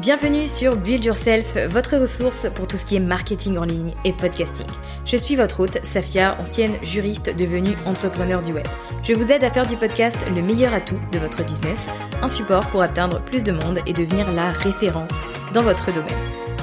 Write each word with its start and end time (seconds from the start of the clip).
Bienvenue 0.00 0.46
sur 0.46 0.76
Build 0.76 1.04
Yourself, 1.04 1.56
votre 1.68 1.96
ressource 1.96 2.46
pour 2.54 2.68
tout 2.68 2.76
ce 2.76 2.86
qui 2.86 2.94
est 2.94 3.00
marketing 3.00 3.58
en 3.58 3.64
ligne 3.64 3.94
et 4.04 4.12
podcasting. 4.12 4.68
Je 5.04 5.16
suis 5.16 5.34
votre 5.34 5.58
hôte, 5.58 5.84
Safia, 5.84 6.36
ancienne 6.38 6.76
juriste 6.84 7.34
devenue 7.36 7.74
entrepreneur 7.84 8.40
du 8.40 8.52
web. 8.52 8.66
Je 9.02 9.12
vous 9.14 9.32
aide 9.32 9.42
à 9.42 9.50
faire 9.50 9.66
du 9.66 9.76
podcast 9.76 10.24
le 10.32 10.40
meilleur 10.40 10.72
atout 10.72 11.00
de 11.10 11.18
votre 11.18 11.44
business, 11.44 11.88
un 12.22 12.28
support 12.28 12.64
pour 12.66 12.80
atteindre 12.80 13.20
plus 13.22 13.42
de 13.42 13.50
monde 13.50 13.80
et 13.86 13.92
devenir 13.92 14.30
la 14.30 14.52
référence 14.52 15.20
dans 15.52 15.62
votre 15.62 15.92
domaine. 15.92 16.14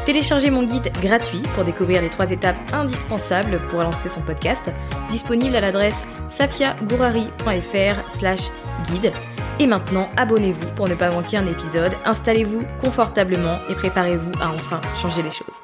Téléchargez 0.05 0.49
mon 0.49 0.63
guide 0.63 0.93
gratuit 1.01 1.43
pour 1.55 1.65
découvrir 1.65 2.01
les 2.01 2.09
trois 2.09 2.31
étapes 2.31 2.55
indispensables 2.71 3.59
pour 3.69 3.81
lancer 3.81 4.07
son 4.07 4.21
podcast, 4.21 4.71
disponible 5.11 5.57
à 5.57 5.61
l'adresse 5.61 6.07
safiagourari.fr 6.29 8.09
slash 8.09 8.49
guide. 8.89 9.11
Et 9.57 9.67
maintenant, 9.67 10.09
abonnez-vous 10.17 10.67
pour 10.75 10.89
ne 10.89 10.95
pas 10.95 11.09
manquer 11.09 11.37
un 11.37 11.45
épisode, 11.45 11.93
installez-vous 12.03 12.63
confortablement 12.83 13.57
et 13.69 13.75
préparez-vous 13.75 14.31
à 14.41 14.49
enfin 14.49 14.81
changer 14.97 15.23
les 15.23 15.31
choses. 15.31 15.61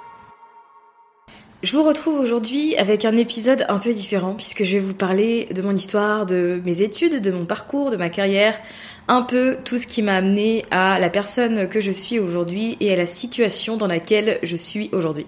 Je 1.62 1.74
vous 1.74 1.84
retrouve 1.84 2.20
aujourd'hui 2.20 2.76
avec 2.78 3.04
un 3.06 3.16
épisode 3.18 3.66
un 3.70 3.78
peu 3.78 3.94
différent 3.94 4.34
puisque 4.34 4.64
je 4.64 4.78
vais 4.78 4.80
vous 4.80 4.94
parler 4.94 5.48
de 5.54 5.62
mon 5.62 5.76
histoire, 5.76 6.26
de 6.26 6.62
mes 6.66 6.82
études, 6.82 7.22
de 7.22 7.32
mon 7.32 7.46
parcours, 7.46 7.92
de 7.92 7.98
ma 7.98 8.10
carrière, 8.10 8.60
un 9.08 9.22
peu 9.22 9.58
tout 9.64 9.78
ce 9.78 9.86
qui 9.86 10.02
m'a 10.02 10.16
amené 10.16 10.64
à 10.72 10.98
la 10.98 11.10
personne 11.10 11.68
que 11.68 11.82
je 11.82 11.92
suis 11.92 12.18
aujourd'hui 12.18 12.78
et 12.80 12.92
à 12.94 12.96
la 12.96 13.06
situation 13.06 13.78
dans 13.78 13.88
laquelle 13.88 14.40
je 14.42 14.56
suis 14.56 14.90
aujourd'hui. 14.92 15.28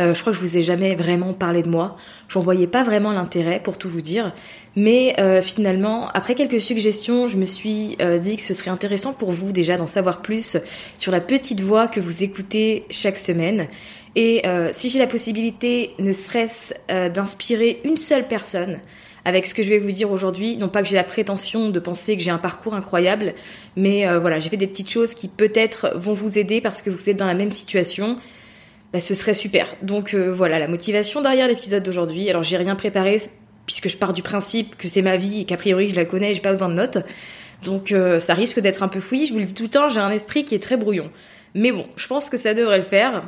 Euh, 0.00 0.14
je 0.14 0.20
crois 0.20 0.32
que 0.32 0.38
je 0.38 0.42
vous 0.42 0.56
ai 0.56 0.62
jamais 0.62 0.94
vraiment 0.94 1.32
parlé 1.32 1.62
de 1.62 1.68
moi. 1.68 1.96
J'en 2.28 2.40
voyais 2.40 2.66
pas 2.66 2.82
vraiment 2.82 3.12
l'intérêt 3.12 3.60
pour 3.60 3.76
tout 3.76 3.88
vous 3.88 4.00
dire. 4.00 4.32
Mais 4.74 5.14
euh, 5.18 5.42
finalement, 5.42 6.08
après 6.14 6.34
quelques 6.34 6.60
suggestions, 6.60 7.26
je 7.26 7.36
me 7.36 7.44
suis 7.44 7.96
euh, 8.00 8.18
dit 8.18 8.36
que 8.36 8.42
ce 8.42 8.54
serait 8.54 8.70
intéressant 8.70 9.12
pour 9.12 9.32
vous 9.32 9.52
déjà 9.52 9.76
d'en 9.76 9.86
savoir 9.86 10.22
plus 10.22 10.56
sur 10.96 11.12
la 11.12 11.20
petite 11.20 11.60
voix 11.60 11.88
que 11.88 12.00
vous 12.00 12.24
écoutez 12.24 12.84
chaque 12.90 13.18
semaine. 13.18 13.68
Et 14.14 14.42
si 14.72 14.90
j'ai 14.90 14.98
la 14.98 15.06
possibilité, 15.06 15.92
ne 15.98 16.12
serait-ce 16.12 16.74
d'inspirer 17.08 17.80
une 17.82 17.96
seule 17.96 18.28
personne 18.28 18.82
avec 19.24 19.46
ce 19.46 19.54
que 19.54 19.62
je 19.62 19.70
vais 19.70 19.78
vous 19.78 19.90
dire 19.90 20.12
aujourd'hui, 20.12 20.58
non 20.58 20.68
pas 20.68 20.82
que 20.82 20.88
j'ai 20.88 20.96
la 20.96 21.02
prétention 21.04 21.70
de 21.70 21.80
penser 21.80 22.18
que 22.18 22.22
j'ai 22.22 22.30
un 22.30 22.36
parcours 22.36 22.74
incroyable, 22.74 23.32
mais 23.74 24.04
voilà, 24.18 24.38
j'ai 24.38 24.50
fait 24.50 24.58
des 24.58 24.66
petites 24.66 24.90
choses 24.90 25.14
qui 25.14 25.28
peut-être 25.28 25.92
vont 25.94 26.12
vous 26.12 26.38
aider 26.38 26.60
parce 26.60 26.82
que 26.82 26.90
vous 26.90 27.08
êtes 27.08 27.16
dans 27.16 27.24
la 27.24 27.32
même 27.32 27.52
situation 27.52 28.18
bah, 28.92 29.00
ce 29.00 29.14
serait 29.14 29.34
super. 29.34 29.74
Donc 29.82 30.12
euh, 30.12 30.32
voilà, 30.32 30.58
la 30.58 30.68
motivation 30.68 31.22
derrière 31.22 31.48
l'épisode 31.48 31.82
d'aujourd'hui. 31.82 32.28
Alors 32.28 32.42
j'ai 32.42 32.58
rien 32.58 32.76
préparé 32.76 33.20
puisque 33.66 33.88
je 33.88 33.96
pars 33.96 34.12
du 34.12 34.22
principe 34.22 34.76
que 34.76 34.88
c'est 34.88 35.02
ma 35.02 35.16
vie 35.16 35.42
et 35.42 35.44
qu'a 35.44 35.56
priori 35.56 35.88
je 35.88 35.96
la 35.96 36.04
connais, 36.04 36.34
j'ai 36.34 36.40
pas 36.40 36.52
besoin 36.52 36.68
de 36.68 36.74
notes. 36.74 36.98
Donc 37.64 37.92
euh, 37.92 38.20
ça 38.20 38.34
risque 38.34 38.60
d'être 38.60 38.82
un 38.82 38.88
peu 38.88 39.00
fouillis, 39.00 39.26
je 39.26 39.32
vous 39.32 39.38
le 39.38 39.44
dis 39.44 39.54
tout 39.54 39.64
le 39.64 39.68
temps, 39.68 39.88
j'ai 39.88 40.00
un 40.00 40.10
esprit 40.10 40.44
qui 40.44 40.54
est 40.54 40.62
très 40.62 40.76
brouillon. 40.76 41.10
Mais 41.54 41.72
bon, 41.72 41.86
je 41.96 42.06
pense 42.06 42.30
que 42.30 42.36
ça 42.36 42.54
devrait 42.54 42.78
le 42.78 42.84
faire. 42.84 43.22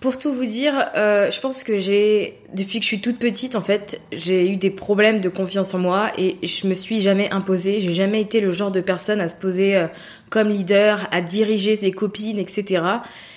Pour 0.00 0.18
tout 0.18 0.32
vous 0.32 0.44
dire, 0.44 0.74
euh, 0.96 1.30
je 1.30 1.40
pense 1.40 1.62
que 1.62 1.78
j'ai, 1.78 2.38
depuis 2.52 2.78
que 2.78 2.82
je 2.82 2.88
suis 2.88 3.00
toute 3.00 3.18
petite, 3.18 3.54
en 3.54 3.60
fait, 3.60 4.00
j'ai 4.12 4.50
eu 4.50 4.56
des 4.56 4.70
problèmes 4.70 5.20
de 5.20 5.28
confiance 5.28 5.72
en 5.72 5.78
moi 5.78 6.10
et 6.18 6.36
je 6.42 6.66
me 6.66 6.74
suis 6.74 7.00
jamais 7.00 7.30
imposée. 7.30 7.78
J'ai 7.78 7.92
jamais 7.92 8.20
été 8.20 8.40
le 8.40 8.50
genre 8.50 8.72
de 8.72 8.80
personne 8.80 9.20
à 9.20 9.28
se 9.28 9.36
poser 9.36 9.86
comme 10.30 10.48
leader, 10.48 11.06
à 11.12 11.20
diriger 11.20 11.76
ses 11.76 11.92
copines, 11.92 12.40
etc. 12.40 12.82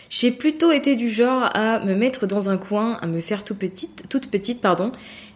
J'ai 0.09 0.31
plutôt 0.31 0.71
été 0.71 0.95
du 0.95 1.09
genre 1.09 1.49
à 1.53 1.79
me 1.79 1.93
mettre 1.93 2.27
dans 2.27 2.49
un 2.49 2.57
coin, 2.57 2.97
à 3.01 3.07
me 3.07 3.19
faire 3.19 3.43
toute 3.43 3.59
petite, 3.59 4.05
toute 4.09 4.31
petite, 4.31 4.61
pardon. 4.61 4.91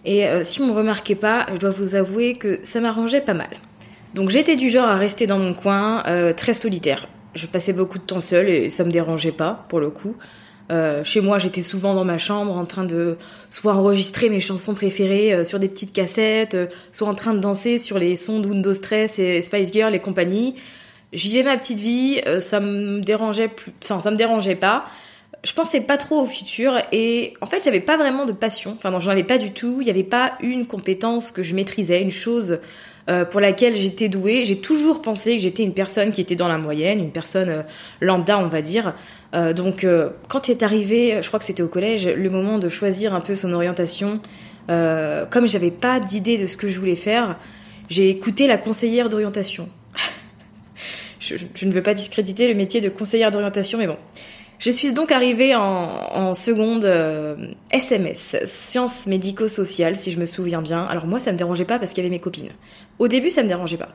Et 0.05 0.25
euh, 0.25 0.43
si 0.43 0.61
on 0.61 0.67
me 0.67 0.73
remarquait 0.73 1.15
pas, 1.15 1.45
je 1.53 1.57
dois 1.57 1.69
vous 1.69 1.95
avouer 1.95 2.35
que 2.35 2.59
ça 2.63 2.79
m'arrangeait 2.79 3.21
pas 3.21 3.33
mal. 3.33 3.49
Donc 4.13 4.29
j'étais 4.29 4.55
du 4.55 4.69
genre 4.69 4.87
à 4.87 4.95
rester 4.95 5.27
dans 5.27 5.37
mon 5.37 5.53
coin, 5.53 6.03
euh, 6.07 6.33
très 6.33 6.53
solitaire. 6.53 7.07
Je 7.33 7.47
passais 7.47 7.73
beaucoup 7.73 7.97
de 7.97 8.03
temps 8.03 8.19
seule 8.19 8.49
et 8.49 8.69
ça 8.69 8.83
me 8.83 8.91
dérangeait 8.91 9.31
pas, 9.31 9.65
pour 9.69 9.79
le 9.79 9.89
coup. 9.89 10.15
Euh, 10.71 11.03
chez 11.03 11.21
moi, 11.21 11.37
j'étais 11.37 11.61
souvent 11.61 11.93
dans 11.93 12.03
ma 12.03 12.17
chambre 12.17 12.55
en 12.55 12.65
train 12.65 12.83
de 12.83 13.17
soit 13.49 13.73
enregistrer 13.73 14.29
mes 14.29 14.39
chansons 14.39 14.73
préférées 14.73 15.45
sur 15.45 15.59
des 15.59 15.69
petites 15.69 15.93
cassettes, 15.93 16.57
soit 16.91 17.07
en 17.07 17.13
train 17.13 17.33
de 17.33 17.39
danser 17.39 17.77
sur 17.77 17.99
les 17.99 18.15
sons 18.15 18.39
d'Undo 18.39 18.73
Stress 18.73 19.19
et 19.19 19.41
Spice 19.41 19.71
Girl 19.71 19.93
et 19.93 19.99
compagnie. 19.99 20.55
Je 21.13 21.23
vivais 21.23 21.43
ma 21.43 21.57
petite 21.57 21.79
vie, 21.79 22.21
ça 22.39 22.61
me 22.61 23.01
dérangeait 23.01 23.49
plus, 23.49 23.73
ça 23.81 24.11
me 24.11 24.15
dérangeait 24.15 24.55
pas. 24.55 24.85
Je 25.43 25.53
pensais 25.53 25.81
pas 25.81 25.97
trop 25.97 26.21
au 26.21 26.25
futur 26.27 26.77
et 26.91 27.33
en 27.41 27.47
fait 27.47 27.63
j'avais 27.63 27.79
pas 27.79 27.97
vraiment 27.97 28.25
de 28.25 28.31
passion. 28.31 28.75
Enfin 28.77 28.91
non, 28.91 28.99
j'en 28.99 29.11
avais 29.11 29.23
pas 29.23 29.39
du 29.39 29.51
tout. 29.51 29.79
Il 29.81 29.87
y 29.87 29.89
avait 29.89 30.03
pas 30.03 30.33
une 30.41 30.67
compétence 30.67 31.31
que 31.31 31.41
je 31.41 31.55
maîtrisais, 31.55 32.01
une 32.01 32.11
chose 32.11 32.59
euh, 33.09 33.25
pour 33.25 33.39
laquelle 33.39 33.75
j'étais 33.75 34.07
douée. 34.07 34.45
J'ai 34.45 34.57
toujours 34.57 35.01
pensé 35.01 35.35
que 35.35 35.41
j'étais 35.41 35.63
une 35.63 35.73
personne 35.73 36.11
qui 36.11 36.21
était 36.21 36.35
dans 36.35 36.47
la 36.47 36.59
moyenne, 36.59 36.99
une 36.99 37.11
personne 37.11 37.49
euh, 37.49 37.61
lambda 38.01 38.37
on 38.37 38.49
va 38.49 38.61
dire. 38.61 38.93
donc 39.55 39.85
quand 40.27 40.49
est 40.49 40.61
arrivé, 40.61 41.19
je 41.21 41.27
crois 41.27 41.39
que 41.39 41.45
c'était 41.45 41.63
au 41.63 41.69
collège, 41.69 42.05
le 42.05 42.29
moment 42.29 42.59
de 42.59 42.67
choisir 42.69 43.15
un 43.15 43.21
peu 43.21 43.33
son 43.33 43.53
orientation, 43.53 44.19
comme 44.67 45.47
j'avais 45.47 45.71
pas 45.71 46.01
d'idée 46.01 46.37
de 46.37 46.45
ce 46.45 46.57
que 46.57 46.67
je 46.67 46.77
voulais 46.77 46.97
faire, 46.97 47.37
j'ai 47.89 48.09
écouté 48.09 48.45
la 48.45 48.57
conseillère 48.57 49.07
d'orientation 49.07 49.69
je, 51.19 51.65
ne 51.65 51.71
veux 51.71 51.83
pas 51.83 51.93
discréditer 51.93 52.47
le 52.47 52.55
métier 52.55 52.81
de 52.81 52.89
conseillère 52.89 53.31
d'orientation, 53.31 53.77
mais 53.77 53.87
bon. 53.87 53.97
Je 54.61 54.69
suis 54.69 54.93
donc 54.93 55.11
arrivée 55.11 55.55
en, 55.55 56.35
seconde 56.35 56.85
SMS, 57.71 58.35
euh, 58.35 58.45
sciences 58.45 59.07
médico-sociales, 59.07 59.95
si 59.95 60.11
je 60.11 60.19
me 60.19 60.25
souviens 60.25 60.61
bien. 60.61 60.83
Alors 60.83 61.07
moi, 61.07 61.19
ça 61.19 61.31
me 61.31 61.37
dérangeait 61.37 61.65
pas 61.65 61.79
parce 61.79 61.93
qu'il 61.93 62.03
y 62.03 62.05
avait 62.05 62.15
mes 62.15 62.21
copines. 62.21 62.51
Au 62.99 63.07
début, 63.07 63.31
ça 63.31 63.41
me 63.41 63.47
dérangeait 63.47 63.77
pas. 63.77 63.89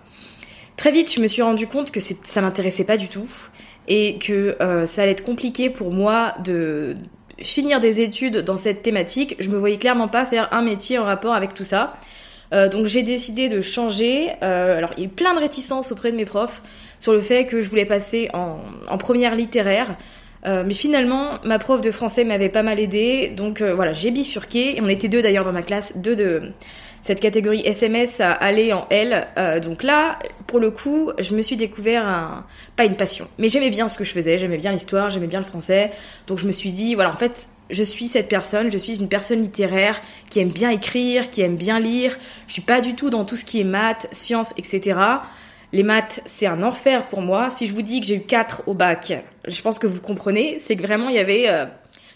Très 0.77 0.91
vite, 0.91 1.15
je 1.15 1.21
me 1.21 1.29
suis 1.29 1.43
rendu 1.43 1.69
compte 1.69 1.93
que 1.93 2.01
ça 2.01 2.41
m'intéressait 2.41 2.83
pas 2.83 2.97
du 2.97 3.07
tout 3.07 3.29
et 3.87 4.19
que 4.19 4.57
euh, 4.61 4.89
ça 4.89 5.03
allait 5.03 5.13
être 5.13 5.23
compliqué 5.23 5.71
pour 5.71 5.93
moi 5.93 6.35
de 6.43 6.97
finir 7.39 7.79
des 7.79 8.01
études 8.01 8.39
dans 8.39 8.59
cette 8.59 8.83
thématique. 8.83 9.37
Je 9.39 9.51
me 9.51 9.57
voyais 9.59 9.79
clairement 9.79 10.09
pas 10.09 10.27
faire 10.27 10.53
un 10.53 10.63
métier 10.63 10.99
en 10.99 11.05
rapport 11.05 11.35
avec 11.35 11.55
tout 11.55 11.63
ça. 11.63 11.97
Euh, 12.53 12.69
donc 12.69 12.87
j'ai 12.87 13.05
décidé 13.05 13.49
de 13.49 13.61
changer. 13.61 14.31
alors 14.43 14.91
il 14.97 15.05
y 15.05 15.07
a 15.07 15.07
eu 15.07 15.13
plein 15.13 15.33
de 15.33 15.39
réticences 15.39 15.93
auprès 15.93 16.11
de 16.11 16.17
mes 16.17 16.27
profs 16.27 16.65
sur 16.99 17.13
le 17.13 17.21
fait 17.21 17.47
que 17.47 17.61
je 17.61 17.71
voulais 17.71 17.85
passer 17.85 18.31
en, 18.35 18.59
première 18.99 19.37
littéraire. 19.37 19.97
Euh, 20.45 20.65
mais 20.67 20.75
finalement, 20.75 21.39
ma 21.45 21.59
prof 21.59 21.81
de 21.81 21.91
français 21.91 22.25
m'avait 22.25 22.49
pas 22.49 22.63
mal 22.63 22.79
aidé, 22.79 23.33
donc 23.35 23.61
euh, 23.61 23.75
voilà, 23.75 23.93
j'ai 23.93 24.11
bifurqué. 24.11 24.77
Et 24.77 24.81
on 24.81 24.89
était 24.89 25.09
deux 25.09 25.23
d'ailleurs 25.23 25.45
dans 25.45 25.53
ma 25.53 25.63
classe, 25.63 25.97
deux 25.97 26.17
de 26.17 26.53
cette 27.03 27.21
catégorie 27.21 27.63
SMS 27.65 28.21
à 28.21 28.33
aller 28.33 28.73
en 28.73 28.87
L. 28.91 29.29
Euh, 29.39 29.61
donc 29.61 29.83
là, 29.83 30.19
pour 30.47 30.59
le 30.59 30.71
coup, 30.71 31.13
je 31.19 31.35
me 31.35 31.43
suis 31.43 31.57
découvert 31.57 32.07
un, 32.07 32.45
pas 32.75 32.85
une 32.85 32.97
passion, 32.97 33.29
mais 33.39 33.49
j'aimais 33.49 33.71
bien 33.71 33.89
ce 33.89 33.97
que 33.97 34.05
je 34.05 34.13
faisais, 34.13 34.39
j'aimais 34.39 34.57
bien 34.57 34.73
l'histoire, 34.73 35.09
j'aimais 35.11 35.29
bien 35.29 35.39
le 35.39 35.47
français. 35.47 35.93
Donc 36.27 36.39
je 36.39 36.47
me 36.47 36.53
suis 36.53 36.73
dit, 36.73 36.95
voilà, 36.95 37.13
en 37.13 37.17
fait, 37.17 37.47
je 37.71 37.83
suis 37.83 38.07
cette 38.07 38.29
personne, 38.29 38.71
je 38.71 38.79
suis 38.79 39.01
une 39.01 39.09
personne 39.09 39.41
littéraire 39.41 40.01
qui 40.31 40.41
aime 40.41 40.49
bien 40.49 40.71
écrire, 40.71 41.31
qui 41.31 41.43
aime 41.43 41.57
bien 41.57 41.81
lire. 41.81 42.17
Je 42.47 42.55
suis 42.55 42.63
pas 42.63 42.81
du 42.81 42.95
tout 42.95 43.11
dans 43.11 43.25
tout 43.25 43.37
ce 43.37 43.45
qui 43.45 43.61
est 43.61 43.65
maths, 43.65 44.09
sciences, 44.13 44.53
etc. 44.57 44.99
Les 45.77 45.83
maths, 45.83 46.23
c'est 46.25 46.47
un 46.47 46.63
enfer 46.63 47.07
pour 47.07 47.21
moi. 47.21 47.51
Si 47.51 47.67
je 47.67 47.75
vous 47.75 47.83
dis 47.83 48.01
que 48.01 48.07
j'ai 48.07 48.17
eu 48.17 48.23
4 48.23 48.63
au 48.65 48.73
bac, 48.73 49.13
je 49.47 49.61
pense 49.61 49.79
que 49.79 49.87
vous 49.87 50.01
comprenez, 50.01 50.57
c'est 50.59 50.75
que 50.75 50.81
vraiment 50.81 51.11
il 51.11 51.17
y 51.17 51.19
avait 51.19 51.51
euh, 51.51 51.67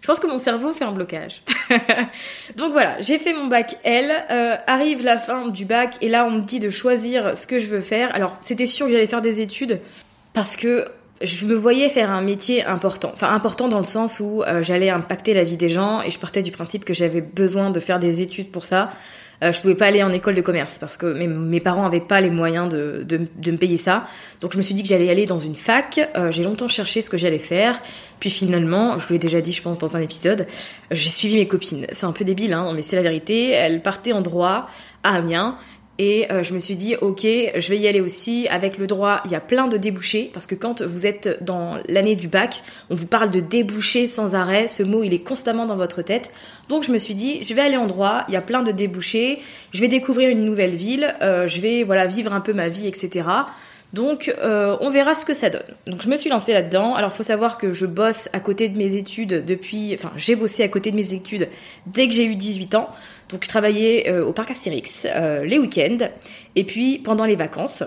je 0.01 0.07
pense 0.07 0.19
que 0.19 0.27
mon 0.27 0.39
cerveau 0.39 0.73
fait 0.73 0.87
un 0.87 0.93
blocage. 0.93 1.43
Donc 2.57 2.73
voilà, 2.73 2.99
j'ai 3.03 3.19
fait 3.19 3.35
mon 3.35 3.49
bac 3.49 3.77
L, 3.85 4.11
euh, 4.31 4.57
arrive 4.67 5.05
la 5.05 5.19
fin 5.19 5.49
du 5.49 5.67
bac 5.67 5.97
et 6.01 6.09
là 6.09 6.25
on 6.25 6.31
me 6.31 6.41
dit 6.41 6.59
de 6.59 6.71
choisir 6.71 7.37
ce 7.37 7.47
que 7.47 7.59
je 7.59 7.67
veux 7.67 7.83
faire. 7.83 8.09
Alors 8.15 8.35
c'était 8.41 8.65
sûr 8.65 8.87
que 8.87 8.93
j'allais 8.93 9.07
faire 9.07 9.21
des 9.21 9.43
études 9.43 9.83
parce 10.33 10.57
que 10.57 10.87
je 11.21 11.45
me 11.45 11.55
voyais 11.55 11.91
faire 11.91 12.11
un 12.11 12.23
métier 12.23 12.65
important. 12.65 13.11
Enfin 13.13 13.29
important 13.35 13.69
dans 13.69 13.77
le 13.77 13.85
sens 13.85 14.21
où 14.21 14.43
euh, 14.43 14.63
j'allais 14.63 14.89
impacter 14.89 15.35
la 15.35 15.45
vie 15.45 15.59
des 15.59 15.69
gens 15.69 16.01
et 16.01 16.11
je 16.11 16.19
partais 16.19 16.43
du 16.43 16.51
principe 16.51 16.87
que 16.87 16.95
j'avais 16.95 17.21
besoin 17.21 17.69
de 17.69 17.79
faire 17.79 17.99
des 17.99 18.23
études 18.23 18.51
pour 18.51 18.65
ça. 18.65 18.91
Euh, 19.43 19.53
je 19.53 19.61
pouvais 19.61 19.75
pas 19.75 19.87
aller 19.87 20.03
en 20.03 20.13
école 20.13 20.35
de 20.35 20.41
commerce 20.41 20.79
parce 20.79 20.97
que 20.97 21.07
mes, 21.07 21.61
parents 21.61 21.87
avaient 21.87 22.01
pas 22.01 22.21
les 22.21 22.31
moyens 22.31 22.69
de, 22.69 23.03
de, 23.05 23.21
de, 23.37 23.51
me 23.51 23.57
payer 23.57 23.77
ça. 23.77 24.07
Donc 24.41 24.53
je 24.53 24.59
me 24.59 24.63
suis 24.63 24.75
dit 24.75 24.83
que 24.83 24.89
j'allais 24.89 25.11
aller 25.11 25.27
dans 25.27 25.39
une 25.39 25.57
fac. 25.57 25.99
Euh, 26.17 26.31
j'ai 26.31 26.43
longtemps 26.43 26.69
cherché 26.69 27.03
ce 27.03 27.09
que 27.09 27.17
j'allais 27.17 27.39
faire. 27.39 27.81
Puis 28.19 28.31
finalement, 28.31 28.99
je 28.99 29.07
vous 29.07 29.13
l'ai 29.15 29.19
déjà 29.19 29.41
dit, 29.41 29.53
je 29.53 29.63
pense, 29.63 29.79
dans 29.79 29.97
un 29.97 30.01
épisode, 30.01 30.47
j'ai 30.91 31.11
suivi 31.11 31.37
mes 31.37 31.49
copines. 31.49 31.87
C'est 31.93 32.07
un 32.07 32.13
peu 32.13 32.25
débile, 32.25 32.53
hein, 32.53 32.73
mais 32.75 32.83
c'est 32.83 32.97
la 32.97 33.03
vérité. 33.03 33.51
Elles 33.51 33.83
partaient 33.83 34.13
en 34.13 34.21
droit 34.21 34.69
à 35.03 35.17
Amiens 35.17 35.57
et 36.03 36.33
euh, 36.33 36.43
je 36.43 36.55
me 36.55 36.61
suis 36.61 36.77
dit, 36.77 36.97
ok, 37.03 37.27
je 37.27 37.69
vais 37.69 37.77
y 37.77 37.87
aller 37.87 38.01
aussi. 38.01 38.49
Avec 38.49 38.79
le 38.79 38.87
droit, 38.87 39.21
il 39.27 39.33
y 39.33 39.35
a 39.35 39.41
plein 39.41 39.69
de 39.69 39.77
débouchés, 39.77 40.31
parce 40.33 40.47
que 40.47 40.55
quand 40.55 40.81
vous 40.81 41.05
êtes 41.05 41.45
dans 41.45 41.77
l'année 41.91 42.17
du 42.17 42.27
bac, 42.27 42.63
on 42.89 42.95
vous 42.95 43.07
parle 43.07 43.29
de 43.29 43.41
débouchés 43.41 44.07
sans 44.07 44.35
arrêt. 44.35 44.67
Ce 44.67 44.83
mot, 44.83 45.03
il 45.03 45.13
est 45.13 45.19
constamment 45.19 45.67
dans 45.67 45.77
votre 45.77 46.01
tête. 46.01 46.31
Donc 46.71 46.85
je 46.85 46.93
me 46.93 46.97
suis 46.97 47.15
dit, 47.15 47.45
je 47.45 47.53
vais 47.53 47.61
aller 47.61 47.77
en 47.77 47.87
droit, 47.87 48.25
il 48.29 48.33
y 48.33 48.39
a 48.39 48.41
plein 48.41 48.63
de 48.63 48.73
débouchés, 48.73 49.41
je 49.75 49.81
vais 49.83 49.89
découvrir 49.89 50.31
une 50.31 50.47
nouvelle 50.47 50.75
ville, 50.75 51.15
euh, 51.21 51.47
je 51.47 51.61
vais 51.61 51.83
voilà 51.83 52.07
vivre 52.07 52.33
un 52.33 52.41
peu 52.41 52.55
ma 52.55 52.71
vie, 52.71 52.89
etc. 52.89 53.27
Donc 53.93 54.33
euh, 54.39 54.77
on 54.81 54.91
verra 54.91 55.15
ce 55.15 55.25
que 55.25 55.35
ça 55.35 55.51
donne. 55.51 55.63
Donc 55.87 56.03
je 56.03 56.09
me 56.09 56.17
suis 56.17 56.31
lancée 56.31 56.53
là-dedans. 56.53 56.95
Alors 56.95 57.13
faut 57.13 57.23
savoir 57.23 57.59
que 57.59 57.73
je 57.73 57.87
bosse 57.87 58.29
à 58.33 58.41
côté 58.41 58.69
de 58.69 58.79
mes 58.79 58.97
études 58.97 59.45
depuis, 59.45 59.95
enfin 59.95 60.13
j'ai 60.17 60.37
bossé 60.37 60.63
à 60.63 60.69
côté 60.69 60.91
de 60.91 60.97
mes 60.97 61.13
études 61.13 61.49
dès 61.87 62.07
que 62.07 62.15
j'ai 62.15 62.25
eu 62.25 62.37
18 62.37 62.75
ans. 62.77 62.89
Donc 63.31 63.45
je 63.45 63.49
travaillais 63.49 64.09
euh, 64.09 64.25
au 64.25 64.33
parc 64.33 64.53
Astérix 64.53 65.07
euh, 65.07 65.45
les 65.45 65.59
week-ends 65.59 66.09
et 66.55 66.65
puis 66.65 66.99
pendant 66.99 67.25
les 67.25 67.37
vacances. 67.37 67.83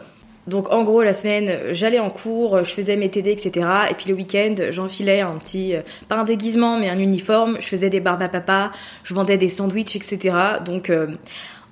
Donc 0.45 0.73
en 0.73 0.83
gros 0.83 1.03
la 1.03 1.13
semaine 1.13 1.57
j'allais 1.71 1.99
en 1.99 2.09
cours, 2.09 2.65
je 2.65 2.71
faisais 2.71 2.97
mes 2.97 3.09
TD 3.09 3.31
etc. 3.31 3.65
Et 3.89 3.93
puis 3.93 4.09
le 4.09 4.15
week-end 4.15 4.55
j'enfilais 4.71 5.21
un 5.21 5.37
petit, 5.37 5.73
pas 6.09 6.17
un 6.17 6.25
déguisement 6.25 6.77
mais 6.77 6.89
un 6.89 6.99
uniforme, 6.99 7.59
je 7.61 7.67
faisais 7.67 7.89
des 7.89 8.01
barbes 8.01 8.23
à 8.23 8.27
papa, 8.27 8.73
je 9.05 9.13
vendais 9.13 9.37
des 9.37 9.47
sandwichs 9.47 9.95
etc. 9.95 10.35
Donc 10.65 10.91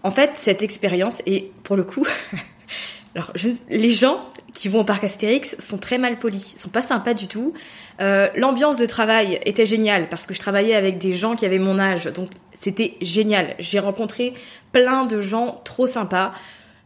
en 0.03 0.11
fait 0.11 0.31
cette 0.35 0.61
expérience 0.61 1.21
et 1.25 1.51
pour 1.63 1.75
le 1.75 1.83
coup 1.83 2.07
Alors, 3.15 3.31
les 3.69 3.89
gens 3.89 4.23
qui 4.53 4.69
vont 4.69 4.81
au 4.81 4.83
parc 4.83 5.03
Astérix 5.03 5.57
sont 5.59 5.77
très 5.77 5.97
mal 5.97 6.17
polis, 6.17 6.55
sont 6.57 6.69
pas 6.69 6.81
sympas 6.81 7.13
du 7.13 7.27
tout. 7.27 7.53
Euh, 7.99 8.29
L'ambiance 8.35 8.77
de 8.77 8.85
travail 8.85 9.39
était 9.45 9.65
géniale 9.65 10.07
parce 10.09 10.25
que 10.25 10.33
je 10.33 10.39
travaillais 10.39 10.75
avec 10.75 10.97
des 10.97 11.13
gens 11.13 11.35
qui 11.35 11.45
avaient 11.45 11.59
mon 11.59 11.77
âge, 11.77 12.05
donc 12.05 12.29
c'était 12.57 12.95
génial. 13.01 13.55
J'ai 13.59 13.79
rencontré 13.79 14.33
plein 14.71 15.05
de 15.05 15.21
gens 15.21 15.61
trop 15.65 15.87
sympas. 15.87 16.31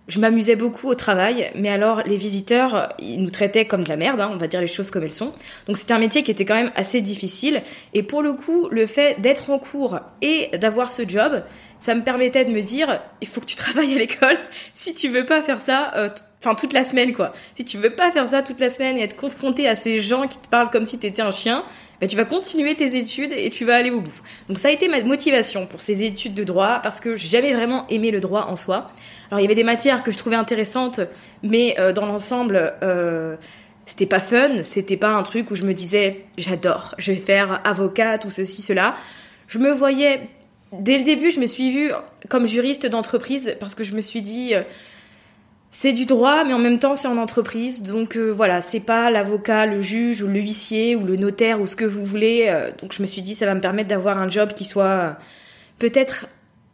Je 0.08 0.20
m'amusais 0.20 0.56
beaucoup 0.56 0.88
au 0.88 0.94
travail, 0.94 1.52
mais 1.56 1.70
alors 1.70 2.04
les 2.06 2.18
visiteurs, 2.18 2.90
ils 3.00 3.22
nous 3.22 3.32
traitaient 3.32 3.66
comme 3.66 3.84
de 3.84 3.90
la 3.90 3.98
merde, 3.98 4.22
hein, 4.22 4.30
on 4.32 4.38
va 4.38 4.48
dire 4.48 4.62
les 4.62 4.68
choses 4.68 4.92
comme 4.92 5.04
elles 5.04 5.12
sont. 5.12 5.34
Donc 5.68 5.78
c'était 5.78 5.94
un 5.94 6.00
métier 6.00 6.22
qui 6.22 6.30
était 6.30 6.46
quand 6.46 6.54
même 6.56 6.72
assez 6.76 7.02
difficile. 7.02 7.64
Et 7.96 8.04
pour 8.04 8.22
le 8.22 8.34
coup, 8.34 8.68
le 8.70 8.86
fait 8.86 9.20
d'être 9.20 9.50
en 9.50 9.58
cours 9.58 10.00
et 10.22 10.56
d'avoir 10.58 10.92
ce 10.92 11.08
job, 11.08 11.44
ça 11.80 11.96
me 11.96 12.04
permettait 12.04 12.46
de 12.46 12.52
me 12.52 12.62
dire, 12.62 13.02
il 13.22 13.28
faut 13.28 13.42
que 13.42 13.46
tu 13.46 13.56
travailles 13.56 13.94
à 13.96 13.98
l'école. 13.98 14.38
Si 14.74 14.94
tu 14.94 15.10
veux 15.10 15.26
pas 15.26 15.42
faire 15.42 15.62
ça, 15.62 15.94
euh, 15.96 16.10
enfin 16.40 16.56
toute 16.56 16.74
la 16.74 16.84
semaine 16.84 17.14
quoi. 17.14 17.34
Si 17.56 17.66
tu 17.66 17.78
veux 17.78 17.90
pas 17.90 18.12
faire 18.12 18.28
ça 18.28 18.42
toute 18.42 18.60
la 18.60 18.70
semaine 18.70 18.98
et 18.98 19.04
être 19.04 19.16
confronté 19.16 19.68
à 19.68 19.76
ces 19.76 20.00
gens 20.00 20.28
qui 20.28 20.38
te 20.38 20.48
parlent 20.48 20.70
comme 20.70 20.86
si 20.86 21.00
tu 21.00 21.08
étais 21.08 21.22
un 21.22 21.32
chien, 21.32 21.64
bah, 22.02 22.08
tu 22.08 22.16
vas 22.16 22.26
continuer 22.26 22.76
tes 22.76 22.98
études 22.98 23.34
et 23.34 23.50
tu 23.50 23.66
vas 23.66 23.76
aller 23.76 23.92
au 23.92 24.02
bout. 24.02 24.22
Donc 24.50 24.60
ça 24.60 24.68
a 24.68 24.72
été 24.72 24.88
ma 24.88 25.02
motivation 25.04 25.66
pour 25.66 25.82
ces 25.82 26.04
études 26.04 26.34
de 26.34 26.44
droit 26.44 26.80
parce 26.84 27.00
que 27.00 27.16
j'avais 27.16 27.54
vraiment 27.54 27.88
aimé 27.88 28.12
le 28.12 28.20
droit 28.20 28.48
en 28.50 28.56
soi. 28.56 28.92
Alors 29.30 29.40
il 29.40 29.44
y 29.44 29.46
avait 29.46 29.56
des 29.56 29.64
matières 29.64 30.04
que 30.04 30.12
je 30.12 30.18
trouvais 30.18 30.36
intéressantes, 30.36 31.00
mais 31.42 31.76
euh, 31.80 31.94
dans 31.94 32.06
l'ensemble, 32.06 32.74
euh, 32.84 33.38
c'était 33.86 34.06
pas 34.06 34.20
fun, 34.20 34.64
c'était 34.64 34.98
pas 34.98 35.10
un 35.10 35.24
truc 35.24 35.52
où 35.52 35.56
je 35.56 35.64
me 35.64 35.74
disais 35.74 36.26
j'adore, 36.38 36.96
je 36.98 37.12
vais 37.12 37.20
faire 37.20 37.62
avocate 37.64 38.26
ou 38.26 38.30
ceci 38.30 38.62
cela. 38.62 38.96
Je 39.48 39.60
me 39.60 39.72
voyais 39.72 40.28
dès 40.72 40.98
le 40.98 41.04
début, 41.04 41.32
je 41.32 41.40
me 41.40 41.48
suis 41.48 41.72
vue 41.72 41.92
comme 42.30 42.46
juriste 42.46 42.86
d'entreprise 42.86 43.56
parce 43.60 43.76
que 43.76 43.84
je 43.84 43.94
me 43.94 44.02
suis 44.02 44.22
dit 44.22 44.56
euh, 44.56 44.64
c'est 45.70 45.94
du 45.94 46.06
droit, 46.06 46.44
mais 46.44 46.54
en 46.54 46.60
même 46.60 46.80
temps 46.80 46.96
c'est 46.96 47.08
en 47.08 47.18
entreprise, 47.18 47.82
donc 47.82 48.16
euh, 48.16 48.30
voilà, 48.32 48.62
c'est 48.62 48.80
pas 48.80 49.12
l'avocat, 49.12 49.66
le 49.66 49.82
juge 49.82 50.22
ou 50.22 50.28
le 50.28 50.40
huissier 50.40 50.96
ou 50.96 51.06
le 51.06 51.16
notaire 51.18 51.62
ou 51.62 51.68
ce 51.68 51.76
que 51.76 51.86
vous 51.86 52.06
voulez. 52.06 52.48
Euh, 52.50 52.72
donc 52.82 52.94
je 52.94 53.02
me 53.02 53.08
suis 53.08 53.22
dit 53.22 53.36
ça 53.36 53.46
va 53.46 53.56
me 53.56 53.62
permettre 53.62 53.90
d'avoir 53.90 54.18
un 54.18 54.30
job 54.30 54.54
qui 54.54 54.66
soit 54.66 55.18
peut-être 55.80 56.28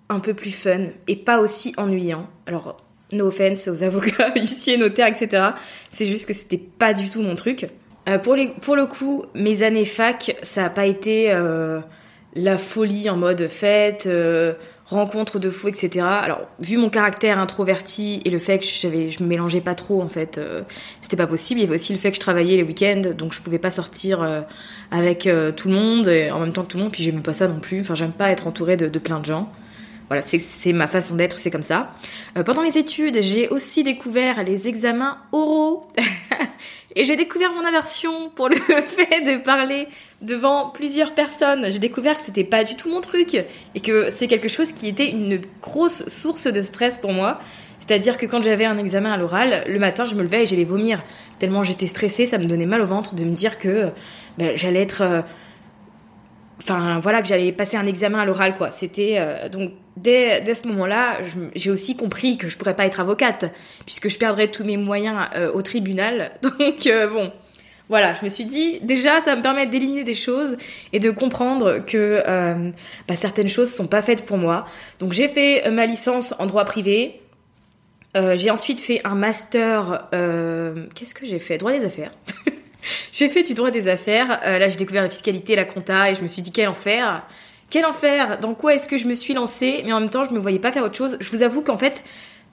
un 0.10 0.20
peu 0.20 0.34
plus 0.34 0.52
fun 0.52 0.86
et 1.08 1.16
pas 1.16 1.40
aussi 1.40 1.74
ennuyant. 1.78 2.28
Alors 2.46 2.78
no 3.12 3.28
offense 3.28 3.68
aux 3.68 3.84
avocats, 3.84 4.34
huissiers, 4.36 4.78
notaires, 4.78 5.08
etc. 5.08 5.50
C'est 5.92 6.06
juste 6.06 6.26
que 6.26 6.34
c'était 6.34 6.58
pas 6.58 6.94
du 6.94 7.10
tout 7.10 7.22
mon 7.22 7.36
truc. 7.36 7.68
pour, 8.24 8.38
pour 8.62 8.76
le 8.78 8.86
coup, 8.86 9.26
mes 9.36 9.64
années 9.64 9.86
fac, 9.86 10.38
ça 10.44 10.66
a 10.66 10.70
pas 10.70 10.86
été 10.86 11.34
la 12.34 12.58
folie 12.58 13.10
en 13.10 13.18
mode 13.18 13.48
fête 13.48 14.08
rencontres 14.92 15.40
de 15.40 15.50
fous, 15.50 15.70
etc. 15.70 16.06
Alors, 16.06 16.42
vu 16.60 16.78
mon 16.78 16.90
caractère 16.90 17.40
introverti 17.40 18.22
et 18.26 18.30
le 18.30 18.40
fait 18.40 18.60
que 18.60 18.66
je, 18.66 19.24
me 19.24 19.28
mélangeais 19.28 19.62
pas 19.62 19.74
trop, 19.74 20.02
en 20.02 20.10
fait, 20.10 20.38
euh, 20.38 20.64
c'était 21.02 21.18
pas 21.18 21.28
possible. 21.28 21.62
Il 21.62 21.64
y 21.64 21.66
avait 21.66 21.76
aussi 21.76 21.94
le 21.94 22.00
fait 22.00 22.10
que 22.10 22.16
je 22.16 22.22
travaillais 22.22 22.58
les 22.58 22.64
week-ends, 22.64 23.02
donc 23.18 23.34
je 23.34 23.42
pouvais 23.42 23.60
pas 23.60 23.72
sortir 23.72 24.22
euh, 24.22 24.42
avec 24.92 25.28
euh, 25.28 25.52
tout 25.52 25.70
le 25.70 25.76
monde 25.76 26.08
et 26.08 26.30
en 26.30 26.40
même 26.40 26.52
temps 26.52 26.64
que 26.64 26.68
tout 26.68 26.78
le 26.78 26.84
monde. 26.84 26.92
Puis 26.92 27.04
j'aimais 27.04 27.22
pas 27.22 27.34
ça 27.34 27.48
non 27.48 27.60
plus. 27.60 27.82
Enfin, 27.82 27.96
j'aime 27.96 28.12
pas 28.12 28.30
être 28.32 28.48
entourée 28.48 28.78
de 28.78 29.00
plein 29.00 29.20
de 29.20 29.26
gens. 29.26 29.50
Voilà, 30.12 30.26
c'est 30.28 30.74
ma 30.74 30.88
façon 30.88 31.16
d'être, 31.16 31.40
c'est 31.40 31.52
comme 31.52 31.64
ça. 31.64 31.94
pendant 32.46 32.64
mes 32.64 32.76
études, 32.76 33.22
j'ai 33.22 33.48
aussi 33.48 33.82
découvert 33.82 34.44
les 34.44 34.68
examens 34.68 35.20
oraux. 35.32 35.88
Et 36.98 37.06
j'ai 37.06 37.16
découvert 37.16 37.54
mon 37.54 37.64
aversion 37.64 38.30
pour 38.36 38.50
le 38.50 38.56
fait 38.58 39.22
de 39.22 39.42
parler 39.42 39.88
devant 40.22 40.68
plusieurs 40.68 41.16
personnes. 41.16 41.72
J'ai 41.72 41.80
découvert 41.80 42.18
que 42.18 42.24
c'était 42.24 42.44
pas 42.44 42.66
du 42.66 42.76
tout 42.76 42.90
mon 42.90 43.00
truc 43.00 43.36
et 43.74 43.80
que 43.80 44.10
c'est 44.12 44.28
quelque 44.28 44.50
chose 44.50 44.74
qui 44.74 44.90
était 44.90 45.10
une 45.10 45.40
grosse 45.62 46.06
source 46.10 46.48
de 46.48 46.60
stress 46.60 47.00
pour 47.00 47.14
moi. 47.14 47.40
C'est-à-dire 47.80 48.18
que 48.18 48.26
quand 48.26 48.44
j'avais 48.44 48.66
un 48.66 48.78
examen 48.78 49.14
à 49.14 49.18
l'oral, 49.18 49.64
le 49.66 49.80
matin, 49.80 50.04
je 50.04 50.16
me 50.16 50.24
levais 50.24 50.44
et 50.44 50.46
j'allais 50.46 50.66
vomir. 50.66 51.02
Tellement 51.40 51.64
j'étais 51.64 51.88
stressée, 51.88 52.26
ça 52.26 52.38
me 52.38 52.44
donnait 52.44 52.66
mal 52.66 52.82
au 52.82 52.86
ventre 52.86 53.16
de 53.16 53.24
me 53.24 53.34
dire 53.34 53.60
que 53.60 53.92
ben, 54.38 54.58
j'allais 54.58 54.82
être 54.82 55.04
euh, 55.04 55.22
enfin 56.62 57.00
voilà 57.00 57.22
que 57.22 57.30
j'allais 57.30 57.54
passer 57.54 57.78
un 57.78 57.86
examen 57.86 58.20
à 58.20 58.26
l'oral 58.26 58.56
quoi 58.56 58.72
c'était 58.72 59.16
euh, 59.18 59.50
donc 59.50 59.72
dès, 59.98 60.42
dès 60.42 60.56
ce 60.56 60.68
moment-là 60.68 61.18
j'ai 61.56 61.70
aussi 61.70 61.96
compris 61.96 62.38
que 62.38 62.50
je 62.50 62.58
pourrais 62.58 62.76
pas 62.76 62.86
être 62.86 63.00
avocate 63.00 63.54
puisque 63.86 64.10
je 64.10 64.18
perdrais 64.18 64.48
tous 64.48 64.64
mes 64.64 64.78
moyens 64.78 65.28
euh, 65.36 65.52
au 65.52 65.62
tribunal. 65.62 66.32
Donc 66.42 66.88
euh, 66.88 67.08
bon 67.08 67.32
voilà 67.90 68.14
je 68.14 68.24
me 68.24 68.30
suis 68.30 68.46
dit 68.46 68.80
déjà 68.82 69.22
ça 69.22 69.36
me 69.36 69.42
permet 69.42 69.66
d'éliminer 69.66 70.04
des 70.04 70.14
choses 70.14 70.58
et 70.94 71.00
de 71.00 71.12
comprendre 71.12 71.80
que 71.80 72.24
bah, 73.08 73.16
certaines 73.16 73.50
choses 73.50 73.72
sont 73.72 73.88
pas 73.88 74.02
faites 74.02 74.26
pour 74.26 74.38
moi. 74.38 74.66
Donc 75.00 75.14
j'ai 75.14 75.28
fait 75.28 75.70
ma 75.70 75.86
licence 75.86 76.34
en 76.40 76.46
droit 76.46 76.66
privé. 76.66 77.22
J'ai 78.16 78.50
ensuite 78.50 78.80
fait 78.80 79.02
un 79.04 79.16
master 79.16 80.08
qu'est-ce 80.96 81.14
que 81.14 81.26
j'ai 81.26 81.40
fait? 81.40 81.58
Droit 81.58 81.74
des 81.74 81.86
affaires. 81.86 82.12
J'ai 83.12 83.30
fait 83.30 83.44
du 83.44 83.54
droit 83.54 83.72
des 83.72 83.88
affaires. 83.88 84.40
Euh, 84.46 84.58
là, 84.58 84.70
j'ai 84.70 84.78
découvert 84.78 85.04
la 85.04 85.10
fiscalité, 85.10 85.56
la 85.56 85.66
compta, 85.66 86.12
et 86.12 86.16
je 86.16 86.22
me 86.22 86.28
suis 86.28 86.42
dit 86.42 86.52
quel 86.52 86.70
enfer. 86.70 87.26
Quel 87.72 87.86
enfer 87.86 88.38
Dans 88.38 88.54
quoi 88.54 88.76
est-ce 88.76 88.88
que 88.88 88.98
je 88.98 89.08
me 89.08 89.16
suis 89.16 89.34
lancée 89.34 89.82
Mais 89.86 89.94
en 89.94 90.02
même 90.02 90.10
temps, 90.10 90.26
je 90.26 90.32
me 90.32 90.40
voyais 90.40 90.60
pas 90.60 90.74
faire 90.74 90.84
autre 90.84 90.96
chose. 90.96 91.18
Je 91.22 91.30
vous 91.32 91.42
avoue 91.42 91.64
qu'en 91.64 91.78
fait, 91.78 92.04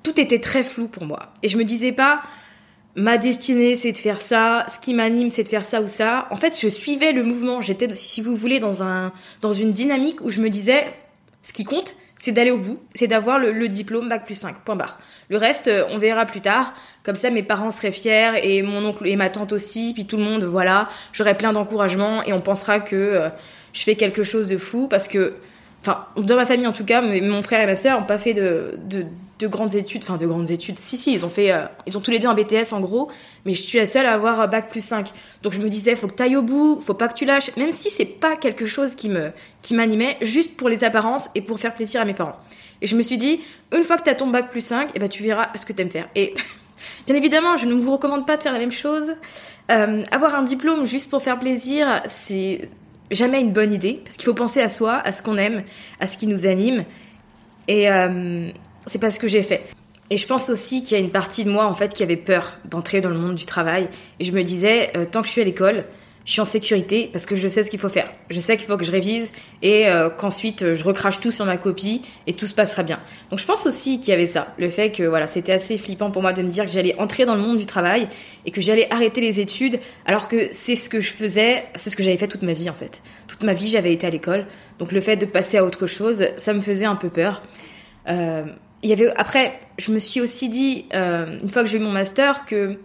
tout 0.05 0.19
était 0.19 0.39
très 0.39 0.63
flou 0.63 0.87
pour 0.87 1.05
moi. 1.05 1.33
Et 1.43 1.49
je 1.49 1.59
me 1.59 1.65
disais 1.65 1.91
pas, 1.91 2.23
ma 2.95 3.19
destinée, 3.19 3.75
c'est 3.75 3.91
de 3.91 3.99
faire 3.99 4.21
ça. 4.21 4.65
Ce 4.73 4.79
qui 4.79 4.95
m'anime, 4.95 5.29
c'est 5.29 5.43
de 5.43 5.49
faire 5.49 5.65
ça 5.65 5.83
ou 5.83 5.89
ça. 5.89 6.29
En 6.31 6.37
fait, 6.37 6.57
je 6.59 6.69
suivais 6.69 7.11
le 7.11 7.25
mouvement. 7.25 7.61
J'étais, 7.61 7.93
si 7.95 8.21
vous 8.21 8.37
voulez, 8.37 8.61
dans 8.61 8.85
un, 8.85 9.13
dans 9.41 9.53
une 9.53 9.73
dynamique 9.73 10.21
où 10.21 10.31
je 10.31 10.41
me 10.41 10.51
disais, 10.51 10.87
ce 11.43 11.53
qui 11.53 11.65
compte, 11.65 11.97
c'est 12.21 12.33
d'aller 12.33 12.53
au 12.53 12.59
bout, 12.59 12.81
c'est 12.95 13.07
d'avoir 13.09 13.41
le, 13.41 13.69
diplôme 13.69 14.09
bac 14.09 14.25
plus 14.25 14.35
5, 14.35 14.61
point 14.61 14.77
barre. 14.77 14.99
Le 15.31 15.37
reste, 15.37 15.69
euh, 15.69 15.85
on 15.91 15.99
verra 15.99 16.27
plus 16.27 16.41
tard. 16.41 16.75
Comme 17.05 17.15
ça, 17.17 17.31
mes 17.31 17.43
parents 17.43 17.71
seraient 17.71 17.93
fiers 17.93 18.33
et 18.43 18.63
mon 18.63 18.85
oncle 18.85 19.07
et 19.07 19.17
ma 19.17 19.31
tante 19.31 19.53
aussi, 19.53 19.93
puis 19.95 20.05
tout 20.05 20.17
le 20.17 20.25
monde, 20.25 20.45
voilà. 20.45 20.89
J'aurai 21.13 21.37
plein 21.37 21.53
d'encouragement 21.53 22.23
et 22.25 22.33
on 22.33 22.41
pensera 22.41 22.81
que 22.81 22.97
euh, 22.97 23.29
je 23.73 23.83
fais 23.83 23.95
quelque 23.95 24.23
chose 24.23 24.49
de 24.49 24.59
fou 24.59 24.89
parce 24.89 25.09
que 25.09 25.35
enfin 25.83 26.07
dans 26.17 26.37
ma 26.37 26.47
famille 26.47 26.67
en 26.67 26.73
tout 26.73 26.85
cas, 26.85 27.01
mais 27.03 27.21
mon 27.21 27.43
frère 27.43 27.61
et 27.61 27.67
ma 27.67 27.77
sœur 27.77 28.01
n'ont 28.01 28.07
pas 28.07 28.19
fait 28.19 28.35
de, 28.35 28.79
de, 28.89 29.47
grandes 29.47 29.77
études, 29.77 30.03
enfin 30.03 30.17
de 30.17 30.27
grandes 30.27 30.51
études. 30.51 30.79
Si 30.79 30.97
si, 30.97 31.15
ils 31.15 31.25
ont 31.25 31.29
fait, 31.29 31.53
euh, 31.53 31.65
ils 31.87 31.97
ont 31.97 32.01
tous 32.01 32.11
les 32.11 32.19
deux 32.19 32.27
un 32.27 32.35
BTS 32.35 32.73
en 32.73 32.81
gros, 32.81 33.09
mais 33.45 33.55
je 33.55 33.63
suis 33.63 33.79
la 33.79 33.87
seule 33.87 34.07
à 34.07 34.15
avoir 34.15 34.49
bac 34.49 34.69
plus 34.69 34.85
5. 34.85 35.13
Donc 35.43 35.53
je 35.53 35.61
me 35.61 35.69
disais, 35.69 35.95
faut 35.95 36.09
que 36.09 36.15
tu 36.15 36.23
ailles 36.25 36.37
au 36.37 36.43
bout, 36.43 36.81
faut 36.81 36.95
pas 36.95 37.07
que 37.07 37.15
tu 37.15 37.25
lâches, 37.25 37.55
même 37.57 37.71
si 37.71 37.89
c'est 37.89 38.05
pas 38.05 38.37
quelque 38.37 38.67
chose 38.67 38.97
qui 38.97 39.09
m'animait, 39.75 40.17
juste 40.23 40.57
pour 40.57 40.69
les 40.69 40.83
apparences 40.83 41.31
et 41.37 41.41
pour 41.41 41.61
faire 41.61 41.75
plaisir 41.75 42.01
à 42.01 42.05
mes 42.05 42.15
parents. 42.15 42.37
Et 42.81 42.87
je 42.87 42.97
me 42.97 43.03
suis 43.03 43.19
dit, 43.19 43.41
une 43.73 43.85
fois 43.85 43.97
que 43.97 44.05
tu 44.05 44.11
as 44.11 44.15
ton 44.15 44.29
bac 44.29 44.51
plus 44.51 44.61
5, 44.61 44.91
et 44.91 44.93
eh 44.97 44.99
ben 44.99 45.09
tu 45.09 45.23
verras 45.23 45.49
ce 45.55 45.65
que 45.65 45.73
tu 45.73 45.83
aimes 45.83 45.91
faire. 45.91 46.09
Et 46.15 46.35
bien 47.07 47.17
évidemment, 47.17 47.57
je 47.57 47.67
ne 47.67 47.75
vous 47.75 47.93
recommande 47.93 48.27
pas 48.27 48.37
de 48.37 48.43
faire 48.43 48.53
la 48.53 48.59
même 48.59 48.73
chose. 48.73 49.15
Euh, 49.71 50.03
avoir 50.11 50.35
un 50.35 50.43
diplôme 50.43 50.87
juste 50.87 51.11
pour 51.11 51.23
faire 51.23 51.39
plaisir, 51.39 52.03
c'est 52.09 52.69
jamais 53.15 53.41
une 53.41 53.53
bonne 53.53 53.73
idée, 53.73 54.01
parce 54.05 54.17
qu'il 54.17 54.27
faut 54.27 54.35
penser 54.35 54.61
à 54.61 54.69
soi, 54.69 55.01
à 55.05 55.13
ce 55.13 55.23
qu'on 55.23 55.37
aime, 55.37 55.63
à 56.01 56.07
ce 56.07 56.17
qui 56.17 56.27
nous 56.27 56.47
anime. 56.47 56.85
Et 57.67 57.91
euh, 57.91 58.51
c'est 58.87 58.99
pas 58.99 59.11
ce 59.11 59.19
que 59.19 59.29
j'ai 59.29 59.43
fait. 59.43 59.65
Et 60.11 60.17
je 60.17 60.27
pense 60.27 60.49
aussi 60.49 60.83
qu'il 60.83 60.97
y 60.97 61.01
a 61.01 61.05
une 61.05 61.11
partie 61.11 61.45
de 61.45 61.51
moi, 61.51 61.67
en 61.67 61.75
fait, 61.75 61.93
qui 61.93 62.03
avait 62.03 62.17
peur 62.17 62.57
d'entrer 62.65 63.01
dans 63.01 63.11
le 63.11 63.19
monde 63.19 63.35
du 63.35 63.47
travail. 63.47 63.89
Et 64.21 64.25
je 64.25 64.33
me 64.33 64.43
disais, 64.43 64.91
euh, 64.97 65.05
tant 65.05 65.21
que 65.21 65.27
je 65.27 65.33
suis 65.33 65.43
à 65.43 65.45
l'école, 65.45 65.85
je 66.29 66.33
suis 66.35 66.43
en 66.43 66.45
sécurité 66.45 67.09
parce 67.11 67.25
que 67.25 67.37
je 67.37 67.49
sais 67.49 67.65
ce 67.65 67.71
qu'il 67.71 67.81
faut 67.81 67.89
faire. 67.89 68.13
Je 68.29 68.39
sais 68.39 68.59
qu'il 68.59 68.67
faut 68.67 68.77
que 68.77 68.85
je 68.85 68.93
révise 68.93 69.33
et 69.63 69.89
euh, 69.89 70.11
qu'ensuite 70.11 70.61
euh, 70.61 70.75
je 70.75 70.85
recrache 70.85 71.21
tout 71.21 71.31
sur 71.31 71.47
ma 71.47 71.57
copie 71.57 72.03
et 72.27 72.35
tout 72.35 72.45
se 72.45 72.53
passera 72.53 72.83
bien. 72.83 73.01
Donc 73.31 73.39
je 73.39 73.47
pense 73.47 73.65
aussi 73.65 73.99
qu'il 73.99 74.11
y 74.11 74.13
avait 74.13 74.27
ça, 74.27 74.53
le 74.59 74.69
fait 74.69 74.91
que 74.91 75.05
voilà, 75.05 75.27
c'était 75.27 75.53
assez 75.53 75.79
flippant 75.79 76.11
pour 76.11 76.21
moi 76.21 76.35
de 76.35 76.43
me 76.43 76.51
dire 76.51 76.67
que 76.67 76.71
j'allais 76.71 76.95
entrer 76.99 77.25
dans 77.25 77.35
le 77.35 77.41
monde 77.41 77.57
du 77.57 77.65
travail 77.65 78.11
et 78.45 78.51
que 78.51 78.61
j'allais 78.61 78.93
arrêter 78.93 79.23
les 79.23 79.41
études 79.41 79.81
alors 80.05 80.29
que 80.29 80.51
c'est 80.53 80.77
ce 80.77 80.91
que 80.91 81.01
je 81.01 81.15
faisais, 81.15 81.65
c'est 81.77 81.89
ce 81.89 81.97
que 81.97 82.03
j'avais 82.03 82.19
fait 82.19 82.29
toute 82.29 82.43
ma 82.43 82.53
vie 82.53 82.69
en 82.69 82.75
fait. 82.75 83.03
Toute 83.27 83.43
ma 83.43 83.55
vie, 83.55 83.69
j'avais 83.69 83.95
été 83.95 84.07
à 84.07 84.11
l'école. 84.11 84.45
Donc 84.79 84.93
le 84.93 85.01
fait 85.01 85.17
de 85.17 85.25
passer 85.25 85.57
à 85.57 85.65
autre 85.65 85.87
chose, 85.87 86.27
ça 86.37 86.53
me 86.53 86.61
faisait 86.61 86.85
un 86.85 86.97
peu 86.97 87.09
peur. 87.09 87.43
Euh, 88.07 88.45
il 88.83 88.91
y 88.91 88.93
avait 88.93 89.11
après, 89.17 89.59
je 89.79 89.93
me 89.93 89.99
suis 89.99 90.21
aussi 90.21 90.51
dit 90.51 90.85
une 90.93 91.49
fois 91.49 91.65
que 91.65 91.71
j'ai 91.71 91.79
eu 91.79 91.81
mon 91.81 91.91
master 91.91 92.45
que 92.45 92.79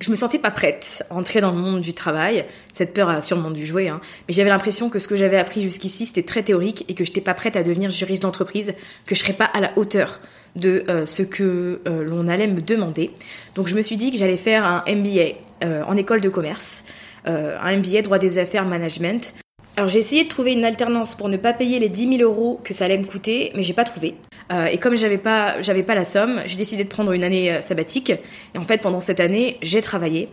je 0.00 0.10
me 0.10 0.16
sentais 0.16 0.38
pas 0.38 0.50
prête 0.50 1.04
à 1.10 1.14
entrer 1.14 1.40
dans 1.40 1.52
le 1.52 1.58
monde 1.58 1.80
du 1.80 1.94
travail. 1.94 2.44
Cette 2.72 2.92
peur 2.92 3.08
a 3.08 3.22
sûrement 3.22 3.50
dû 3.50 3.64
jouer, 3.64 3.88
hein. 3.88 4.00
mais 4.28 4.34
j'avais 4.34 4.50
l'impression 4.50 4.90
que 4.90 4.98
ce 4.98 5.08
que 5.08 5.16
j'avais 5.16 5.38
appris 5.38 5.62
jusqu'ici 5.62 6.06
c'était 6.06 6.22
très 6.22 6.42
théorique 6.42 6.84
et 6.88 6.94
que 6.94 7.04
j'étais 7.04 7.20
pas 7.20 7.34
prête 7.34 7.56
à 7.56 7.62
devenir 7.62 7.90
juriste 7.90 8.22
d'entreprise, 8.22 8.74
que 9.06 9.14
je 9.14 9.20
serais 9.20 9.32
pas 9.32 9.46
à 9.46 9.60
la 9.60 9.72
hauteur 9.76 10.20
de 10.54 10.84
euh, 10.88 11.06
ce 11.06 11.22
que 11.22 11.80
euh, 11.86 12.04
l'on 12.04 12.28
allait 12.28 12.46
me 12.46 12.60
demander. 12.60 13.10
Donc 13.54 13.68
je 13.68 13.74
me 13.74 13.82
suis 13.82 13.96
dit 13.96 14.10
que 14.10 14.18
j'allais 14.18 14.36
faire 14.36 14.66
un 14.66 14.84
MBA 14.86 15.36
euh, 15.64 15.82
en 15.84 15.96
école 15.96 16.20
de 16.20 16.28
commerce, 16.28 16.84
un 17.24 17.76
MBA 17.76 18.02
droit 18.02 18.18
des 18.18 18.38
affaires 18.38 18.64
management. 18.64 19.34
Alors 19.76 19.88
j'ai 19.88 19.98
essayé 19.98 20.22
de 20.22 20.28
trouver 20.28 20.52
une 20.52 20.64
alternance 20.64 21.16
pour 21.16 21.28
ne 21.28 21.36
pas 21.36 21.52
payer 21.52 21.80
les 21.80 21.88
10 21.88 22.18
000 22.18 22.22
euros 22.22 22.60
que 22.62 22.72
ça 22.72 22.84
allait 22.84 22.98
me 22.98 23.04
coûter, 23.04 23.50
mais 23.56 23.64
j'ai 23.64 23.74
pas 23.74 23.84
trouvé. 23.84 24.14
Euh, 24.52 24.66
et 24.66 24.78
comme 24.78 24.94
j'avais 24.94 25.18
pas, 25.18 25.60
j'avais 25.60 25.82
pas 25.82 25.94
la 25.94 26.04
somme, 26.04 26.40
j'ai 26.46 26.56
décidé 26.56 26.84
de 26.84 26.88
prendre 26.88 27.12
une 27.12 27.24
année 27.24 27.52
euh, 27.52 27.60
sabbatique. 27.60 28.10
Et 28.54 28.58
en 28.58 28.64
fait, 28.64 28.80
pendant 28.80 29.00
cette 29.00 29.20
année, 29.20 29.58
j'ai 29.62 29.80
travaillé. 29.80 30.28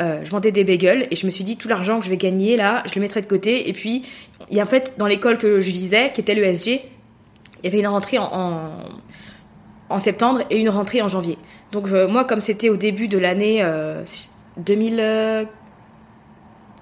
Euh, 0.00 0.24
je 0.24 0.30
vendais 0.30 0.52
des 0.52 0.64
bagels 0.64 1.06
et 1.10 1.16
je 1.16 1.26
me 1.26 1.30
suis 1.30 1.44
dit 1.44 1.58
tout 1.58 1.68
l'argent 1.68 1.98
que 1.98 2.04
je 2.04 2.10
vais 2.10 2.16
gagner 2.16 2.56
là, 2.56 2.82
je 2.86 2.94
le 2.94 3.00
mettrai 3.00 3.20
de 3.20 3.26
côté. 3.26 3.68
Et 3.68 3.72
puis, 3.72 4.04
il 4.50 4.56
y 4.56 4.60
a 4.60 4.62
en 4.62 4.66
fait 4.66 4.94
dans 4.96 5.06
l'école 5.06 5.38
que 5.38 5.60
je 5.60 5.70
visais, 5.70 6.12
qui 6.12 6.20
était 6.20 6.34
l'ESG, 6.34 6.68
il 6.68 7.64
y 7.64 7.66
avait 7.66 7.80
une 7.80 7.88
rentrée 7.88 8.18
en, 8.18 8.70
en, 9.88 9.98
septembre 9.98 10.42
et 10.50 10.56
une 10.56 10.70
rentrée 10.70 11.02
en 11.02 11.08
janvier. 11.08 11.36
Donc 11.72 11.88
moi, 11.88 12.24
comme 12.24 12.40
c'était 12.40 12.70
au 12.70 12.76
début 12.76 13.06
de 13.06 13.18
l'année 13.18 13.64
2000, 14.56 15.46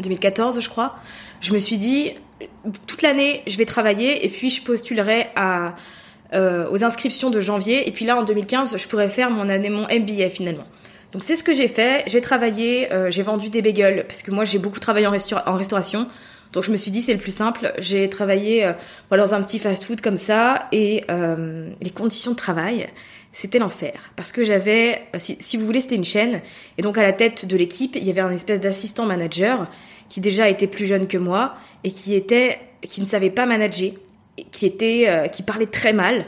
2014, 0.00 0.60
je 0.60 0.68
crois, 0.70 0.94
je 1.40 1.52
me 1.52 1.58
suis 1.58 1.76
dit, 1.76 2.14
toute 2.86 3.02
l'année, 3.02 3.42
je 3.46 3.58
vais 3.58 3.66
travailler 3.66 4.24
et 4.24 4.28
puis 4.28 4.48
je 4.48 4.62
postulerai 4.62 5.26
à, 5.36 5.74
euh, 6.32 6.68
aux 6.70 6.84
inscriptions 6.84 7.30
de 7.30 7.40
janvier. 7.40 7.88
Et 7.88 7.92
puis 7.92 8.04
là, 8.04 8.16
en 8.16 8.22
2015, 8.22 8.76
je 8.76 8.88
pourrais 8.88 9.08
faire 9.08 9.30
mon 9.30 9.48
année, 9.48 9.70
mon 9.70 9.82
MBA 9.82 10.30
finalement. 10.30 10.64
Donc 11.12 11.24
c'est 11.24 11.34
ce 11.34 11.42
que 11.42 11.52
j'ai 11.52 11.68
fait. 11.68 12.04
J'ai 12.06 12.20
travaillé, 12.20 12.92
euh, 12.92 13.10
j'ai 13.10 13.22
vendu 13.22 13.50
des 13.50 13.62
bagels 13.62 14.04
parce 14.06 14.22
que 14.22 14.30
moi 14.30 14.44
j'ai 14.44 14.58
beaucoup 14.58 14.78
travaillé 14.78 15.06
en, 15.06 15.12
en, 15.12 15.56
restauration. 15.56 16.06
Donc 16.52 16.64
je 16.64 16.70
me 16.70 16.76
suis 16.76 16.90
dit 16.90 17.00
c'est 17.00 17.14
le 17.14 17.18
plus 17.18 17.34
simple. 17.34 17.72
J'ai 17.78 18.08
travaillé 18.08 18.64
euh, 18.64 18.72
dans 19.10 19.34
un 19.34 19.42
petit 19.42 19.58
fast-food 19.58 20.00
comme 20.00 20.16
ça 20.16 20.68
et 20.72 21.04
les 21.08 21.90
conditions 21.90 22.32
de 22.32 22.36
travail 22.36 22.88
c'était 23.32 23.60
l'enfer 23.60 24.10
parce 24.16 24.32
que 24.32 24.42
j'avais, 24.42 25.02
si, 25.18 25.36
si, 25.38 25.56
vous 25.56 25.64
voulez, 25.64 25.80
c'était 25.80 25.94
une 25.94 26.04
chaîne 26.04 26.40
et 26.78 26.82
donc 26.82 26.98
à 26.98 27.02
la 27.02 27.12
tête 27.12 27.46
de 27.46 27.56
l'équipe 27.56 27.94
il 27.94 28.04
y 28.04 28.10
avait 28.10 28.20
un 28.20 28.32
espèce 28.32 28.58
d'assistant 28.58 29.06
manager 29.06 29.68
qui 30.08 30.20
déjà 30.20 30.48
était 30.48 30.66
plus 30.66 30.86
jeune 30.86 31.06
que 31.06 31.16
moi 31.16 31.54
et 31.84 31.92
qui 31.92 32.14
était 32.14 32.58
qui 32.82 33.00
ne 33.00 33.06
savait 33.06 33.30
pas 33.30 33.46
manager, 33.46 33.92
qui 34.50 34.66
était 34.66 35.06
euh, 35.08 35.28
qui 35.28 35.42
parlait 35.42 35.66
très 35.66 35.92
mal. 35.92 36.26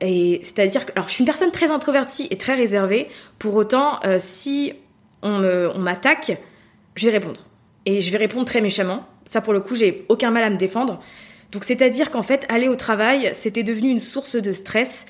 Et 0.00 0.40
c'est-à-dire 0.42 0.86
que 0.86 0.92
alors 0.96 1.08
je 1.08 1.14
suis 1.14 1.22
une 1.22 1.26
personne 1.26 1.50
très 1.50 1.70
introvertie 1.70 2.26
et 2.30 2.36
très 2.36 2.54
réservée. 2.54 3.08
Pour 3.38 3.54
autant, 3.54 4.00
euh, 4.04 4.18
si 4.20 4.74
on 5.22 5.42
on 5.74 5.78
m'attaque, 5.78 6.38
je 6.94 7.06
vais 7.06 7.12
répondre 7.12 7.40
et 7.86 8.00
je 8.00 8.10
vais 8.10 8.18
répondre 8.18 8.44
très 8.44 8.60
méchamment. 8.60 9.06
Ça 9.24 9.40
pour 9.40 9.52
le 9.52 9.60
coup, 9.60 9.74
j'ai 9.74 10.04
aucun 10.08 10.30
mal 10.30 10.44
à 10.44 10.50
me 10.50 10.56
défendre. 10.56 11.00
Donc 11.52 11.64
c'est-à-dire 11.64 12.10
qu'en 12.10 12.22
fait, 12.22 12.46
aller 12.48 12.68
au 12.68 12.76
travail, 12.76 13.30
c'était 13.34 13.62
devenu 13.62 13.90
une 13.90 14.00
source 14.00 14.36
de 14.36 14.52
stress 14.52 15.06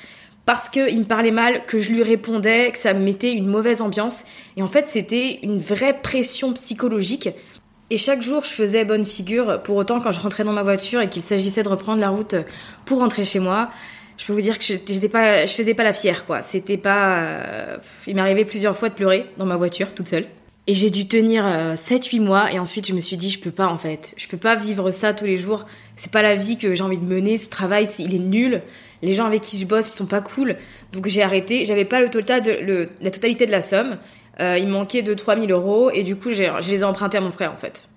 parce 0.46 0.68
qu'il 0.68 0.98
me 0.98 1.04
parlait 1.04 1.30
mal, 1.30 1.64
que 1.66 1.78
je 1.78 1.90
lui 1.90 2.02
répondais, 2.02 2.70
que 2.70 2.78
ça 2.78 2.92
me 2.92 3.00
mettait 3.00 3.32
une 3.32 3.46
mauvaise 3.46 3.80
ambiance. 3.80 4.24
Et 4.56 4.62
en 4.62 4.68
fait, 4.68 4.88
c'était 4.88 5.38
une 5.42 5.58
vraie 5.58 5.98
pression 6.00 6.52
psychologique 6.52 7.30
et 7.91 7.99
chaque 7.99 8.23
jour, 8.23 8.43
je 8.43 8.50
faisais 8.50 8.85
bonne 8.85 9.05
figure. 9.05 9.62
Pour 9.62 9.76
autant, 9.76 10.00
quand 10.00 10.11
je 10.11 10.21
rentrais 10.21 10.45
dans 10.45 10.53
ma 10.53 10.62
voiture 10.62 11.00
et 11.00 11.09
qu'il 11.09 11.23
s'agissait 11.23 11.62
de 11.62 11.69
reprendre 11.69 12.00
la 12.00 12.09
route 12.09 12.35
pour 12.87 12.99
rentrer 12.99 13.25
chez 13.25 13.41
moi, 13.41 13.71
je 14.17 14.26
peux 14.26 14.33
vous 14.33 14.41
dire 14.41 14.59
que 14.59 14.64
je 14.64 15.53
faisais 15.53 15.75
pas 15.75 15.85
la 15.85 15.93
fière, 15.93 16.25
quoi. 16.25 16.43
C'était 16.43 16.76
pas, 16.76 17.19
euh, 17.19 17.76
il 18.07 18.14
m'arrivait 18.14 18.45
plusieurs 18.45 18.76
fois 18.76 18.88
de 18.88 18.95
pleurer 18.95 19.26
dans 19.38 19.47
ma 19.47 19.57
voiture 19.57 19.93
toute 19.95 20.09
seule. 20.09 20.26
Et 20.67 20.73
j'ai 20.73 20.88
dû 20.88 21.07
tenir 21.07 21.45
7-8 21.75 22.21
euh, 22.21 22.25
mois 22.25 22.50
et 22.50 22.59
ensuite 22.59 22.87
je 22.87 22.95
me 22.95 23.00
suis 23.00 23.19
dit 23.19 23.29
je 23.29 23.38
peux 23.38 23.50
pas 23.50 23.67
en 23.67 23.76
fait. 23.76 24.14
Je 24.17 24.26
peux 24.29 24.38
pas 24.38 24.55
vivre 24.55 24.91
ça 24.93 25.12
tous 25.12 25.26
les 25.26 25.37
jours. 25.37 25.67
C'est 25.97 26.11
pas 26.11 26.23
la 26.23 26.37
vie 26.37 26.57
que 26.57 26.75
j'ai 26.75 26.83
envie 26.83 26.97
de 26.97 27.05
mener. 27.05 27.37
Ce 27.37 27.50
travail, 27.50 27.87
il 27.99 28.14
est 28.14 28.19
nul. 28.19 28.62
Les 29.03 29.12
gens 29.12 29.26
avec 29.26 29.43
qui 29.43 29.59
je 29.59 29.67
bosse, 29.67 29.88
ils 29.88 29.97
sont 29.97 30.07
pas 30.07 30.23
cool. 30.23 30.57
Donc 30.93 31.07
j'ai 31.09 31.23
arrêté. 31.23 31.67
J'avais 31.67 31.85
pas 31.85 32.00
le 32.00 32.09
total 32.09 32.41
de, 32.41 32.88
la 33.03 33.11
totalité 33.11 33.45
de 33.45 33.50
la 33.50 33.61
somme. 33.61 33.99
Euh, 34.41 34.59
il 34.59 34.69
manquait 34.69 35.03
de 35.03 35.14
3000 35.14 35.50
euros 35.53 35.91
et 35.91 36.03
du 36.03 36.17
coup, 36.17 36.31
je 36.31 36.71
les 36.71 36.81
ai 36.81 36.85
empruntés 36.85 37.19
à 37.19 37.21
mon 37.21 37.31
frère 37.31 37.53
en 37.53 37.57
fait. 37.57 37.88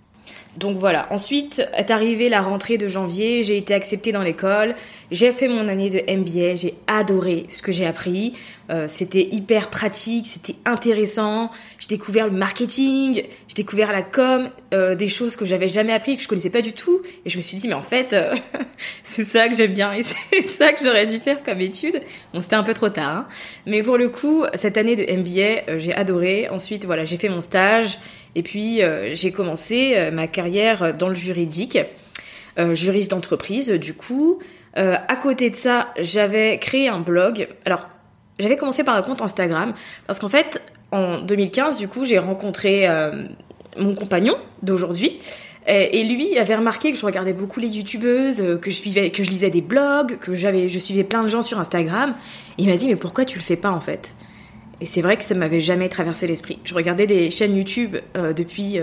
Donc 0.58 0.76
voilà. 0.76 1.08
Ensuite 1.12 1.62
est 1.76 1.92
arrivée 1.92 2.30
la 2.30 2.42
rentrée 2.42 2.78
de 2.78 2.88
janvier. 2.88 3.44
J'ai 3.44 3.58
été 3.58 3.74
acceptée 3.74 4.12
dans 4.12 4.24
l'école. 4.24 4.76
J'ai 5.12 5.32
fait 5.32 5.48
mon 5.48 5.68
année 5.68 5.90
de 5.90 6.00
MBA. 6.00 6.56
J'ai 6.56 6.74
adoré 6.88 7.46
ce 7.50 7.62
que 7.62 7.72
j'ai 7.72 7.86
appris. 7.86 8.34
Euh, 8.70 8.86
c'était 8.88 9.28
hyper 9.32 9.70
pratique. 9.70 10.26
C'était 10.26 10.56
intéressant. 10.66 11.52
J'ai 11.78 11.88
découvert 11.88 12.26
le 12.26 12.32
marketing. 12.32 13.24
J'ai 13.48 13.54
découvert 13.56 13.92
la 13.92 14.02
com, 14.02 14.50
euh, 14.74 14.96
des 14.96 15.08
choses 15.08 15.36
que 15.36 15.46
j'avais 15.46 15.68
jamais 15.68 15.94
appris 15.94 16.18
que 16.18 16.24
je 16.24 16.28
connaissais 16.28 16.50
pas 16.50 16.62
du 16.62 16.74
tout. 16.74 17.02
Et 17.26 17.30
je 17.30 17.38
me 17.38 17.42
suis 17.42 17.58
dit 17.58 17.68
mais 17.68 17.76
en 17.76 17.84
fait 17.84 18.14
euh, 18.14 18.36
c'est 19.04 19.24
ça 19.24 19.48
que 19.50 19.56
j'aime 19.56 19.74
bien 19.74 19.94
et 19.94 20.04
c'est 20.04 20.42
ça 20.42 20.74
que 20.74 20.84
j'aurais 20.84 21.06
dû 21.06 21.20
faire 21.20 21.44
comme 21.44 21.62
étude. 21.62 22.02
Bon 22.34 22.40
c'était 22.40 22.56
un 22.56 22.64
peu 22.64 22.74
trop 22.74 22.90
tard. 22.90 23.10
Hein. 23.10 23.28
Mais 23.68 23.84
pour 23.84 23.98
le 23.98 24.10
coup 24.10 24.46
cette 24.56 24.78
année 24.78 24.96
de 24.96 25.04
MBA 25.04 25.78
j'ai 25.78 25.94
adoré. 25.94 26.50
Ensuite 26.50 26.86
voilà 26.86 27.06
j'ai 27.06 27.18
fait 27.18 27.30
mon 27.30 27.42
stage. 27.42 28.00
Et 28.38 28.44
puis 28.44 28.84
euh, 28.84 29.16
j'ai 29.16 29.32
commencé 29.32 29.96
euh, 29.96 30.12
ma 30.12 30.28
carrière 30.28 30.94
dans 30.94 31.10
le 31.10 31.16
juridique, 31.16 31.80
euh, 32.60 32.76
juriste 32.76 33.10
d'entreprise 33.10 33.72
du 33.72 33.96
coup. 33.96 34.40
à 34.76 35.16
côté 35.16 35.50
de 35.50 35.56
ça, 35.56 35.88
j'avais 35.98 36.60
créé 36.60 36.88
un 36.88 37.00
blog. 37.00 37.48
Alors, 37.66 37.90
j'avais 38.38 38.56
commencé 38.58 38.84
par 38.84 38.96
un 38.96 39.02
compte 39.02 39.24
Instagram 39.24 39.74
parce 40.06 40.20
qu'en 40.20 40.30
fait, 40.30 40.62
en 40.92 41.18
2015, 41.18 41.80
du 41.80 41.88
coup, 41.88 42.06
j'ai 42.06 42.20
rencontré 42.20 42.88
mon 43.76 43.96
compagnon 43.96 44.36
d'aujourd'hui. 44.62 45.20
Et 45.66 46.04
lui 46.04 46.38
avait 46.38 46.56
remarqué 46.56 46.92
que 46.92 47.00
je 47.00 47.06
regardais 47.08 47.34
beaucoup 47.34 47.60
les 47.60 47.70
youtubeuses, 47.70 48.60
que 48.62 48.70
je 48.70 48.76
suivais, 48.76 49.10
que 49.10 49.24
je 49.24 49.32
lisais 49.32 49.50
des 49.50 49.62
blogs, 49.62 50.20
que 50.20 50.36
j'avais, 50.36 50.68
je 50.68 50.78
suivais 50.78 51.04
plein 51.04 51.24
de 51.24 51.28
gens 51.28 51.42
sur 51.42 51.60
Instagram. 51.60 52.14
il 52.60 52.70
m'a 52.70 52.78
dit 52.78 52.88
mais 52.88 52.98
pourquoi 52.98 53.26
tu 53.26 53.40
le 53.40 53.44
fais 53.44 53.58
pas 53.58 53.72
en 53.72 53.82
fait? 53.82 54.14
Et 54.80 54.86
c'est 54.86 55.02
vrai 55.02 55.18
que 55.18 55.24
ça 55.24 55.36
m'avait 55.36 55.60
jamais 55.60 55.90
traversé 55.90 56.28
l'esprit. 56.28 56.60
Je 56.64 56.74
regardais 56.74 57.08
des 57.08 57.32
chaînes 57.32 57.56
YouTube 57.56 57.98
euh, 58.16 58.34
depuis 58.34 58.80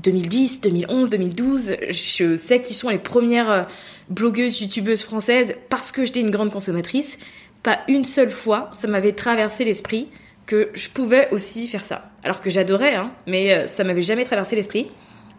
2010, 0.00 0.60
2011, 0.62 1.10
2012. 1.10 1.76
Je 1.90 2.36
sais 2.36 2.62
qui 2.62 2.74
sont 2.74 2.88
les 2.88 2.98
premières 2.98 3.50
euh, 3.50 3.62
blogueuses, 4.08 4.60
youtubeuses 4.62 5.02
françaises 5.02 5.54
parce 5.68 5.92
que 5.92 6.04
j'étais 6.04 6.20
une 6.20 6.30
grande 6.30 6.50
consommatrice. 6.50 7.18
Pas 7.62 7.80
une 7.88 8.04
seule 8.04 8.30
fois, 8.30 8.70
ça 8.72 8.88
m'avait 8.88 9.12
traversé 9.12 9.64
l'esprit 9.64 10.08
que 10.46 10.70
je 10.72 10.88
pouvais 10.88 11.28
aussi 11.30 11.68
faire 11.68 11.84
ça. 11.84 12.10
Alors 12.22 12.40
que 12.40 12.48
j'adorais, 12.48 12.94
hein, 12.94 13.12
mais 13.26 13.52
euh, 13.52 13.66
ça 13.66 13.84
m'avait 13.84 14.02
jamais 14.02 14.24
traversé 14.24 14.56
l'esprit. 14.56 14.90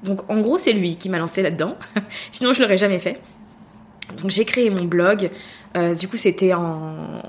Donc 0.03 0.29
en 0.29 0.39
gros, 0.41 0.57
c'est 0.57 0.73
lui 0.73 0.97
qui 0.97 1.09
m'a 1.09 1.17
lancé 1.17 1.41
là-dedans. 1.41 1.75
Sinon, 2.31 2.53
je 2.53 2.61
l'aurais 2.61 2.77
jamais 2.77 2.99
fait. 2.99 3.19
Donc 4.21 4.29
j'ai 4.29 4.45
créé 4.45 4.69
mon 4.69 4.85
blog. 4.85 5.29
du 5.99 6.07
coup, 6.07 6.17
c'était 6.17 6.53
en 6.53 7.21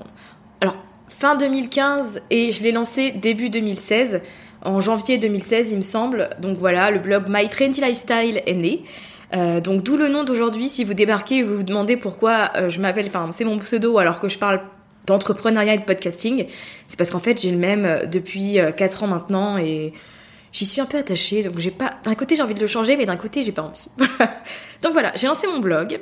fin 1.20 1.36
2015 1.36 2.22
et 2.30 2.50
je 2.50 2.62
l'ai 2.62 2.72
lancé 2.72 3.10
début 3.10 3.50
2016, 3.50 4.22
en 4.64 4.80
janvier 4.80 5.18
2016 5.18 5.70
il 5.70 5.76
me 5.76 5.82
semble. 5.82 6.30
Donc 6.40 6.56
voilà, 6.56 6.90
le 6.90 6.98
blog 6.98 7.24
My 7.28 7.46
Trendy 7.50 7.82
Lifestyle 7.82 8.40
est 8.46 8.54
né. 8.54 8.82
Euh, 9.36 9.60
donc 9.60 9.82
d'où 9.82 9.98
le 9.98 10.08
nom 10.08 10.24
d'aujourd'hui. 10.24 10.70
Si 10.70 10.82
vous 10.82 10.94
débarquez 10.94 11.36
et 11.36 11.42
vous 11.42 11.58
vous 11.58 11.62
demandez 11.62 11.98
pourquoi 11.98 12.50
euh, 12.56 12.70
je 12.70 12.80
m'appelle, 12.80 13.06
enfin 13.06 13.28
c'est 13.32 13.44
mon 13.44 13.58
pseudo 13.58 13.98
alors 13.98 14.18
que 14.18 14.30
je 14.30 14.38
parle 14.38 14.62
d'entrepreneuriat 15.06 15.74
et 15.74 15.78
de 15.78 15.84
podcasting, 15.84 16.46
c'est 16.88 16.98
parce 16.98 17.10
qu'en 17.10 17.20
fait 17.20 17.38
j'ai 17.38 17.50
le 17.50 17.58
même 17.58 17.84
euh, 17.84 18.06
depuis 18.06 18.58
4 18.74 19.02
ans 19.02 19.06
maintenant 19.06 19.58
et 19.58 19.92
j'y 20.52 20.64
suis 20.64 20.80
un 20.80 20.86
peu 20.86 20.96
attachée. 20.96 21.42
Donc 21.42 21.58
j'ai 21.58 21.70
pas, 21.70 21.92
d'un 22.02 22.14
côté 22.14 22.34
j'ai 22.34 22.42
envie 22.42 22.54
de 22.54 22.60
le 22.60 22.66
changer, 22.66 22.96
mais 22.96 23.04
d'un 23.04 23.18
côté 23.18 23.42
j'ai 23.42 23.52
pas 23.52 23.62
envie. 23.62 23.88
donc 24.82 24.94
voilà, 24.94 25.12
j'ai 25.16 25.26
lancé 25.26 25.46
mon 25.46 25.58
blog. 25.58 26.00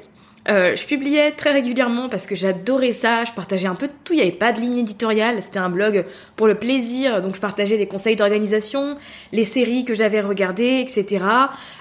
Euh, 0.48 0.74
je 0.76 0.86
publiais 0.86 1.32
très 1.32 1.52
régulièrement 1.52 2.08
parce 2.08 2.26
que 2.26 2.34
j'adorais 2.34 2.92
ça. 2.92 3.24
Je 3.24 3.32
partageais 3.32 3.68
un 3.68 3.74
peu 3.74 3.86
de 3.86 3.92
tout. 4.04 4.14
Il 4.14 4.16
n'y 4.16 4.22
avait 4.22 4.32
pas 4.32 4.52
de 4.52 4.60
ligne 4.60 4.78
éditoriale. 4.78 5.42
C'était 5.42 5.58
un 5.58 5.68
blog 5.68 6.06
pour 6.36 6.46
le 6.46 6.54
plaisir. 6.54 7.20
Donc 7.20 7.34
je 7.34 7.40
partageais 7.40 7.76
des 7.76 7.86
conseils 7.86 8.16
d'organisation, 8.16 8.96
les 9.32 9.44
séries 9.44 9.84
que 9.84 9.94
j'avais 9.94 10.20
regardées, 10.20 10.80
etc. 10.80 11.24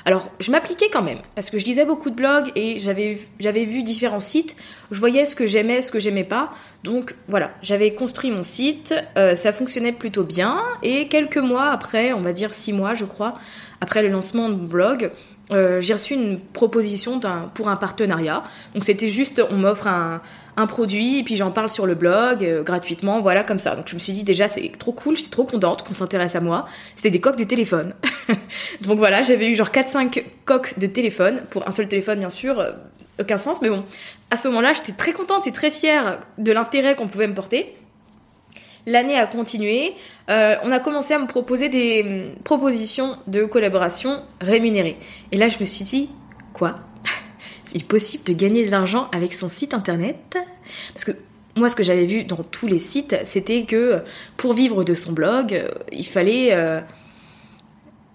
Alors 0.05 0.29
je 0.39 0.51
m'appliquais 0.51 0.89
quand 0.91 1.01
même 1.01 1.19
parce 1.35 1.49
que 1.49 1.57
je 1.57 1.65
lisais 1.65 1.85
beaucoup 1.85 2.09
de 2.09 2.15
blogs 2.15 2.51
et 2.55 2.77
j'avais 2.77 3.17
j'avais 3.39 3.63
vu 3.63 3.83
différents 3.83 4.19
sites. 4.19 4.55
Je 4.91 4.99
voyais 4.99 5.25
ce 5.25 5.35
que 5.35 5.45
j'aimais, 5.45 5.81
ce 5.81 5.91
que 5.91 5.99
j'aimais 5.99 6.25
pas. 6.25 6.51
Donc 6.83 7.15
voilà, 7.27 7.51
j'avais 7.61 7.93
construit 7.93 8.31
mon 8.31 8.43
site. 8.43 8.93
Euh, 9.17 9.35
ça 9.35 9.53
fonctionnait 9.53 9.93
plutôt 9.93 10.23
bien. 10.23 10.61
Et 10.83 11.07
quelques 11.07 11.37
mois 11.37 11.69
après, 11.71 12.11
on 12.11 12.21
va 12.21 12.33
dire 12.33 12.53
six 12.53 12.73
mois, 12.73 12.93
je 12.93 13.05
crois, 13.05 13.35
après 13.81 14.01
le 14.01 14.09
lancement 14.09 14.49
de 14.49 14.55
mon 14.55 14.63
blog, 14.63 15.11
euh, 15.51 15.79
j'ai 15.79 15.93
reçu 15.93 16.13
une 16.13 16.39
proposition 16.39 17.19
pour 17.53 17.69
un 17.69 17.77
partenariat. 17.77 18.43
Donc 18.73 18.83
c'était 18.83 19.07
juste, 19.07 19.41
on 19.49 19.55
m'offre 19.55 19.87
un, 19.87 20.21
un, 20.57 20.67
produit 20.67 21.19
et 21.19 21.23
puis 21.23 21.35
j'en 21.37 21.51
parle 21.51 21.69
sur 21.69 21.85
le 21.85 21.95
blog 21.95 22.43
euh, 22.43 22.63
gratuitement, 22.63 23.21
voilà 23.21 23.43
comme 23.43 23.59
ça. 23.59 23.75
Donc 23.75 23.87
je 23.87 23.95
me 23.95 23.99
suis 23.99 24.13
dit 24.13 24.23
déjà 24.23 24.47
c'est 24.47 24.71
trop 24.77 24.91
cool, 24.91 25.15
j'étais 25.15 25.29
trop 25.29 25.45
contente 25.45 25.83
qu'on 25.83 25.93
s'intéresse 25.93 26.35
à 26.35 26.41
moi. 26.41 26.65
C'était 26.95 27.11
des 27.11 27.21
coques 27.21 27.37
de 27.37 27.45
téléphone. 27.45 27.93
Donc 28.81 28.97
voilà, 28.97 29.21
j'avais 29.21 29.49
eu 29.49 29.55
genre 29.55 29.69
4-5 29.69 30.23
coques 30.45 30.77
de 30.79 30.87
téléphone 30.87 31.43
pour 31.49 31.67
un 31.67 31.71
seul 31.71 31.87
téléphone 31.87 32.19
bien 32.19 32.29
sûr, 32.29 32.59
euh, 32.59 32.71
aucun 33.19 33.37
sens, 33.37 33.61
mais 33.61 33.69
bon. 33.69 33.85
À 34.29 34.37
ce 34.37 34.47
moment-là, 34.49 34.73
j'étais 34.73 34.91
très 34.91 35.13
contente 35.13 35.47
et 35.47 35.51
très 35.51 35.71
fière 35.71 36.19
de 36.37 36.51
l'intérêt 36.51 36.95
qu'on 36.95 37.07
pouvait 37.07 37.27
me 37.27 37.33
porter. 37.33 37.73
L'année 38.87 39.19
a 39.19 39.27
continué. 39.27 39.93
Euh, 40.29 40.55
on 40.63 40.71
a 40.71 40.79
commencé 40.79 41.13
à 41.13 41.19
me 41.19 41.27
proposer 41.27 41.67
des 41.67 42.03
hum, 42.03 42.41
propositions 42.43 43.17
de 43.27 43.43
collaboration 43.43 44.23
rémunérées. 44.39 44.97
Et 45.33 45.37
là, 45.37 45.49
je 45.49 45.59
me 45.59 45.65
suis 45.65 45.83
dit, 45.83 46.09
quoi? 46.53 46.79
C'est 47.65 47.83
possible 47.83 48.23
de 48.23 48.31
gagner 48.31 48.65
de 48.65 48.71
l'argent 48.71 49.09
avec 49.11 49.33
son 49.33 49.49
site 49.49 49.73
internet? 49.73 50.37
Parce 50.93 51.03
que 51.03 51.11
moi, 51.57 51.69
ce 51.69 51.75
que 51.75 51.83
j'avais 51.83 52.05
vu 52.05 52.23
dans 52.23 52.37
tous 52.37 52.65
les 52.65 52.79
sites, 52.79 53.13
c'était 53.25 53.65
que 53.65 54.03
pour 54.37 54.53
vivre 54.53 54.85
de 54.85 54.95
son 54.95 55.11
blog, 55.11 55.53
euh, 55.53 55.67
il 55.91 56.07
fallait... 56.07 56.53
Euh, 56.53 56.79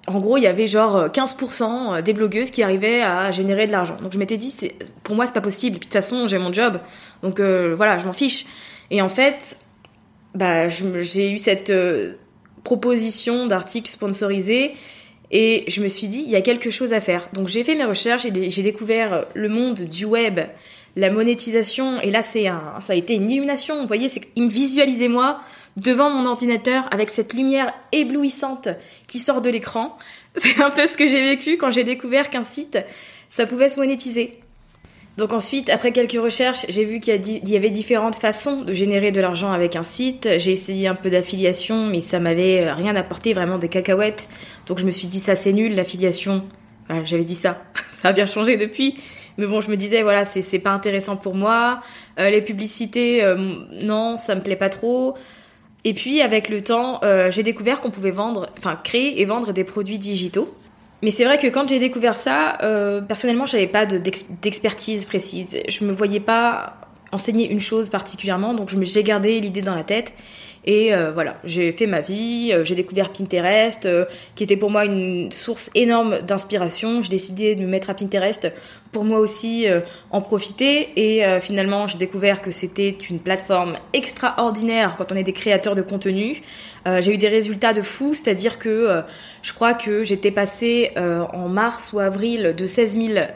en 0.06 0.20
gros, 0.20 0.38
il 0.38 0.42
y 0.42 0.46
avait 0.46 0.66
genre 0.66 1.06
15% 1.08 2.00
des 2.00 2.12
blogueuses 2.14 2.50
qui 2.50 2.62
arrivaient 2.62 3.02
à 3.02 3.30
générer 3.30 3.66
de 3.66 3.72
l'argent. 3.72 3.96
Donc 4.02 4.12
je 4.12 4.18
m'étais 4.18 4.36
dit, 4.38 4.72
pour 5.04 5.14
moi, 5.14 5.26
c'est 5.26 5.34
pas 5.34 5.42
possible. 5.42 5.78
Puis 5.78 5.86
de 5.86 5.92
toute 5.92 6.02
façon, 6.02 6.26
j'ai 6.26 6.38
mon 6.38 6.52
job. 6.52 6.80
Donc 7.22 7.38
voilà, 7.40 7.98
je 7.98 8.06
m'en 8.06 8.12
fiche. 8.12 8.46
Et 8.90 9.00
en 9.00 9.08
fait, 9.08 9.58
bah, 10.34 10.68
j'ai 10.68 11.32
eu 11.32 11.38
cette 11.38 11.70
euh, 11.70 12.14
proposition 12.64 13.46
d'article 13.46 13.90
sponsorisé 13.90 14.72
et 15.30 15.64
je 15.68 15.82
me 15.82 15.88
suis 15.88 16.08
dit, 16.08 16.22
il 16.24 16.30
y 16.30 16.36
a 16.36 16.42
quelque 16.42 16.70
chose 16.70 16.92
à 16.92 17.00
faire. 17.00 17.28
Donc 17.32 17.48
j'ai 17.48 17.64
fait 17.64 17.74
mes 17.74 17.84
recherches 17.84 18.26
et 18.26 18.50
j'ai 18.50 18.62
découvert 18.62 19.26
le 19.34 19.48
monde 19.48 19.80
du 19.82 20.04
web, 20.04 20.40
la 20.94 21.10
monétisation, 21.10 22.00
et 22.02 22.10
là 22.10 22.22
c'est 22.22 22.48
un, 22.48 22.80
ça 22.82 22.92
a 22.92 22.96
été 22.96 23.14
une 23.14 23.30
illumination. 23.30 23.80
Vous 23.80 23.86
voyez, 23.86 24.08
c'est 24.08 24.22
visualisait 24.36 25.08
moi 25.08 25.40
devant 25.76 26.10
mon 26.10 26.26
ordinateur 26.26 26.86
avec 26.92 27.08
cette 27.08 27.32
lumière 27.32 27.72
éblouissante 27.92 28.68
qui 29.06 29.18
sort 29.18 29.40
de 29.40 29.48
l'écran. 29.50 29.96
C'est 30.36 30.62
un 30.62 30.70
peu 30.70 30.86
ce 30.86 30.96
que 30.96 31.06
j'ai 31.06 31.22
vécu 31.22 31.58
quand 31.58 31.70
j'ai 31.70 31.84
découvert 31.84 32.30
qu'un 32.30 32.42
site, 32.42 32.78
ça 33.28 33.44
pouvait 33.44 33.68
se 33.68 33.78
monétiser. 33.78 34.38
Donc 35.18 35.34
ensuite, 35.34 35.68
après 35.68 35.92
quelques 35.92 36.12
recherches, 36.12 36.64
j'ai 36.70 36.84
vu 36.84 36.98
qu'il 36.98 37.48
y, 37.48 37.56
avait 37.56 37.70
différentes 37.70 38.16
façons 38.16 38.62
de 38.62 38.72
générer 38.72 39.12
de 39.12 39.20
l'argent 39.20 39.52
avec 39.52 39.76
un 39.76 39.84
site. 39.84 40.26
J'ai 40.38 40.52
essayé 40.52 40.88
un 40.88 40.94
peu 40.94 41.10
d'affiliation, 41.10 41.86
mais 41.86 42.00
ça 42.00 42.18
m'avait 42.18 42.64
euh, 42.64 42.74
rien 42.74 42.96
apporté, 42.96 43.34
vraiment 43.34 43.58
des 43.58 43.68
cacahuètes. 43.68 44.26
Donc 44.66 44.78
je 44.78 44.86
me 44.86 44.90
suis 44.90 45.06
dit 45.08 45.20
ça 45.20 45.36
c'est 45.36 45.52
nul 45.52 45.74
l'affiliation. 45.74 46.44
J'avais 47.04 47.24
dit 47.24 47.34
ça. 47.34 47.62
ça 47.90 48.08
a 48.08 48.12
bien 48.12 48.26
changé 48.26 48.56
depuis. 48.56 48.96
Mais 49.36 49.46
bon, 49.46 49.60
je 49.60 49.70
me 49.70 49.76
disais 49.76 50.02
voilà, 50.02 50.24
c'est 50.24 50.58
pas 50.58 50.70
intéressant 50.70 51.16
pour 51.16 51.34
moi. 51.34 51.80
Euh, 52.18 52.30
les 52.30 52.40
publicités, 52.40 53.22
euh, 53.22 53.36
non, 53.82 54.16
ça 54.16 54.34
me 54.34 54.40
plaît 54.40 54.56
pas 54.56 54.70
trop. 54.70 55.14
Et 55.84 55.92
puis 55.92 56.22
avec 56.22 56.48
le 56.48 56.62
temps, 56.62 57.00
j'ai 57.30 57.42
découvert 57.42 57.80
qu'on 57.80 57.90
pouvait 57.90 58.12
vendre, 58.12 58.48
enfin 58.56 58.78
créer 58.84 59.20
et 59.20 59.24
vendre 59.24 59.52
des 59.52 59.64
produits 59.64 59.98
digitaux. 59.98 60.54
Mais 61.02 61.10
c'est 61.10 61.24
vrai 61.24 61.38
que 61.38 61.48
quand 61.48 61.68
j'ai 61.68 61.80
découvert 61.80 62.16
ça, 62.16 62.58
euh, 62.62 63.00
personnellement, 63.00 63.44
j'avais 63.44 63.66
pas 63.66 63.86
d'expertise 63.86 65.04
précise. 65.04 65.58
Je 65.68 65.84
me 65.84 65.92
voyais 65.92 66.20
pas 66.20 66.76
enseigner 67.10 67.50
une 67.50 67.60
chose 67.60 67.90
particulièrement, 67.90 68.54
donc 68.54 68.70
j'ai 68.70 69.02
gardé 69.02 69.40
l'idée 69.40 69.62
dans 69.62 69.74
la 69.74 69.82
tête. 69.82 70.14
Et 70.64 70.94
euh, 70.94 71.10
voilà, 71.12 71.38
j'ai 71.44 71.72
fait 71.72 71.86
ma 71.86 72.00
vie, 72.00 72.52
euh, 72.52 72.64
j'ai 72.64 72.76
découvert 72.76 73.12
Pinterest, 73.12 73.84
euh, 73.84 74.04
qui 74.36 74.44
était 74.44 74.56
pour 74.56 74.70
moi 74.70 74.84
une 74.84 75.32
source 75.32 75.70
énorme 75.74 76.20
d'inspiration. 76.20 77.02
J'ai 77.02 77.08
décidé 77.08 77.54
de 77.56 77.62
me 77.62 77.68
mettre 77.68 77.90
à 77.90 77.94
Pinterest 77.94 78.52
pour 78.92 79.04
moi 79.04 79.18
aussi 79.18 79.66
en 80.10 80.20
profiter. 80.20 80.90
Et 80.96 81.22
finalement, 81.40 81.86
j'ai 81.86 81.96
découvert 81.96 82.42
que 82.42 82.50
c'était 82.50 82.90
une 82.90 83.20
plateforme 83.20 83.78
extraordinaire 83.94 84.96
quand 84.98 85.12
on 85.12 85.16
est 85.16 85.22
des 85.22 85.32
créateurs 85.32 85.74
de 85.74 85.80
contenu. 85.80 86.42
j'ai 86.84 87.14
eu 87.14 87.16
des 87.16 87.28
résultats 87.28 87.72
de 87.72 87.80
fou, 87.80 88.12
c'est-à-dire 88.14 88.58
que 88.58 89.02
je 89.40 89.52
crois 89.54 89.72
que 89.72 90.04
j'étais 90.04 90.30
passée 90.30 90.90
en 90.96 91.48
mars 91.48 91.94
ou 91.94 92.00
avril 92.00 92.54
de 92.54 92.66
16 92.66 92.98
000 93.00 93.26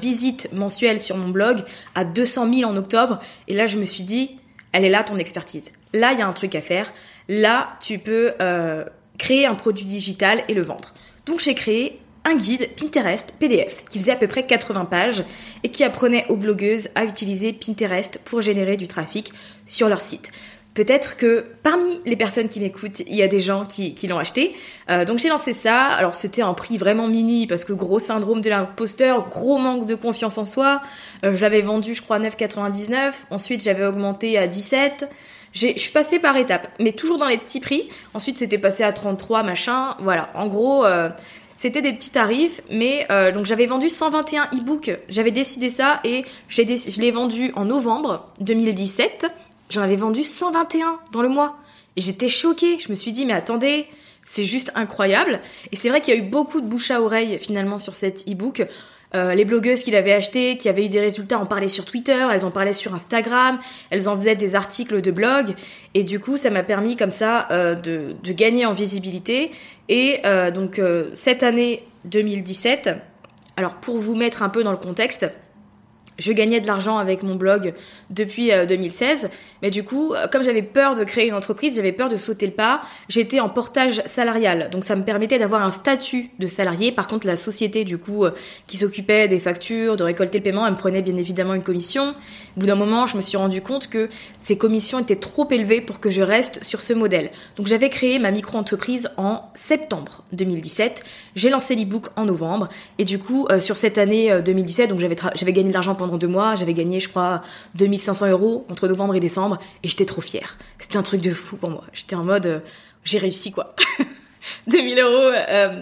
visites 0.00 0.48
mensuelles 0.54 0.98
sur 0.98 1.18
mon 1.18 1.28
blog 1.28 1.58
à 1.94 2.06
200 2.06 2.50
000 2.54 2.70
en 2.70 2.74
octobre. 2.76 3.20
Et 3.48 3.54
là, 3.54 3.66
je 3.66 3.76
me 3.76 3.84
suis 3.84 4.04
dit, 4.04 4.38
elle 4.72 4.86
est 4.86 4.90
là 4.90 5.04
ton 5.04 5.18
expertise. 5.18 5.72
Là, 5.92 6.12
il 6.12 6.18
y 6.18 6.22
a 6.22 6.26
un 6.26 6.32
truc 6.32 6.54
à 6.54 6.60
faire. 6.60 6.92
Là, 7.28 7.76
tu 7.80 7.98
peux 7.98 8.32
euh, 8.40 8.84
créer 9.18 9.46
un 9.46 9.54
produit 9.54 9.84
digital 9.84 10.42
et 10.48 10.54
le 10.54 10.62
vendre. 10.62 10.94
Donc 11.26 11.40
j'ai 11.40 11.54
créé 11.54 12.00
un 12.24 12.36
guide 12.36 12.70
Pinterest 12.76 13.34
PDF 13.38 13.84
qui 13.88 13.98
faisait 13.98 14.12
à 14.12 14.16
peu 14.16 14.28
près 14.28 14.46
80 14.46 14.84
pages 14.84 15.24
et 15.64 15.70
qui 15.70 15.84
apprenait 15.84 16.26
aux 16.28 16.36
blogueuses 16.36 16.88
à 16.94 17.04
utiliser 17.04 17.52
Pinterest 17.52 18.20
pour 18.24 18.40
générer 18.40 18.76
du 18.76 18.88
trafic 18.88 19.32
sur 19.66 19.88
leur 19.88 20.00
site. 20.00 20.30
Peut-être 20.74 21.18
que 21.18 21.44
parmi 21.62 22.00
les 22.06 22.16
personnes 22.16 22.48
qui 22.48 22.58
m'écoutent, 22.58 23.00
il 23.00 23.14
y 23.14 23.22
a 23.22 23.28
des 23.28 23.40
gens 23.40 23.66
qui, 23.66 23.94
l'ont 24.08 24.18
acheté. 24.18 24.56
Euh, 24.88 25.04
donc 25.04 25.18
j'ai 25.18 25.28
lancé 25.28 25.52
ça. 25.52 25.84
Alors 25.84 26.14
c'était 26.14 26.40
un 26.40 26.54
prix 26.54 26.78
vraiment 26.78 27.08
mini 27.08 27.46
parce 27.46 27.66
que 27.66 27.74
gros 27.74 27.98
syndrome 27.98 28.40
de 28.40 28.48
l'imposteur, 28.48 29.28
gros 29.28 29.58
manque 29.58 29.86
de 29.86 29.94
confiance 29.94 30.38
en 30.38 30.46
soi. 30.46 30.80
Euh, 31.24 31.34
je 31.34 31.42
l'avais 31.42 31.60
vendu, 31.60 31.94
je 31.94 32.00
crois, 32.00 32.18
9,99. 32.18 33.12
Ensuite 33.30 33.62
j'avais 33.62 33.84
augmenté 33.84 34.38
à 34.38 34.46
17. 34.46 35.10
Je 35.52 35.76
suis 35.76 35.92
passée 35.92 36.18
par 36.18 36.36
étapes, 36.36 36.68
mais 36.80 36.92
toujours 36.92 37.18
dans 37.18 37.26
les 37.26 37.38
petits 37.38 37.60
prix. 37.60 37.88
Ensuite 38.14 38.38
c'était 38.38 38.58
passé 38.58 38.84
à 38.84 38.92
33, 38.92 39.42
machin. 39.42 39.96
Voilà. 40.00 40.30
En 40.34 40.46
gros, 40.46 40.84
euh, 40.84 41.10
c'était 41.56 41.82
des 41.82 41.92
petits 41.92 42.10
tarifs, 42.10 42.60
mais 42.70 43.06
donc 43.34 43.44
j'avais 43.44 43.66
vendu 43.66 43.88
121 43.88 44.44
e-books. 44.54 44.90
J'avais 45.08 45.30
décidé 45.30 45.70
ça 45.70 46.00
et 46.04 46.24
je 46.48 47.00
l'ai 47.00 47.10
vendu 47.10 47.52
en 47.54 47.66
novembre 47.66 48.28
2017. 48.40 49.26
J'en 49.72 49.82
avais 49.82 49.96
vendu 49.96 50.22
121 50.22 50.98
dans 51.12 51.22
le 51.22 51.28
mois. 51.28 51.56
Et 51.96 52.00
j'étais 52.00 52.28
choquée. 52.28 52.78
Je 52.78 52.90
me 52.90 52.94
suis 52.94 53.12
dit, 53.12 53.24
mais 53.24 53.32
attendez, 53.32 53.86
c'est 54.24 54.44
juste 54.44 54.70
incroyable. 54.74 55.40
Et 55.72 55.76
c'est 55.76 55.88
vrai 55.88 56.00
qu'il 56.00 56.14
y 56.14 56.16
a 56.16 56.20
eu 56.20 56.28
beaucoup 56.28 56.60
de 56.60 56.66
bouche 56.66 56.90
à 56.90 57.00
oreille 57.00 57.38
finalement 57.40 57.78
sur 57.78 57.94
cet 57.94 58.28
e-book. 58.28 58.66
Euh, 59.14 59.34
les 59.34 59.44
blogueuses 59.44 59.82
qui 59.82 59.90
l'avaient 59.90 60.12
acheté, 60.12 60.56
qui 60.56 60.68
avaient 60.68 60.86
eu 60.86 60.88
des 60.88 61.00
résultats, 61.00 61.38
en 61.38 61.46
parlaient 61.46 61.68
sur 61.68 61.84
Twitter, 61.84 62.26
elles 62.32 62.44
en 62.44 62.50
parlaient 62.50 62.72
sur 62.72 62.94
Instagram, 62.94 63.58
elles 63.90 64.08
en 64.08 64.16
faisaient 64.16 64.34
des 64.34 64.54
articles 64.54 65.00
de 65.00 65.10
blog, 65.10 65.54
et 65.94 66.04
du 66.04 66.20
coup, 66.20 66.36
ça 66.36 66.50
m'a 66.50 66.62
permis 66.62 66.96
comme 66.96 67.10
ça 67.10 67.48
euh, 67.50 67.74
de, 67.74 68.14
de, 68.22 68.32
gagner 68.32 68.66
en 68.66 68.72
visibilité. 68.72 69.50
Et 69.88 70.20
euh, 70.24 70.50
donc 70.50 70.80
cette 71.12 71.42
année 71.42 71.84
2017, 72.06 72.90
alors 73.56 73.74
pour 73.74 73.98
vous 73.98 74.14
mettre 74.14 74.42
un 74.42 74.48
peu 74.48 74.64
dans 74.64 74.70
le 74.70 74.78
contexte, 74.78 75.26
je 76.18 76.32
gagnais 76.32 76.60
de 76.60 76.66
l'argent 76.66 76.98
avec 76.98 77.22
mon 77.22 77.34
blog 77.34 77.74
depuis 78.10 78.50
2016, 78.68 79.24
euh, 79.24 79.28
mais 79.62 79.70
du 79.70 79.82
coup, 79.82 80.12
euh, 80.14 80.26
comme 80.28 80.42
j'avais 80.42 80.62
peur 80.62 80.94
de 80.94 81.04
créer 81.04 81.28
une 81.28 81.34
entreprise, 81.34 81.76
j'avais 81.76 81.92
peur 81.92 82.08
de 82.08 82.16
sauter 82.16 82.46
le 82.46 82.52
pas, 82.52 82.82
j'étais 83.08 83.40
en 83.40 83.48
portage 83.48 84.02
salarial. 84.04 84.68
Donc 84.70 84.84
ça 84.84 84.94
me 84.96 85.02
permettait 85.02 85.38
d'avoir 85.38 85.62
un 85.62 85.70
statut 85.70 86.30
de 86.38 86.46
salarié. 86.46 86.92
Par 86.92 87.08
contre, 87.08 87.26
la 87.26 87.36
société, 87.36 87.84
du 87.84 87.98
coup, 87.98 88.24
euh, 88.24 88.32
qui 88.66 88.76
s'occupait 88.76 89.28
des 89.28 89.40
factures, 89.40 89.96
de 89.96 90.04
récolter 90.04 90.38
le 90.38 90.44
paiement, 90.44 90.66
elle 90.66 90.72
me 90.72 90.78
prenait 90.78 91.02
bien 91.02 91.16
évidemment 91.16 91.54
une 91.54 91.62
commission. 91.62 92.14
Au 92.56 92.60
bout 92.60 92.66
d'un 92.66 92.74
moment, 92.74 93.06
je 93.06 93.16
me 93.16 93.22
suis 93.22 93.36
rendu 93.36 93.62
compte 93.62 93.88
que 93.88 94.08
ces 94.38 94.58
commissions 94.58 94.98
étaient 94.98 95.16
trop 95.16 95.48
élevées 95.50 95.80
pour 95.80 96.00
que 96.00 96.10
je 96.10 96.22
reste 96.22 96.62
sur 96.64 96.82
ce 96.82 96.92
modèle. 96.92 97.30
Donc 97.56 97.66
j'avais 97.66 97.88
créé 97.88 98.18
ma 98.18 98.30
micro-entreprise 98.30 99.10
en 99.16 99.42
septembre 99.54 100.24
2017. 100.32 101.02
J'ai 101.36 101.48
lancé 101.50 101.74
l'ebook 101.74 102.08
en 102.16 102.26
novembre. 102.26 102.68
Et 102.98 103.04
du 103.04 103.18
coup, 103.18 103.46
sur 103.60 103.76
cette 103.76 103.96
année 103.96 104.40
2017, 104.42 104.90
donc 104.90 105.00
j'avais, 105.00 105.16
j'avais 105.34 105.52
gagné 105.52 105.68
de 105.68 105.74
l'argent 105.74 105.94
pendant 106.02 106.18
deux 106.18 106.28
mois. 106.28 106.54
J'avais 106.54 106.74
gagné, 106.74 107.00
je 107.00 107.08
crois, 107.08 107.42
2500 107.76 108.28
euros 108.30 108.66
entre 108.70 108.88
novembre 108.88 109.14
et 109.14 109.20
décembre 109.20 109.58
et 109.82 109.88
j'étais 109.88 110.04
trop 110.04 110.20
fière. 110.20 110.58
C'était 110.78 110.96
un 110.96 111.02
truc 111.02 111.20
de 111.20 111.32
fou 111.32 111.56
pour 111.56 111.70
moi. 111.70 111.84
J'étais 111.92 112.16
en 112.16 112.24
mode, 112.24 112.46
euh, 112.46 112.60
j'ai 113.04 113.18
réussi 113.18 113.52
quoi. 113.52 113.74
2000 114.66 114.98
euros, 114.98 115.30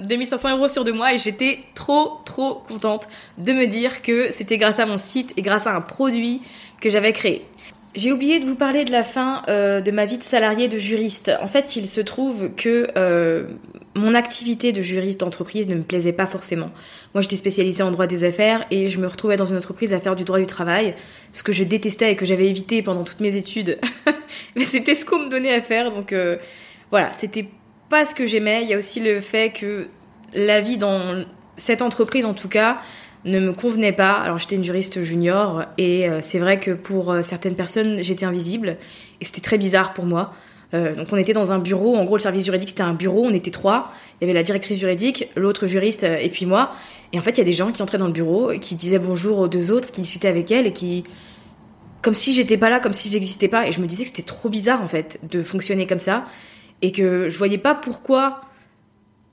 2500 0.05 0.59
euros 0.59 0.69
sur 0.69 0.85
deux 0.85 0.93
mois 0.93 1.15
et 1.15 1.19
j'étais 1.19 1.61
trop 1.75 2.19
trop 2.27 2.57
contente 2.69 3.09
de 3.39 3.55
me 3.55 3.67
dire 3.67 4.03
que 4.03 4.31
c'était 4.33 4.59
grâce 4.59 4.79
à 4.79 4.85
mon 4.85 4.99
site 4.99 5.33
et 5.39 5.43
grâce 5.43 5.67
à 5.67 5.75
un 5.75 5.81
produit 5.81 6.43
que 6.83 6.91
j'avais 6.91 7.15
créé. 7.15 7.47
J'ai 7.95 8.13
oublié 8.13 8.39
de 8.39 8.45
vous 8.45 8.55
parler 8.55 8.85
de 8.85 8.93
la 8.93 9.03
fin 9.03 9.43
euh, 9.49 9.81
de 9.81 9.91
ma 9.91 10.05
vie 10.05 10.19
de 10.19 10.23
salarié 10.23 10.69
de 10.69 10.77
juriste. 10.77 11.33
En 11.41 11.49
fait, 11.49 11.75
il 11.75 11.87
se 11.87 12.01
trouve 12.01 12.55
que 12.55 12.87
euh, 12.97 13.45
mon 13.95 14.15
activité 14.15 14.73
de 14.73 14.81
juriste 14.81 15.21
d'entreprise 15.21 15.67
ne 15.69 15.75
me 15.75 15.83
plaisait 15.83 16.13
pas 16.13 16.27
forcément. 16.27 16.71
Moi, 17.15 17.23
j'étais 17.23 17.37
spécialisée 17.37 17.83
en 17.83 17.91
droit 17.91 18.07
des 18.07 18.23
affaires 18.25 18.65
et 18.71 18.89
je 18.89 19.01
me 19.01 19.09
retrouvais 19.09 19.37
dans 19.37 19.47
une 19.47 19.57
entreprise 19.57 19.93
à 19.93 20.01
faire 20.01 20.15
du 20.15 20.25
droit 20.25 20.39
du 20.39 20.47
travail, 20.47 20.95
ce 21.33 21.43
que 21.43 21.53
je 21.53 21.65
détestais 21.65 22.13
et 22.13 22.17
que 22.17 22.25
j'avais 22.25 22.49
évité 22.49 22.83
pendant 22.83 23.03
toutes 23.03 23.21
mes 23.21 23.37
études. 23.37 23.79
Mais 24.57 24.65
c'était 24.65 24.95
ce 24.95 25.05
qu'on 25.05 25.19
me 25.19 25.29
donnait 25.29 25.55
à 25.55 25.61
faire, 25.61 25.91
donc 25.91 26.13
euh, 26.13 26.37
voilà, 26.91 27.13
c'était 27.13 27.49
pas 27.89 28.05
ce 28.05 28.15
que 28.15 28.27
j'aimais. 28.27 28.63
Il 28.63 28.69
y 28.69 28.75
a 28.75 28.79
aussi 28.79 29.01
le 29.01 29.21
fait 29.21 29.51
que 29.51 29.89
la 30.35 30.61
vie 30.61 30.79
dans 30.79 31.25
cette 31.57 31.83
entreprise, 31.83 32.25
en 32.25 32.35
tout 32.35 32.49
cas, 32.49 32.79
ne 33.25 33.41
me 33.41 33.53
convenait 33.53 33.93
pas. 33.93 34.13
Alors 34.13 34.39
j'étais 34.39 34.57
une 34.57 34.65
juriste 34.65 35.03
junior 35.03 35.65
et 35.79 36.09
euh, 36.09 36.21
c'est 36.23 36.39
vrai 36.39 36.59
que 36.59 36.71
pour 36.71 37.11
euh, 37.11 37.23
certaines 37.23 37.57
personnes 37.57 38.03
j'étais 38.03 38.25
invisible 38.25 38.79
et 39.21 39.25
c'était 39.25 39.41
très 39.41 39.59
bizarre 39.59 39.93
pour 39.93 40.07
moi. 40.07 40.33
Euh, 40.73 40.95
donc 40.95 41.09
on 41.13 41.17
était 41.17 41.33
dans 41.33 41.51
un 41.53 41.59
bureau, 41.59 41.97
en 41.97 42.05
gros 42.05 42.17
le 42.17 42.23
service 42.23 42.45
juridique 42.45 42.69
c'était 42.69 42.83
un 42.83 42.95
bureau, 42.95 43.25
on 43.25 43.35
était 43.35 43.51
trois. 43.51 43.93
Il 44.21 44.25
y 44.25 44.25
avait 44.25 44.35
la 44.35 44.43
directrice 44.43 44.79
juridique, 44.79 45.31
l'autre 45.37 45.67
juriste 45.67 46.05
et 46.05 46.29
puis 46.29 46.47
moi. 46.47 46.73
Et 47.13 47.19
en 47.19 47.23
fait 47.23 47.33
il 47.33 47.39
y 47.39 47.41
a 47.43 47.45
des 47.45 47.53
gens 47.53 47.73
qui 47.73 47.83
entraient 47.83 47.99
dans 47.99 48.07
le 48.07 48.13
bureau, 48.13 48.53
qui 48.61 48.77
disaient 48.77 48.99
bonjour 48.99 49.39
aux 49.39 49.49
deux 49.49 49.73
autres, 49.73 49.91
qui 49.91 50.01
discutaient 50.01 50.29
avec 50.29 50.51
elles 50.51 50.67
et 50.67 50.73
qui 50.73 51.05
comme 52.03 52.15
si 52.15 52.33
j'étais 52.33 52.57
pas 52.57 52.71
là, 52.71 52.81
comme 52.81 52.93
si 52.93 53.11
j'existais 53.11 53.49
pas. 53.49 53.67
Et 53.67 53.73
je 53.73 53.81
me 53.81 53.87
disais 53.87 54.05
que 54.05 54.09
c'était 54.09 54.23
trop 54.23 54.49
bizarre 54.49 54.83
en 54.83 54.89
fait 54.89 55.19
de 55.29 55.43
fonctionner 55.43 55.87
comme 55.87 56.01
ça 56.01 56.25
et 56.83 56.93
que 56.93 57.29
je 57.29 57.39
voyais 57.39 57.59
pas 57.59 57.75
pourquoi 57.75 58.43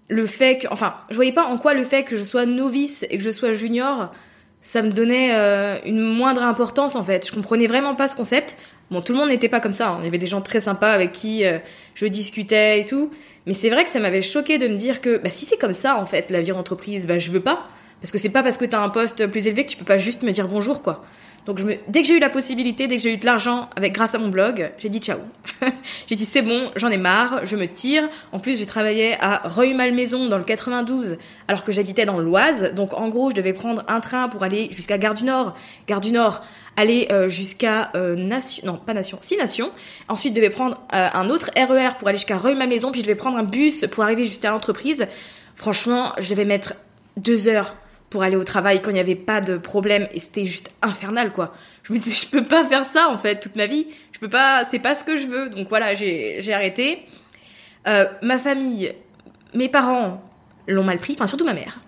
le 0.09 0.25
fait 0.25 0.59
que, 0.59 0.67
enfin, 0.71 0.95
je 1.09 1.15
voyais 1.15 1.31
pas 1.31 1.45
en 1.45 1.57
quoi 1.57 1.73
le 1.73 1.83
fait 1.83 2.03
que 2.03 2.17
je 2.17 2.23
sois 2.23 2.45
novice 2.45 3.05
et 3.09 3.17
que 3.17 3.23
je 3.23 3.31
sois 3.31 3.53
junior, 3.53 4.11
ça 4.61 4.81
me 4.81 4.91
donnait 4.91 5.29
euh, 5.33 5.77
une 5.85 6.01
moindre 6.01 6.43
importance 6.43 6.95
en 6.95 7.03
fait. 7.03 7.27
Je 7.27 7.33
comprenais 7.33 7.67
vraiment 7.67 7.95
pas 7.95 8.07
ce 8.07 8.15
concept. 8.15 8.57
Bon, 8.89 9.01
tout 9.01 9.13
le 9.13 9.19
monde 9.19 9.29
n'était 9.29 9.49
pas 9.49 9.59
comme 9.59 9.73
ça. 9.73 9.89
Hein. 9.89 9.97
Il 10.01 10.05
y 10.05 10.07
avait 10.07 10.17
des 10.17 10.27
gens 10.27 10.41
très 10.41 10.61
sympas 10.61 10.91
avec 10.91 11.11
qui 11.11 11.45
euh, 11.45 11.59
je 11.93 12.05
discutais 12.05 12.81
et 12.81 12.85
tout. 12.85 13.11
Mais 13.45 13.53
c'est 13.53 13.69
vrai 13.69 13.83
que 13.83 13.89
ça 13.89 13.99
m'avait 13.99 14.21
choqué 14.21 14.57
de 14.57 14.67
me 14.67 14.75
dire 14.75 15.01
que 15.01 15.17
bah, 15.17 15.29
si 15.29 15.45
c'est 15.45 15.57
comme 15.57 15.73
ça 15.73 15.97
en 15.97 16.05
fait 16.05 16.31
la 16.31 16.41
vie 16.41 16.51
en 16.51 16.59
entreprise, 16.59 17.07
bah 17.07 17.17
je 17.17 17.31
veux 17.31 17.41
pas. 17.41 17.67
Parce 18.01 18.11
que 18.11 18.17
c'est 18.17 18.29
pas 18.29 18.43
parce 18.43 18.57
que 18.57 18.65
t'as 18.65 18.81
un 18.81 18.89
poste 18.89 19.27
plus 19.27 19.47
élevé 19.47 19.65
que 19.65 19.71
tu 19.71 19.77
peux 19.77 19.85
pas 19.85 19.97
juste 19.97 20.23
me 20.23 20.31
dire 20.31 20.47
bonjour 20.47 20.83
quoi. 20.83 21.03
Donc 21.47 21.59
je 21.59 21.65
me... 21.65 21.77
dès 21.87 22.01
que 22.01 22.07
j'ai 22.07 22.17
eu 22.17 22.19
la 22.19 22.29
possibilité, 22.29 22.87
dès 22.87 22.97
que 22.97 23.01
j'ai 23.01 23.13
eu 23.13 23.17
de 23.17 23.25
l'argent 23.25 23.69
avec 23.77 23.93
grâce 23.93 24.13
à 24.13 24.17
mon 24.17 24.27
blog, 24.27 24.69
j'ai 24.77 24.89
dit 24.89 24.99
ciao. 24.99 25.17
j'ai 26.07 26.15
dit 26.15 26.25
c'est 26.25 26.41
bon, 26.41 26.71
j'en 26.75 26.89
ai 26.89 26.97
marre, 26.97 27.45
je 27.45 27.55
me 27.55 27.67
tire. 27.67 28.09
En 28.33 28.39
plus, 28.39 28.59
j'ai 28.59 28.65
travaillé 28.65 29.15
à 29.21 29.41
Reuil-Malmaison 29.45 30.27
dans 30.27 30.37
le 30.37 30.43
92 30.43 31.17
alors 31.47 31.63
que 31.63 31.71
j'habitais 31.71 32.05
dans 32.05 32.19
l'Oise. 32.19 32.73
Donc 32.73 32.93
en 32.93 33.07
gros, 33.07 33.31
je 33.31 33.35
devais 33.35 33.53
prendre 33.53 33.81
un 33.87 34.01
train 34.01 34.27
pour 34.27 34.43
aller 34.43 34.67
jusqu'à 34.71 34.97
Gare 34.97 35.13
du 35.13 35.23
Nord. 35.23 35.55
Gare 35.87 36.01
du 36.01 36.11
Nord, 36.11 36.43
aller 36.75 37.07
euh, 37.13 37.29
jusqu'à 37.29 37.91
euh, 37.95 38.17
Nation, 38.17 38.67
non 38.67 38.75
pas 38.75 38.93
Nation, 38.93 39.17
Six 39.21 39.37
Nations. 39.37 39.71
Ensuite, 40.09 40.33
je 40.33 40.41
devais 40.41 40.49
prendre 40.49 40.81
euh, 40.93 41.07
un 41.13 41.29
autre 41.29 41.49
RER 41.55 41.95
pour 41.97 42.09
aller 42.09 42.17
jusqu'à 42.17 42.37
Reuil-Malmaison, 42.37 42.91
puis 42.91 42.99
je 42.99 43.05
devais 43.05 43.15
prendre 43.15 43.37
un 43.37 43.43
bus 43.43 43.85
pour 43.89 44.03
arriver 44.03 44.25
jusqu'à 44.25 44.51
l'entreprise. 44.51 45.07
Franchement, 45.55 46.11
je 46.19 46.29
devais 46.29 46.45
mettre 46.45 46.73
deux 47.15 47.47
heures 47.47 47.77
pour 48.09 48.23
aller 48.23 48.35
au 48.35 48.43
travail 48.43 48.81
quand 48.81 48.89
il 48.89 48.95
n'y 48.95 48.99
avait 48.99 49.15
pas 49.15 49.41
de 49.41 49.57
problème 49.57 50.07
et 50.13 50.19
c'était 50.19 50.45
juste 50.45 50.71
infernal 50.81 51.31
quoi. 51.31 51.53
Je 51.83 51.93
me 51.93 51.99
disais 51.99 52.25
je 52.25 52.29
peux 52.29 52.43
pas 52.43 52.65
faire 52.65 52.85
ça 52.85 53.09
en 53.09 53.17
fait 53.17 53.39
toute 53.39 53.55
ma 53.55 53.67
vie. 53.67 53.87
Je 54.11 54.19
peux 54.19 54.29
pas, 54.29 54.63
c'est 54.69 54.79
pas 54.79 54.95
ce 54.95 55.03
que 55.03 55.15
je 55.15 55.27
veux. 55.27 55.49
Donc 55.49 55.69
voilà, 55.69 55.93
j'ai 55.93 56.53
arrêté. 56.53 57.05
Euh, 57.87 58.05
ma 58.21 58.39
famille, 58.39 58.93
mes 59.53 59.69
parents 59.69 60.23
l'ont 60.67 60.83
mal 60.83 60.97
pris, 60.97 61.13
enfin 61.13 61.27
surtout 61.27 61.45
ma 61.45 61.53
mère. 61.53 61.79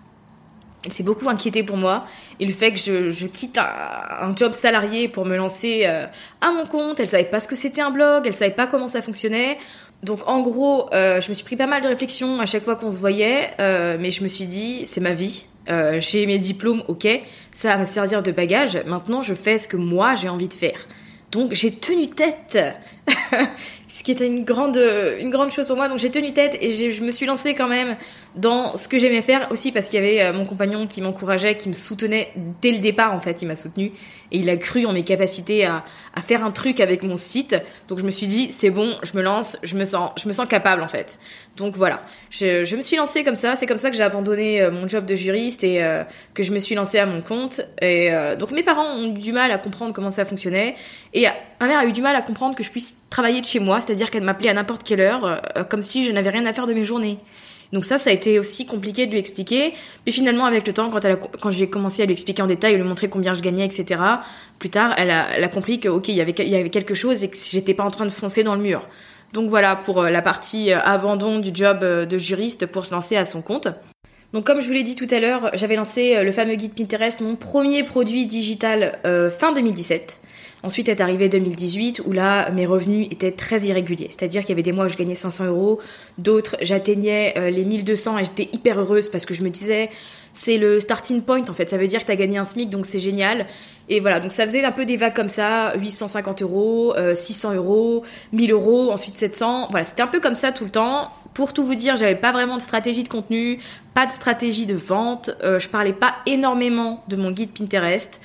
Elle 0.84 0.92
s'est 0.92 1.02
beaucoup 1.02 1.28
inquiétée 1.28 1.62
pour 1.62 1.76
moi 1.76 2.06
et 2.38 2.46
le 2.46 2.52
fait 2.54 2.72
que 2.72 2.78
je, 2.78 3.10
je 3.10 3.26
quitte 3.26 3.58
un, 3.58 4.34
job 4.34 4.52
salarié 4.52 5.08
pour 5.08 5.26
me 5.26 5.36
lancer 5.36 5.82
euh, 5.84 6.06
à 6.40 6.52
mon 6.52 6.64
compte. 6.64 7.00
Elle 7.00 7.08
savait 7.08 7.24
pas 7.24 7.40
ce 7.40 7.48
que 7.48 7.56
c'était 7.56 7.82
un 7.82 7.90
blog, 7.90 8.26
elle 8.26 8.32
savait 8.32 8.54
pas 8.54 8.66
comment 8.66 8.88
ça 8.88 9.02
fonctionnait. 9.02 9.58
Donc 10.02 10.20
en 10.26 10.40
gros, 10.40 10.88
euh, 10.94 11.20
je 11.20 11.28
me 11.28 11.34
suis 11.34 11.44
pris 11.44 11.56
pas 11.56 11.66
mal 11.66 11.82
de 11.82 11.88
réflexions 11.88 12.40
à 12.40 12.46
chaque 12.46 12.62
fois 12.62 12.76
qu'on 12.76 12.90
se 12.90 13.00
voyait, 13.00 13.50
mais 13.58 14.10
je 14.10 14.22
me 14.22 14.28
suis 14.28 14.46
dit 14.46 14.86
c'est 14.86 15.02
ma 15.02 15.12
vie, 15.12 15.46
euh, 15.70 16.00
j'ai 16.00 16.26
mes 16.26 16.38
diplômes, 16.38 16.82
ok, 16.88 17.06
ça 17.52 17.68
va 17.68 17.78
me 17.78 17.84
servir 17.84 18.22
de 18.22 18.32
bagage. 18.32 18.78
Maintenant, 18.86 19.22
je 19.22 19.34
fais 19.34 19.58
ce 19.58 19.68
que 19.68 19.76
moi 19.76 20.14
j'ai 20.14 20.28
envie 20.28 20.48
de 20.48 20.54
faire. 20.54 20.86
Donc 21.32 21.52
j'ai 21.52 21.72
tenu 21.72 22.08
tête, 22.08 22.58
ce 23.92 24.04
qui 24.04 24.12
était 24.12 24.26
une 24.26 24.44
grande, 24.44 24.80
une 25.18 25.30
grande 25.30 25.50
chose 25.50 25.66
pour 25.66 25.76
moi. 25.76 25.88
Donc 25.88 25.98
j'ai 25.98 26.10
tenu 26.10 26.32
tête 26.32 26.56
et 26.60 26.90
je 26.90 27.02
me 27.02 27.10
suis 27.10 27.26
lancée 27.26 27.54
quand 27.54 27.66
même 27.66 27.96
dans 28.36 28.76
ce 28.76 28.86
que 28.86 28.98
j'aimais 28.98 29.22
faire 29.22 29.48
aussi 29.50 29.72
parce 29.72 29.88
qu'il 29.88 30.02
y 30.02 30.06
avait 30.06 30.22
euh, 30.22 30.32
mon 30.32 30.44
compagnon 30.44 30.86
qui 30.86 31.02
m'encourageait, 31.02 31.56
qui 31.56 31.68
me 31.68 31.74
soutenait 31.74 32.32
dès 32.62 32.70
le 32.70 32.78
départ 32.78 33.12
en 33.14 33.20
fait. 33.20 33.42
Il 33.42 33.48
m'a 33.48 33.56
soutenu 33.56 33.86
et 34.30 34.38
il 34.38 34.48
a 34.48 34.56
cru 34.56 34.86
en 34.86 34.92
mes 34.92 35.02
capacités 35.02 35.66
à, 35.66 35.84
faire 36.24 36.44
un 36.44 36.52
truc 36.52 36.80
avec 36.80 37.02
mon 37.02 37.16
site. 37.16 37.56
Donc 37.88 37.98
je 37.98 38.04
me 38.04 38.10
suis 38.10 38.28
dit 38.28 38.52
c'est 38.52 38.70
bon, 38.70 38.94
je 39.02 39.16
me 39.16 39.22
lance, 39.22 39.58
je 39.62 39.76
me 39.76 39.84
sens, 39.84 40.12
je 40.16 40.28
me 40.28 40.32
sens 40.32 40.46
capable 40.46 40.82
en 40.82 40.88
fait. 40.88 41.18
Donc 41.56 41.76
voilà, 41.76 42.00
je, 42.30 42.64
je 42.64 42.76
me 42.76 42.82
suis 42.82 42.96
lancée 42.96 43.24
comme 43.24 43.36
ça. 43.36 43.56
C'est 43.56 43.66
comme 43.66 43.78
ça 43.78 43.90
que 43.90 43.96
j'ai 43.96 44.04
abandonné 44.04 44.62
euh, 44.62 44.70
mon 44.70 44.86
job 44.86 45.04
de 45.04 45.16
juriste 45.16 45.64
et 45.64 45.82
euh, 45.82 46.04
que 46.34 46.44
je 46.44 46.52
me 46.52 46.60
suis 46.60 46.76
lancée 46.76 46.98
à 46.98 47.06
mon 47.06 47.22
compte. 47.22 47.62
Et 47.82 48.10
donc 48.38 48.52
mes 48.52 48.62
parents 48.62 48.94
ont 48.94 49.08
eu 49.08 49.12
du 49.12 49.32
mal 49.32 49.50
à 49.50 49.58
comprendre 49.58 49.92
comment 49.92 50.10
ça 50.10 50.24
fonctionnait 50.24 50.76
et 51.14 51.26
ma 51.60 51.66
mère 51.66 51.78
a 51.78 51.86
eu 51.86 51.92
du 51.92 52.02
mal 52.02 52.16
à 52.16 52.22
comprendre 52.22 52.56
que 52.56 52.64
je 52.64 52.70
puisse 52.70 52.98
travailler 53.10 53.40
de 53.40 53.46
chez 53.46 53.60
moi, 53.60 53.80
c'est-à-dire 53.80 54.10
qu'elle 54.10 54.24
m'appelait 54.24 54.48
à 54.48 54.54
n'importe 54.54 54.82
quelle 54.82 55.00
heure, 55.00 55.24
euh, 55.24 55.64
comme 55.64 55.82
si 55.82 56.02
je 56.02 56.10
n'avais 56.10 56.30
rien 56.30 56.46
à 56.46 56.52
faire 56.52 56.66
de 56.66 56.72
mes 56.72 56.84
journées. 56.84 57.18
Donc 57.72 57.84
ça, 57.84 57.98
ça 57.98 58.10
a 58.10 58.12
été 58.12 58.40
aussi 58.40 58.66
compliqué 58.66 59.06
de 59.06 59.12
lui 59.12 59.18
expliquer. 59.18 59.74
Puis 60.04 60.12
finalement, 60.12 60.44
avec 60.44 60.66
le 60.66 60.72
temps, 60.72 60.90
quand, 60.90 61.50
j'ai 61.50 61.70
commencé 61.70 62.02
à 62.02 62.06
lui 62.06 62.14
expliquer 62.14 62.42
en 62.42 62.46
détail, 62.46 62.74
lui 62.74 62.82
montrer 62.82 63.08
combien 63.08 63.32
je 63.34 63.42
gagnais, 63.42 63.64
etc., 63.64 64.00
plus 64.58 64.70
tard, 64.70 64.94
elle 64.96 65.10
a, 65.10 65.48
compris 65.48 65.78
que, 65.78 65.88
ok, 65.88 66.08
il 66.08 66.16
y 66.16 66.20
avait, 66.20 66.34
il 66.38 66.48
y 66.48 66.56
avait 66.56 66.70
quelque 66.70 66.94
chose 66.94 67.22
et 67.22 67.28
que 67.28 67.36
j'étais 67.36 67.74
pas 67.74 67.84
en 67.84 67.90
train 67.90 68.06
de 68.06 68.10
foncer 68.10 68.42
dans 68.42 68.56
le 68.56 68.60
mur. 68.60 68.88
Donc 69.32 69.48
voilà 69.48 69.76
pour 69.76 70.00
euh, 70.00 70.10
la 70.10 70.22
partie 70.22 70.72
euh, 70.72 70.80
abandon 70.80 71.38
du 71.38 71.50
job 71.54 71.84
de 71.84 72.18
juriste 72.18 72.66
pour 72.66 72.86
se 72.86 72.92
lancer 72.92 73.16
à 73.16 73.24
son 73.24 73.42
compte. 73.42 73.68
Donc 74.32 74.44
comme 74.44 74.60
je 74.60 74.66
vous 74.66 74.72
l'ai 74.72 74.82
dit 74.82 74.96
tout 74.96 75.06
à 75.08 75.20
l'heure, 75.20 75.50
j'avais 75.54 75.76
lancé 75.76 76.22
le 76.22 76.32
fameux 76.32 76.54
guide 76.54 76.74
Pinterest, 76.74 77.20
mon 77.20 77.36
premier 77.36 77.84
produit 77.84 78.26
digital 78.26 78.98
fin 79.36 79.52
2017. 79.52 80.20
Ensuite 80.62 80.88
est 80.88 81.00
arrivé 81.00 81.28
2018 81.28 82.02
où 82.06 82.12
là 82.12 82.50
mes 82.50 82.66
revenus 82.66 83.08
étaient 83.10 83.32
très 83.32 83.60
irréguliers. 83.62 84.08
C'est-à-dire 84.08 84.42
qu'il 84.42 84.50
y 84.50 84.52
avait 84.52 84.62
des 84.62 84.72
mois 84.72 84.86
où 84.86 84.88
je 84.88 84.96
gagnais 84.96 85.14
500 85.14 85.46
euros, 85.46 85.80
d'autres 86.18 86.56
j'atteignais 86.60 87.34
euh, 87.38 87.50
les 87.50 87.64
1200 87.64 88.18
et 88.18 88.24
j'étais 88.24 88.48
hyper 88.52 88.78
heureuse 88.78 89.08
parce 89.08 89.24
que 89.24 89.34
je 89.34 89.42
me 89.42 89.50
disais 89.50 89.90
c'est 90.32 90.58
le 90.58 90.78
starting 90.80 91.22
point 91.22 91.42
en 91.48 91.54
fait. 91.54 91.70
Ça 91.70 91.76
veut 91.76 91.86
dire 91.86 92.00
que 92.00 92.06
tu 92.06 92.12
as 92.12 92.16
gagné 92.16 92.38
un 92.38 92.44
SMIC 92.44 92.70
donc 92.70 92.86
c'est 92.86 92.98
génial. 92.98 93.46
Et 93.88 94.00
voilà, 94.00 94.20
donc 94.20 94.32
ça 94.32 94.46
faisait 94.46 94.64
un 94.64 94.72
peu 94.72 94.84
des 94.84 94.96
vagues 94.96 95.14
comme 95.14 95.28
ça, 95.28 95.72
850 95.76 96.42
euros, 96.42 96.94
600 97.14 97.50
euh, 97.50 97.54
euros, 97.56 98.04
1000 98.32 98.52
euros, 98.52 98.92
ensuite 98.92 99.16
700. 99.16 99.68
Voilà, 99.70 99.84
c'était 99.84 100.02
un 100.02 100.06
peu 100.06 100.20
comme 100.20 100.36
ça 100.36 100.52
tout 100.52 100.64
le 100.64 100.70
temps. 100.70 101.10
Pour 101.34 101.52
tout 101.52 101.64
vous 101.64 101.74
dire, 101.74 101.96
j'avais 101.96 102.16
pas 102.16 102.32
vraiment 102.32 102.56
de 102.56 102.62
stratégie 102.62 103.02
de 103.02 103.08
contenu, 103.08 103.60
pas 103.94 104.06
de 104.06 104.12
stratégie 104.12 104.66
de 104.66 104.74
vente, 104.74 105.30
euh, 105.42 105.58
je 105.58 105.68
parlais 105.68 105.92
pas 105.92 106.16
énormément 106.26 107.04
de 107.08 107.16
mon 107.16 107.30
guide 107.30 107.50
Pinterest 107.50 108.20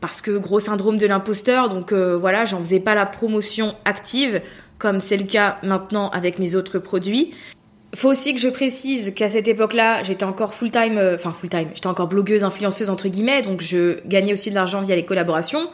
parce 0.00 0.20
que 0.20 0.30
gros 0.32 0.60
syndrome 0.60 0.96
de 0.96 1.06
l'imposteur, 1.06 1.68
donc 1.68 1.92
euh, 1.92 2.16
voilà, 2.16 2.44
j'en 2.44 2.60
faisais 2.60 2.80
pas 2.80 2.94
la 2.94 3.06
promotion 3.06 3.74
active 3.84 4.40
comme 4.78 5.00
c'est 5.00 5.16
le 5.16 5.24
cas 5.24 5.58
maintenant 5.62 6.08
avec 6.10 6.38
mes 6.38 6.54
autres 6.54 6.78
produits. 6.78 7.34
Faut 7.94 8.10
aussi 8.10 8.34
que 8.34 8.40
je 8.40 8.48
précise 8.48 9.14
qu'à 9.14 9.28
cette 9.28 9.48
époque-là, 9.48 10.02
j'étais 10.02 10.24
encore 10.24 10.54
full 10.54 10.70
time, 10.70 10.98
euh, 10.98 11.16
enfin 11.16 11.32
full 11.32 11.48
time, 11.48 11.68
j'étais 11.74 11.86
encore 11.86 12.06
blogueuse, 12.06 12.44
influenceuse 12.44 12.90
entre 12.90 13.08
guillemets, 13.08 13.42
donc 13.42 13.60
je 13.60 14.06
gagnais 14.06 14.32
aussi 14.32 14.50
de 14.50 14.54
l'argent 14.54 14.82
via 14.82 14.94
les 14.94 15.04
collaborations. 15.04 15.68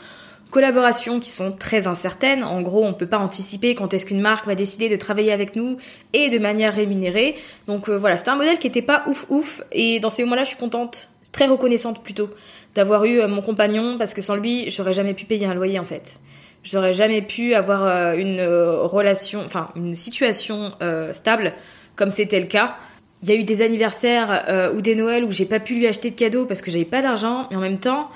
Collaborations 0.50 1.18
qui 1.18 1.30
sont 1.30 1.50
très 1.50 1.88
incertaines. 1.88 2.44
En 2.44 2.62
gros, 2.62 2.84
on 2.84 2.92
peut 2.92 3.08
pas 3.08 3.18
anticiper 3.18 3.74
quand 3.74 3.92
est-ce 3.92 4.06
qu'une 4.06 4.20
marque 4.20 4.46
va 4.46 4.54
décider 4.54 4.88
de 4.88 4.94
travailler 4.94 5.32
avec 5.32 5.56
nous 5.56 5.78
et 6.12 6.30
de 6.30 6.38
manière 6.38 6.72
rémunérée. 6.72 7.34
Donc 7.66 7.88
euh, 7.88 7.98
voilà, 7.98 8.16
c'était 8.16 8.30
un 8.30 8.36
modèle 8.36 8.60
qui 8.60 8.68
était 8.68 8.80
pas 8.80 9.02
ouf 9.08 9.26
ouf. 9.30 9.62
Et 9.72 9.98
dans 9.98 10.10
ces 10.10 10.22
moments-là, 10.22 10.44
je 10.44 10.50
suis 10.50 10.56
contente, 10.56 11.08
très 11.32 11.46
reconnaissante 11.46 12.04
plutôt, 12.04 12.30
d'avoir 12.74 13.04
eu 13.04 13.20
euh, 13.20 13.28
mon 13.28 13.42
compagnon 13.42 13.96
parce 13.98 14.14
que 14.14 14.22
sans 14.22 14.36
lui, 14.36 14.70
j'aurais 14.70 14.92
jamais 14.92 15.14
pu 15.14 15.24
payer 15.24 15.46
un 15.46 15.54
loyer 15.54 15.78
en 15.78 15.84
fait. 15.84 16.20
J'aurais 16.62 16.92
jamais 16.92 17.22
pu 17.22 17.54
avoir 17.54 17.84
euh, 17.84 18.14
une 18.14 18.40
euh, 18.40 18.82
relation, 18.82 19.42
enfin 19.44 19.70
une 19.76 19.94
situation 19.94 20.72
stable 21.12 21.52
comme 21.96 22.10
c'était 22.10 22.40
le 22.40 22.46
cas. 22.46 22.76
Il 23.22 23.28
y 23.28 23.32
a 23.32 23.36
eu 23.36 23.44
des 23.44 23.62
anniversaires 23.62 24.72
ou 24.76 24.82
des 24.82 24.94
Noëls 24.94 25.24
où 25.24 25.32
j'ai 25.32 25.46
pas 25.46 25.58
pu 25.58 25.76
lui 25.76 25.86
acheter 25.86 26.10
de 26.10 26.14
cadeaux 26.14 26.44
parce 26.44 26.60
que 26.60 26.70
j'avais 26.70 26.84
pas 26.84 27.00
d'argent, 27.00 27.46
mais 27.50 27.56
en 27.56 27.60
même 27.60 27.78
temps, 27.78 28.10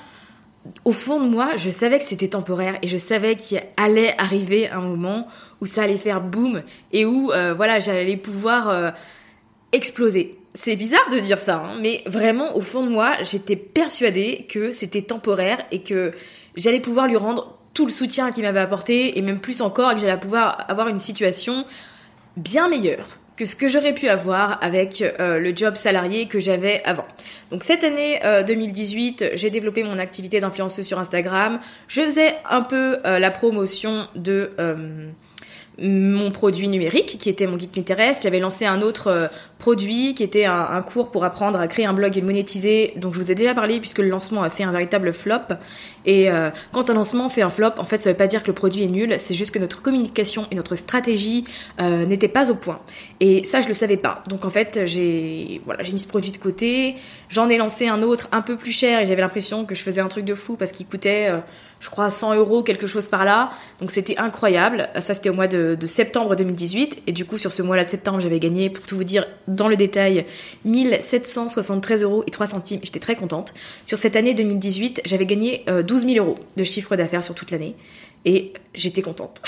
au 0.85 0.93
fond 0.93 1.19
de 1.19 1.27
moi, 1.27 1.53
je 1.57 1.71
savais 1.71 1.99
que 1.99 2.05
c'était 2.05 2.29
temporaire 2.29 2.77
et 2.83 2.89
je 2.89 2.99
savais 2.99 3.35
qu'il 3.35 3.63
allait 3.79 4.15
arriver 4.19 4.69
un 4.69 4.83
moment 4.83 5.27
où 5.63 5.67
ça 5.67 5.85
allait 5.85 5.97
faire 5.97 6.21
boum 6.21 6.63
et 6.93 7.07
où 7.07 7.33
voilà, 7.57 7.79
j'allais 7.79 8.19
pouvoir 8.19 8.93
exploser. 9.73 10.38
C'est 10.61 10.75
bizarre 10.75 11.09
de 11.13 11.21
dire 11.21 11.39
ça, 11.39 11.59
hein, 11.59 11.79
mais 11.81 12.03
vraiment 12.07 12.57
au 12.57 12.61
fond 12.61 12.83
de 12.83 12.89
moi, 12.89 13.13
j'étais 13.23 13.55
persuadée 13.55 14.45
que 14.51 14.73
c'était 14.73 15.03
temporaire 15.03 15.65
et 15.71 15.85
que 15.85 16.11
j'allais 16.57 16.81
pouvoir 16.81 17.07
lui 17.07 17.17
rendre 17.17 17.57
tout 17.75 17.87
le 17.87 17.93
soutien 17.93 18.33
qu'il 18.33 18.43
m'avait 18.43 18.59
apporté 18.59 19.17
et 19.17 19.23
même 19.23 19.39
plus 19.39 19.63
encore, 19.63 19.95
que 19.95 20.01
j'allais 20.01 20.19
pouvoir 20.19 20.65
avoir 20.69 20.89
une 20.89 20.99
situation 20.99 21.65
bien 22.37 22.69
meilleure 22.69 23.07
que 23.37 23.45
ce 23.45 23.55
que 23.55 23.69
j'aurais 23.69 23.95
pu 23.95 24.09
avoir 24.09 24.59
avec 24.61 25.01
euh, 25.01 25.39
le 25.39 25.55
job 25.55 25.77
salarié 25.77 26.27
que 26.27 26.41
j'avais 26.41 26.83
avant. 26.85 27.07
Donc 27.53 27.63
cette 27.63 27.85
année 27.85 28.19
2018, 28.45 29.23
euh, 29.23 29.29
j'ai 29.35 29.51
développé 29.51 29.85
mon 29.85 29.97
activité 29.97 30.41
d'influenceuse 30.41 30.85
sur 30.85 30.99
Instagram. 30.99 31.61
Je 31.87 32.01
faisais 32.01 32.35
un 32.51 32.63
peu 32.63 32.99
la 33.05 33.31
promotion 33.31 34.09
de 34.17 34.51
mon 35.81 36.31
produit 36.31 36.69
numérique 36.69 37.19
qui 37.19 37.29
était 37.29 37.47
mon 37.47 37.57
guide 37.57 37.71
Pinterest. 37.71 38.23
J'avais 38.23 38.41
lancé 38.41 38.67
un 38.67 38.83
autre 38.83 39.09
euh, 39.09 39.29
produit 39.59 40.15
qui 40.15 40.23
était 40.23 40.45
un, 40.45 40.83
cours 40.83 41.11
pour 41.11 41.25
apprendre 41.25 41.59
à 41.59 41.69
créer 41.69 41.87
un 41.87 41.93
blog 41.93 42.17
et 42.17 42.23
monétiser. 42.23 42.95
Donc 42.97 43.15
je 43.15 43.21
vous 43.21 43.31
ai 43.31 43.35
déjà 43.35 43.55
parlé 43.55 43.79
puisque 43.79 43.99
le 43.99 44.09
lancement 44.09 44.43
a 44.43 44.51
fait 44.51 44.65
un 44.65 44.73
véritable 44.73 45.13
flop. 45.13 45.55
Et 46.05 46.31
euh, 46.31 46.51
quand 46.73 46.91
un 46.91 46.95
lancement 46.95 47.29
fait 47.29 47.43
un 47.43 47.51
flop, 47.51 47.73
en 47.79 47.85
fait 47.85 48.03
ça 48.03 48.11
veut 48.11 48.17
pas 48.17 48.27
dire 48.27 48.43
que 48.43 48.49
le 48.49 48.55
produit 48.55 48.83
est 48.85 48.89
nul, 48.89 49.15
c'est 49.19 49.35
juste 49.35 49.53
que 49.53 49.59
notre 49.59 49.83
communication 49.83 50.47
et 50.51 50.55
notre 50.55 50.75
stratégie 50.75 51.45
euh, 51.81 52.07
n'étaient 52.07 52.29
pas 52.29 52.51
au 52.51 52.55
point. 52.55 52.81
Et 53.21 53.45
ça 53.45 53.61
je 53.61 53.69
le 53.69 53.75
savais 53.75 53.97
pas. 53.97 54.23
Donc 54.29 54.45
en 54.45 54.51
fait 54.51 54.81
j'ai 54.85 55.61
voilà 55.65 55.83
j'ai 55.83 55.93
mis 55.93 56.01
ce 56.01 56.09
produit 56.09 56.33
de 56.33 56.39
côté. 56.39 56.97
J'en 57.29 57.49
ai 57.49 57.57
lancé 57.57 57.87
un 57.89 58.03
autre 58.03 58.29
un 58.33 58.43
peu 58.43 58.57
plus 58.57 58.73
cher 58.73 59.01
et 59.01 59.07
j'avais 59.07 59.23
l'impression 59.23 59.65
que 59.65 59.75
je 59.75 59.83
faisais 59.83 60.01
un 60.01 60.09
truc 60.09 60.25
de 60.25 60.35
fou 60.35 60.57
parce 60.57 60.73
qu'il 60.73 60.87
coûtait 60.87 61.31
je 61.81 61.91
crois 61.91 62.11
100 62.11 62.35
euros, 62.35 62.63
quelque 62.63 62.87
chose 62.87 63.09
par 63.09 63.25
là. 63.25 63.51
Donc 63.81 63.91
c'était 63.91 64.19
incroyable. 64.19 64.89
Ça 65.01 65.15
c'était 65.15 65.31
au 65.31 65.35
mois 65.35 65.49
de, 65.49 65.77
septembre 65.87 66.37
2018. 66.37 67.03
Et 67.07 67.13
du 67.13 67.25
coup 67.25 67.39
sur 67.39 67.53
ce 67.53 67.63
mois-là 67.63 67.85
de 67.85 67.91
septembre 67.91 68.21
j'avais 68.21 68.41
gagné, 68.41 68.71
pour 68.71 68.85
tout 68.85 68.97
vous 68.97 69.05
dire 69.05 69.27
dans 69.47 69.69
le 69.69 69.77
détail, 69.77 70.27
1773 70.65 72.03
euros 72.03 72.25
et 72.27 72.31
3 72.31 72.49
centimes. 72.49 72.81
J'étais 72.83 73.01
très 73.01 73.17
contente. 73.17 73.55
Sur 73.87 73.99
cette 73.99 74.17
année 74.17 74.35
2018 74.35 75.03
j'avais 75.05 75.27
gagné 75.27 75.65
12 75.67 76.05
euh, 76.05 76.09
000 76.09 76.25
euros 76.27 76.39
de 76.57 76.65
chiffre 76.65 76.97
d'affaires 76.97 77.23
sur 77.23 77.35
toute 77.35 77.51
l'année. 77.51 77.77
Et 78.25 78.53
j'étais 78.75 79.01
contente. 79.01 79.41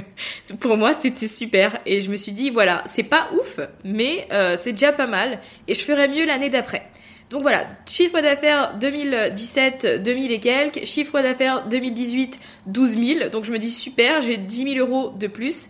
pour 0.60 0.76
moi, 0.76 0.92
c'était 0.92 1.28
super. 1.28 1.78
Et 1.86 2.00
je 2.00 2.10
me 2.10 2.16
suis 2.16 2.32
dit, 2.32 2.50
voilà, 2.50 2.82
c'est 2.86 3.04
pas 3.04 3.30
ouf, 3.38 3.60
mais 3.84 4.26
euh, 4.32 4.56
c'est 4.60 4.72
déjà 4.72 4.92
pas 4.92 5.06
mal. 5.06 5.40
Et 5.68 5.74
je 5.74 5.80
ferai 5.80 6.08
mieux 6.08 6.26
l'année 6.26 6.50
d'après. 6.50 6.90
Donc 7.30 7.42
voilà, 7.42 7.66
chiffre 7.86 8.20
d'affaires 8.22 8.74
2017, 8.80 10.02
2000 10.02 10.32
et 10.32 10.40
quelques, 10.40 10.86
chiffre 10.86 11.20
d'affaires 11.20 11.66
2018, 11.68 12.40
12 12.66 12.90
000. 12.90 13.30
Donc 13.30 13.44
je 13.44 13.52
me 13.52 13.58
dis 13.58 13.70
super, 13.70 14.22
j'ai 14.22 14.38
10 14.38 14.74
000 14.74 14.86
euros 14.86 15.12
de 15.18 15.26
plus. 15.26 15.68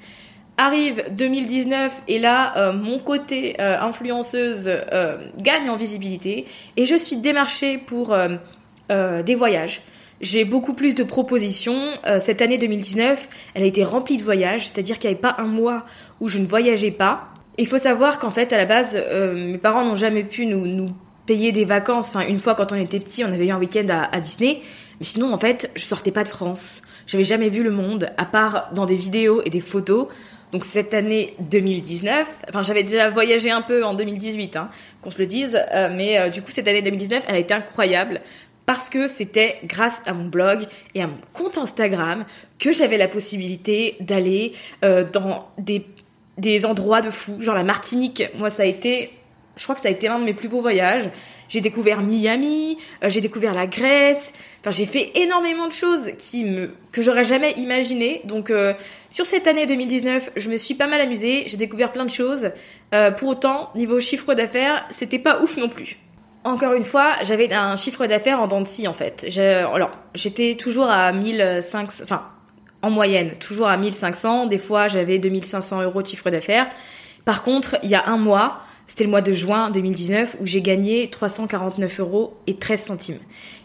Arrive 0.56 1.04
2019 1.10 2.02
et 2.06 2.18
là, 2.20 2.56
euh, 2.56 2.72
mon 2.72 2.98
côté 2.98 3.56
euh, 3.60 3.76
influenceuse 3.80 4.68
euh, 4.68 5.16
gagne 5.38 5.68
en 5.68 5.74
visibilité 5.74 6.46
et 6.76 6.84
je 6.84 6.94
suis 6.94 7.16
démarchée 7.16 7.78
pour 7.78 8.16
des 8.88 9.34
voyages. 9.34 9.82
J'ai 10.20 10.44
beaucoup 10.44 10.74
plus 10.74 10.94
de 10.94 11.04
propositions. 11.04 11.92
cette 12.24 12.40
année 12.40 12.58
2019, 12.58 13.28
elle 13.54 13.62
a 13.62 13.66
été 13.66 13.84
remplie 13.84 14.16
de 14.16 14.22
voyages, 14.22 14.66
c'est-à-dire 14.66 14.98
qu'il 14.98 15.10
n'y 15.10 15.14
avait 15.14 15.20
pas 15.20 15.36
un 15.38 15.46
mois 15.46 15.84
où 16.20 16.28
je 16.28 16.38
ne 16.38 16.46
voyageais 16.46 16.90
pas. 16.90 17.28
Il 17.58 17.66
faut 17.66 17.78
savoir 17.78 18.18
qu'en 18.18 18.30
fait, 18.30 18.52
à 18.52 18.56
la 18.56 18.64
base, 18.64 18.96
mes 19.34 19.58
parents 19.58 19.84
n'ont 19.84 19.94
jamais 19.94 20.24
pu 20.24 20.46
nous, 20.46 20.66
nous 20.66 20.88
payer 21.28 21.52
des 21.52 21.66
vacances. 21.66 22.08
Enfin, 22.08 22.26
une 22.26 22.40
fois 22.40 22.56
quand 22.56 22.72
on 22.72 22.74
était 22.74 22.98
petit, 22.98 23.22
on 23.22 23.28
avait 23.28 23.46
eu 23.46 23.50
un 23.50 23.58
week-end 23.58 23.86
à, 23.90 24.18
Disney. 24.18 24.62
Mais 24.98 25.04
sinon, 25.04 25.32
en 25.32 25.38
fait, 25.38 25.70
je 25.76 25.84
sortais 25.84 26.10
pas 26.10 26.24
de 26.24 26.28
France. 26.28 26.82
J'avais 27.06 27.22
jamais 27.22 27.50
vu 27.50 27.62
le 27.62 27.70
monde, 27.70 28.10
à 28.16 28.24
part 28.24 28.70
dans 28.74 28.86
des 28.86 28.96
vidéos 28.96 29.42
et 29.44 29.50
des 29.50 29.60
photos. 29.60 30.08
Donc 30.50 30.64
cette 30.64 30.94
année 30.94 31.34
2019, 31.40 32.26
enfin 32.48 32.62
j'avais 32.62 32.82
déjà 32.82 33.10
voyagé 33.10 33.50
un 33.50 33.60
peu 33.60 33.84
en 33.84 33.92
2018, 33.92 34.56
hein, 34.56 34.70
qu'on 35.02 35.10
se 35.10 35.18
le 35.18 35.26
dise, 35.26 35.62
euh, 35.74 35.90
mais 35.94 36.18
euh, 36.18 36.30
du 36.30 36.40
coup 36.40 36.50
cette 36.50 36.66
année 36.66 36.80
2019, 36.80 37.24
elle 37.28 37.34
a 37.34 37.38
été 37.38 37.52
incroyable 37.52 38.22
parce 38.64 38.88
que 38.88 39.08
c'était 39.08 39.58
grâce 39.64 40.00
à 40.06 40.14
mon 40.14 40.24
blog 40.24 40.62
et 40.94 41.02
à 41.02 41.06
mon 41.06 41.18
compte 41.34 41.58
Instagram 41.58 42.24
que 42.58 42.72
j'avais 42.72 42.96
la 42.96 43.08
possibilité 43.08 43.96
d'aller 44.00 44.52
euh, 44.86 45.04
dans 45.04 45.50
des, 45.58 45.84
des 46.38 46.64
endroits 46.64 47.02
de 47.02 47.10
fou, 47.10 47.42
genre 47.42 47.54
la 47.54 47.62
Martinique. 47.62 48.22
Moi 48.38 48.48
ça 48.48 48.62
a 48.62 48.66
été 48.66 49.17
je 49.58 49.64
crois 49.64 49.74
que 49.74 49.80
ça 49.80 49.88
a 49.88 49.90
été 49.90 50.06
l'un 50.06 50.18
de 50.18 50.24
mes 50.24 50.34
plus 50.34 50.48
beaux 50.48 50.60
voyages. 50.60 51.10
J'ai 51.48 51.60
découvert 51.60 52.02
Miami, 52.02 52.78
euh, 53.02 53.10
j'ai 53.10 53.20
découvert 53.20 53.54
la 53.54 53.66
Grèce. 53.66 54.32
Enfin, 54.60 54.70
j'ai 54.70 54.86
fait 54.86 55.12
énormément 55.16 55.66
de 55.66 55.72
choses 55.72 56.12
qui 56.16 56.44
me 56.44 56.70
que 56.92 57.02
j'aurais 57.02 57.24
jamais 57.24 57.52
imaginé. 57.52 58.22
Donc, 58.24 58.50
euh, 58.50 58.74
sur 59.10 59.24
cette 59.24 59.46
année 59.46 59.66
2019, 59.66 60.30
je 60.36 60.48
me 60.48 60.56
suis 60.56 60.74
pas 60.74 60.86
mal 60.86 61.00
amusée. 61.00 61.44
J'ai 61.46 61.56
découvert 61.56 61.92
plein 61.92 62.04
de 62.04 62.10
choses. 62.10 62.52
Euh, 62.94 63.10
pour 63.10 63.30
autant, 63.30 63.70
niveau 63.74 63.98
chiffre 63.98 64.34
d'affaires, 64.34 64.86
c'était 64.90 65.18
pas 65.18 65.40
ouf 65.42 65.56
non 65.56 65.68
plus. 65.68 65.98
Encore 66.44 66.74
une 66.74 66.84
fois, 66.84 67.16
j'avais 67.24 67.52
un 67.52 67.76
chiffre 67.76 68.06
d'affaires 68.06 68.40
en 68.40 68.46
dents 68.46 68.62
en 68.62 68.94
fait. 68.94 69.26
Alors, 69.36 69.90
j'étais 70.14 70.54
toujours 70.54 70.88
à 70.88 71.12
1500, 71.12 72.04
enfin, 72.04 72.22
en 72.80 72.90
moyenne, 72.90 73.32
toujours 73.40 73.68
à 73.68 73.76
1500. 73.76 74.46
Des 74.46 74.58
fois, 74.58 74.86
j'avais 74.86 75.18
2500 75.18 75.82
euros 75.82 76.00
de 76.00 76.06
chiffre 76.06 76.30
d'affaires. 76.30 76.68
Par 77.24 77.42
contre, 77.42 77.76
il 77.82 77.90
y 77.90 77.94
a 77.94 78.06
un 78.06 78.16
mois, 78.16 78.60
c'était 78.88 79.04
le 79.04 79.10
mois 79.10 79.20
de 79.20 79.32
juin 79.32 79.70
2019 79.70 80.38
où 80.40 80.46
j'ai 80.46 80.62
gagné 80.62 81.08
349 81.08 82.00
euros 82.00 82.36
et 82.48 82.56
13 82.56 82.80
centimes. 82.80 83.18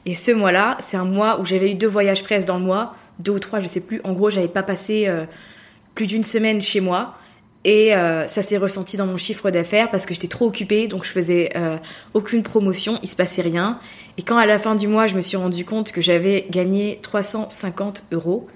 Et 0.05 0.13
ce 0.13 0.31
mois-là, 0.31 0.77
c'est 0.86 0.97
un 0.97 1.05
mois 1.05 1.39
où 1.39 1.45
j'avais 1.45 1.71
eu 1.71 1.75
deux 1.75 1.88
voyages 1.88 2.23
presque 2.23 2.47
dans 2.47 2.59
le 2.59 2.65
mois, 2.65 2.93
deux 3.19 3.31
ou 3.31 3.39
trois, 3.39 3.59
je 3.59 3.67
sais 3.67 3.79
plus. 3.79 4.01
En 4.03 4.12
gros, 4.12 4.29
j'avais 4.29 4.49
pas 4.49 4.63
passé 4.63 5.05
euh, 5.07 5.25
plus 5.95 6.07
d'une 6.07 6.23
semaine 6.23 6.62
chez 6.62 6.81
moi. 6.81 7.15
Et 7.63 7.95
euh, 7.95 8.27
ça 8.27 8.41
s'est 8.41 8.57
ressenti 8.57 8.97
dans 8.97 9.05
mon 9.05 9.15
chiffre 9.15 9.49
d'affaires 9.49 9.89
parce 9.89 10.05
que 10.05 10.13
j'étais 10.13 10.27
trop 10.27 10.47
occupée, 10.47 10.89
donc 10.89 11.05
je 11.05 11.12
faisais 11.12 11.49
euh, 11.55 11.77
aucune 12.13 12.43
promotion, 12.43 12.99
il 13.01 13.07
se 13.07 13.15
passait 13.15 13.41
rien. 13.41 13.79
Et 14.17 14.21
quand 14.21 14.36
à 14.36 14.45
la 14.45 14.59
fin 14.59 14.75
du 14.75 14.89
mois, 14.89 15.07
je 15.07 15.15
me 15.15 15.21
suis 15.21 15.38
rendu 15.38 15.63
compte 15.63 15.93
que 15.93 16.01
j'avais 16.01 16.45
gagné 16.49 16.99
350 17.01 18.03
euros, 18.12 18.47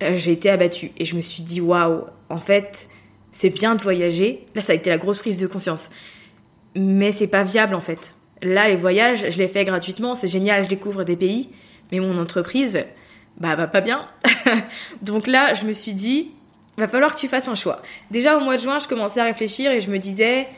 j'ai 0.00 0.32
été 0.32 0.50
abattue 0.50 0.90
et 0.98 1.04
je 1.04 1.14
me 1.14 1.20
suis 1.20 1.44
dit 1.44 1.60
waouh, 1.60 2.06
en 2.28 2.40
fait, 2.40 2.88
c'est 3.32 3.50
bien 3.50 3.74
de 3.74 3.82
voyager. 3.82 4.46
Là, 4.54 4.62
ça 4.62 4.72
a 4.72 4.76
été 4.76 4.90
la 4.90 4.98
grosse 4.98 5.18
prise 5.18 5.38
de 5.38 5.46
conscience. 5.46 5.90
Mais 6.74 7.12
c'est 7.12 7.26
pas 7.26 7.42
viable 7.42 7.74
en 7.74 7.80
fait. 7.80 8.14
Là, 8.42 8.68
les 8.68 8.76
voyages, 8.76 9.30
je 9.30 9.38
les 9.38 9.48
fais 9.48 9.64
gratuitement, 9.64 10.14
c'est 10.14 10.28
génial, 10.28 10.64
je 10.64 10.68
découvre 10.68 11.04
des 11.04 11.16
pays, 11.16 11.50
mais 11.92 12.00
mon 12.00 12.16
entreprise, 12.16 12.84
bah, 13.38 13.54
bah 13.54 13.68
pas 13.68 13.80
bien. 13.80 14.08
Donc 15.02 15.26
là, 15.26 15.54
je 15.54 15.64
me 15.64 15.72
suis 15.72 15.92
dit, 15.92 16.32
va 16.76 16.88
falloir 16.88 17.14
que 17.14 17.20
tu 17.20 17.28
fasses 17.28 17.48
un 17.48 17.54
choix. 17.54 17.82
Déjà 18.10 18.36
au 18.36 18.40
mois 18.40 18.56
de 18.56 18.60
juin, 18.60 18.78
je 18.78 18.88
commençais 18.88 19.20
à 19.20 19.24
réfléchir 19.24 19.70
et 19.70 19.80
je 19.80 19.90
me 19.90 19.98
disais, 19.98 20.48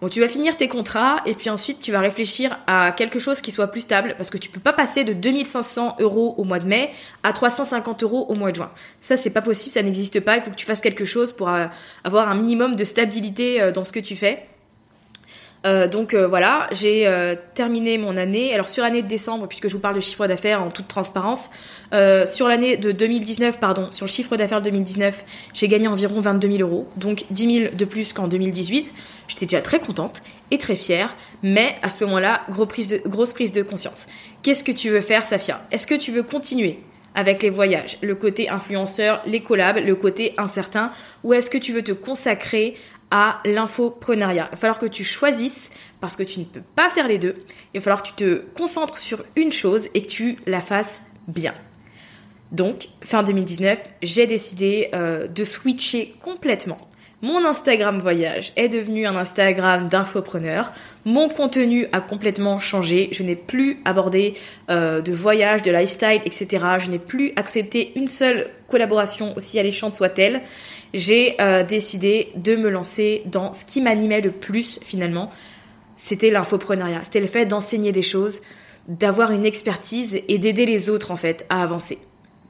Bon, 0.00 0.08
tu 0.08 0.20
vas 0.20 0.28
finir 0.28 0.56
tes 0.56 0.66
contrats 0.66 1.20
et 1.26 1.34
puis 1.34 1.50
ensuite 1.50 1.80
tu 1.80 1.92
vas 1.92 2.00
réfléchir 2.00 2.58
à 2.66 2.92
quelque 2.92 3.18
chose 3.18 3.42
qui 3.42 3.52
soit 3.52 3.66
plus 3.66 3.82
stable 3.82 4.14
parce 4.16 4.30
que 4.30 4.38
tu 4.38 4.48
peux 4.48 4.60
pas 4.60 4.72
passer 4.72 5.04
de 5.04 5.12
2500 5.12 5.96
euros 6.00 6.34
au 6.38 6.44
mois 6.44 6.58
de 6.58 6.66
mai 6.66 6.90
à 7.22 7.34
350 7.34 8.02
euros 8.02 8.24
au 8.28 8.34
mois 8.34 8.50
de 8.50 8.56
juin. 8.56 8.70
Ça, 8.98 9.18
c'est 9.18 9.30
pas 9.30 9.42
possible, 9.42 9.74
ça 9.74 9.82
n'existe 9.82 10.20
pas. 10.20 10.38
Il 10.38 10.42
faut 10.42 10.50
que 10.50 10.56
tu 10.56 10.64
fasses 10.64 10.80
quelque 10.80 11.04
chose 11.04 11.32
pour 11.32 11.50
euh, 11.50 11.66
avoir 12.02 12.30
un 12.30 12.34
minimum 12.34 12.76
de 12.76 12.84
stabilité 12.84 13.60
euh, 13.60 13.72
dans 13.72 13.84
ce 13.84 13.92
que 13.92 14.00
tu 14.00 14.16
fais. 14.16 14.46
Euh, 15.66 15.88
donc 15.88 16.14
euh, 16.14 16.26
voilà, 16.26 16.68
j'ai 16.72 17.06
euh, 17.06 17.34
terminé 17.54 17.98
mon 17.98 18.16
année. 18.16 18.54
Alors 18.54 18.68
sur 18.68 18.82
l'année 18.82 19.02
de 19.02 19.08
décembre, 19.08 19.46
puisque 19.46 19.68
je 19.68 19.74
vous 19.74 19.80
parle 19.80 19.94
de 19.94 20.00
chiffre 20.00 20.26
d'affaires 20.26 20.62
en 20.62 20.70
toute 20.70 20.88
transparence, 20.88 21.50
sur 22.26 22.48
l'année 22.48 22.76
de 22.76 22.92
2019, 22.92 23.58
pardon, 23.58 23.86
sur 23.90 24.06
le 24.06 24.10
chiffre 24.10 24.36
d'affaires 24.36 24.62
2019, 24.62 25.24
j'ai 25.52 25.68
gagné 25.68 25.88
environ 25.88 26.20
22 26.20 26.50
000 26.58 26.68
euros, 26.68 26.88
donc 26.96 27.24
10 27.30 27.60
000 27.60 27.74
de 27.74 27.84
plus 27.84 28.12
qu'en 28.12 28.28
2018. 28.28 28.94
J'étais 29.28 29.46
déjà 29.46 29.60
très 29.60 29.80
contente 29.80 30.22
et 30.50 30.58
très 30.58 30.76
fière, 30.76 31.16
mais 31.42 31.76
à 31.82 31.90
ce 31.90 32.04
moment-là, 32.04 32.42
de, 32.48 33.08
grosse 33.08 33.32
prise 33.32 33.52
de 33.52 33.62
conscience. 33.62 34.06
Qu'est-ce 34.42 34.64
que 34.64 34.72
tu 34.72 34.90
veux 34.90 35.00
faire, 35.00 35.24
Safia? 35.24 35.62
Est-ce 35.70 35.86
que 35.86 35.94
tu 35.94 36.12
veux 36.12 36.22
continuer? 36.22 36.80
Avec 37.14 37.42
les 37.42 37.50
voyages, 37.50 37.98
le 38.02 38.14
côté 38.14 38.48
influenceur, 38.48 39.22
les 39.26 39.40
collabs, 39.40 39.78
le 39.78 39.94
côté 39.96 40.34
incertain, 40.38 40.92
ou 41.24 41.34
est-ce 41.34 41.50
que 41.50 41.58
tu 41.58 41.72
veux 41.72 41.82
te 41.82 41.92
consacrer 41.92 42.74
à 43.10 43.40
l'infoprenariat. 43.44 44.48
Il 44.50 44.54
va 44.54 44.56
falloir 44.56 44.78
que 44.78 44.86
tu 44.86 45.04
choisisses 45.04 45.70
parce 46.00 46.16
que 46.16 46.22
tu 46.22 46.40
ne 46.40 46.44
peux 46.44 46.62
pas 46.76 46.88
faire 46.90 47.08
les 47.08 47.18
deux. 47.18 47.34
Il 47.74 47.80
va 47.80 47.84
falloir 47.84 48.02
que 48.02 48.08
tu 48.08 48.14
te 48.14 48.34
concentres 48.54 48.98
sur 48.98 49.24
une 49.36 49.52
chose 49.52 49.88
et 49.94 50.02
que 50.02 50.08
tu 50.08 50.36
la 50.46 50.60
fasses 50.60 51.02
bien. 51.26 51.54
Donc, 52.52 52.88
fin 53.02 53.22
2019, 53.22 53.78
j'ai 54.02 54.26
décidé 54.26 54.90
euh, 54.94 55.26
de 55.28 55.44
switcher 55.44 56.14
complètement. 56.22 56.78
Mon 57.22 57.44
Instagram 57.44 57.98
voyage 57.98 58.52
est 58.56 58.70
devenu 58.70 59.06
un 59.06 59.14
Instagram 59.14 59.88
d'infopreneur. 59.88 60.72
Mon 61.04 61.28
contenu 61.28 61.86
a 61.92 62.00
complètement 62.00 62.58
changé. 62.58 63.10
Je 63.12 63.22
n'ai 63.22 63.36
plus 63.36 63.78
abordé 63.84 64.34
euh, 64.70 65.02
de 65.02 65.12
voyage, 65.12 65.60
de 65.62 65.70
lifestyle, 65.70 66.22
etc. 66.24 66.64
Je 66.78 66.90
n'ai 66.90 66.98
plus 66.98 67.32
accepté 67.36 67.92
une 67.94 68.08
seule 68.08 68.48
collaboration, 68.68 69.36
aussi 69.36 69.58
alléchante 69.58 69.94
soit-elle 69.94 70.42
j'ai 70.94 71.36
euh, 71.40 71.62
décidé 71.62 72.32
de 72.36 72.56
me 72.56 72.68
lancer 72.68 73.22
dans 73.26 73.52
ce 73.52 73.64
qui 73.64 73.80
m'animait 73.80 74.20
le 74.20 74.32
plus 74.32 74.80
finalement. 74.82 75.30
C'était 75.96 76.30
l'infoprenariat. 76.30 77.00
C'était 77.04 77.20
le 77.20 77.26
fait 77.26 77.46
d'enseigner 77.46 77.92
des 77.92 78.02
choses, 78.02 78.42
d'avoir 78.88 79.30
une 79.32 79.46
expertise 79.46 80.20
et 80.26 80.38
d'aider 80.38 80.66
les 80.66 80.90
autres 80.90 81.10
en 81.10 81.16
fait 81.16 81.46
à 81.48 81.62
avancer. 81.62 81.98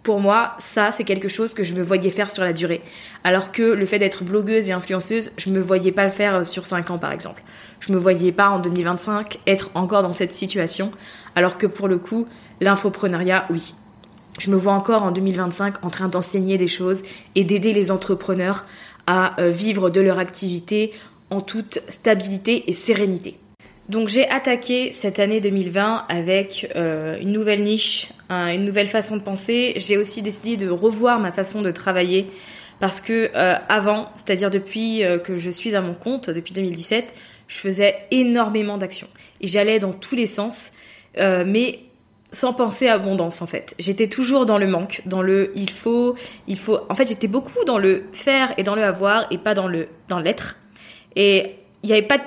Pour 0.02 0.20
moi, 0.20 0.52
ça, 0.58 0.92
c'est 0.92 1.04
quelque 1.04 1.28
chose 1.28 1.52
que 1.52 1.62
je 1.62 1.74
me 1.74 1.82
voyais 1.82 2.10
faire 2.10 2.30
sur 2.30 2.42
la 2.42 2.54
durée. 2.54 2.80
Alors 3.22 3.52
que 3.52 3.62
le 3.62 3.84
fait 3.84 3.98
d'être 3.98 4.24
blogueuse 4.24 4.70
et 4.70 4.72
influenceuse, 4.72 5.32
je 5.36 5.50
me 5.50 5.60
voyais 5.60 5.92
pas 5.92 6.04
le 6.04 6.10
faire 6.10 6.46
sur 6.46 6.64
5 6.64 6.90
ans, 6.90 6.98
par 6.98 7.12
exemple. 7.12 7.42
Je 7.80 7.92
me 7.92 7.98
voyais 7.98 8.32
pas 8.32 8.48
en 8.48 8.60
2025 8.60 9.38
être 9.46 9.70
encore 9.74 10.02
dans 10.02 10.14
cette 10.14 10.34
situation. 10.34 10.90
Alors 11.34 11.58
que 11.58 11.66
pour 11.66 11.86
le 11.86 11.98
coup, 11.98 12.26
l'infoprenariat, 12.60 13.46
oui 13.50 13.74
je 14.38 14.50
me 14.50 14.56
vois 14.56 14.72
encore 14.72 15.02
en 15.02 15.10
2025 15.10 15.84
en 15.84 15.90
train 15.90 16.08
d'enseigner 16.08 16.56
des 16.56 16.68
choses 16.68 17.02
et 17.34 17.44
d'aider 17.44 17.72
les 17.72 17.90
entrepreneurs 17.90 18.64
à 19.06 19.34
vivre 19.38 19.90
de 19.90 20.00
leur 20.00 20.18
activité 20.18 20.92
en 21.30 21.40
toute 21.40 21.80
stabilité 21.88 22.70
et 22.70 22.72
sérénité. 22.72 23.38
Donc 23.90 24.08
j'ai 24.08 24.28
attaqué 24.28 24.92
cette 24.92 25.18
année 25.18 25.40
2020 25.40 26.06
avec 26.08 26.68
une 26.76 27.32
nouvelle 27.32 27.62
niche, 27.62 28.12
une 28.30 28.64
nouvelle 28.64 28.88
façon 28.88 29.16
de 29.16 29.22
penser. 29.22 29.74
J'ai 29.76 29.96
aussi 29.96 30.22
décidé 30.22 30.56
de 30.56 30.70
revoir 30.70 31.18
ma 31.18 31.32
façon 31.32 31.60
de 31.60 31.70
travailler 31.70 32.30
parce 32.78 33.00
que 33.00 33.30
avant, 33.68 34.08
c'est-à-dire 34.16 34.48
depuis 34.48 35.02
que 35.24 35.36
je 35.36 35.50
suis 35.50 35.74
à 35.74 35.80
mon 35.80 35.94
compte, 35.94 36.30
depuis 36.30 36.52
2017, 36.52 37.12
je 37.50 37.58
faisais 37.58 37.96
énormément 38.12 38.78
d'actions 38.78 39.08
et 39.40 39.48
j'allais 39.48 39.80
dans 39.80 39.92
tous 39.92 40.14
les 40.14 40.28
sens, 40.28 40.72
euh, 41.18 41.44
mais 41.46 41.80
sans 42.30 42.52
penser 42.52 42.86
à 42.86 42.94
abondance 42.94 43.42
en 43.42 43.46
fait. 43.48 43.74
J'étais 43.80 44.06
toujours 44.06 44.46
dans 44.46 44.56
le 44.56 44.68
manque, 44.68 45.02
dans 45.04 45.20
le 45.20 45.50
il 45.56 45.70
faut, 45.70 46.14
il 46.46 46.56
faut. 46.56 46.78
En 46.88 46.94
fait, 46.94 47.08
j'étais 47.08 47.26
beaucoup 47.26 47.64
dans 47.66 47.78
le 47.78 48.04
faire 48.12 48.54
et 48.56 48.62
dans 48.62 48.76
le 48.76 48.84
avoir 48.84 49.26
et 49.32 49.38
pas 49.38 49.54
dans 49.54 49.66
le 49.66 49.88
dans 50.08 50.20
l'être. 50.20 50.60
Et 51.16 51.56
il 51.82 51.88
n'y 51.88 51.92
avait 51.92 52.06
pas 52.06 52.20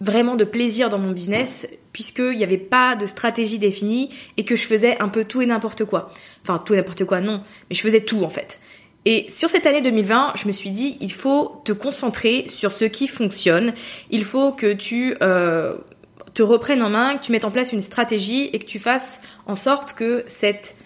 vraiment 0.00 0.36
de 0.36 0.44
plaisir 0.44 0.88
dans 0.88 0.98
mon 0.98 1.10
business 1.10 1.68
puisqu'il 1.92 2.36
n'y 2.36 2.44
avait 2.44 2.56
pas 2.56 2.96
de 2.96 3.06
stratégie 3.06 3.58
définie 3.58 4.10
et 4.36 4.44
que 4.44 4.56
je 4.56 4.62
faisais 4.62 5.00
un 5.00 5.08
peu 5.08 5.24
tout 5.24 5.42
et 5.42 5.46
n'importe 5.46 5.84
quoi. 5.84 6.10
Enfin, 6.42 6.58
tout 6.58 6.74
et 6.74 6.76
n'importe 6.76 7.04
quoi, 7.04 7.20
non, 7.20 7.42
mais 7.68 7.76
je 7.76 7.82
faisais 7.82 8.00
tout 8.00 8.22
en 8.24 8.30
fait. 8.30 8.60
Et 9.06 9.26
sur 9.28 9.48
cette 9.48 9.66
année 9.66 9.80
2020, 9.80 10.34
je 10.36 10.46
me 10.46 10.52
suis 10.52 10.70
dit, 10.70 10.96
il 11.00 11.12
faut 11.12 11.62
te 11.64 11.72
concentrer 11.72 12.46
sur 12.48 12.70
ce 12.70 12.84
qui 12.84 13.08
fonctionne. 13.08 13.72
Il 14.10 14.24
faut 14.24 14.52
que 14.52 14.72
tu 14.74 15.16
euh, 15.22 15.78
te 16.34 16.42
reprennes 16.42 16.82
en 16.82 16.90
main, 16.90 17.16
que 17.16 17.24
tu 17.24 17.32
mettes 17.32 17.46
en 17.46 17.50
place 17.50 17.72
une 17.72 17.80
stratégie 17.80 18.50
et 18.52 18.58
que 18.58 18.66
tu 18.66 18.78
fasses 18.78 19.22
en 19.46 19.54
sorte 19.54 19.94
que 19.94 20.24
cette 20.26 20.76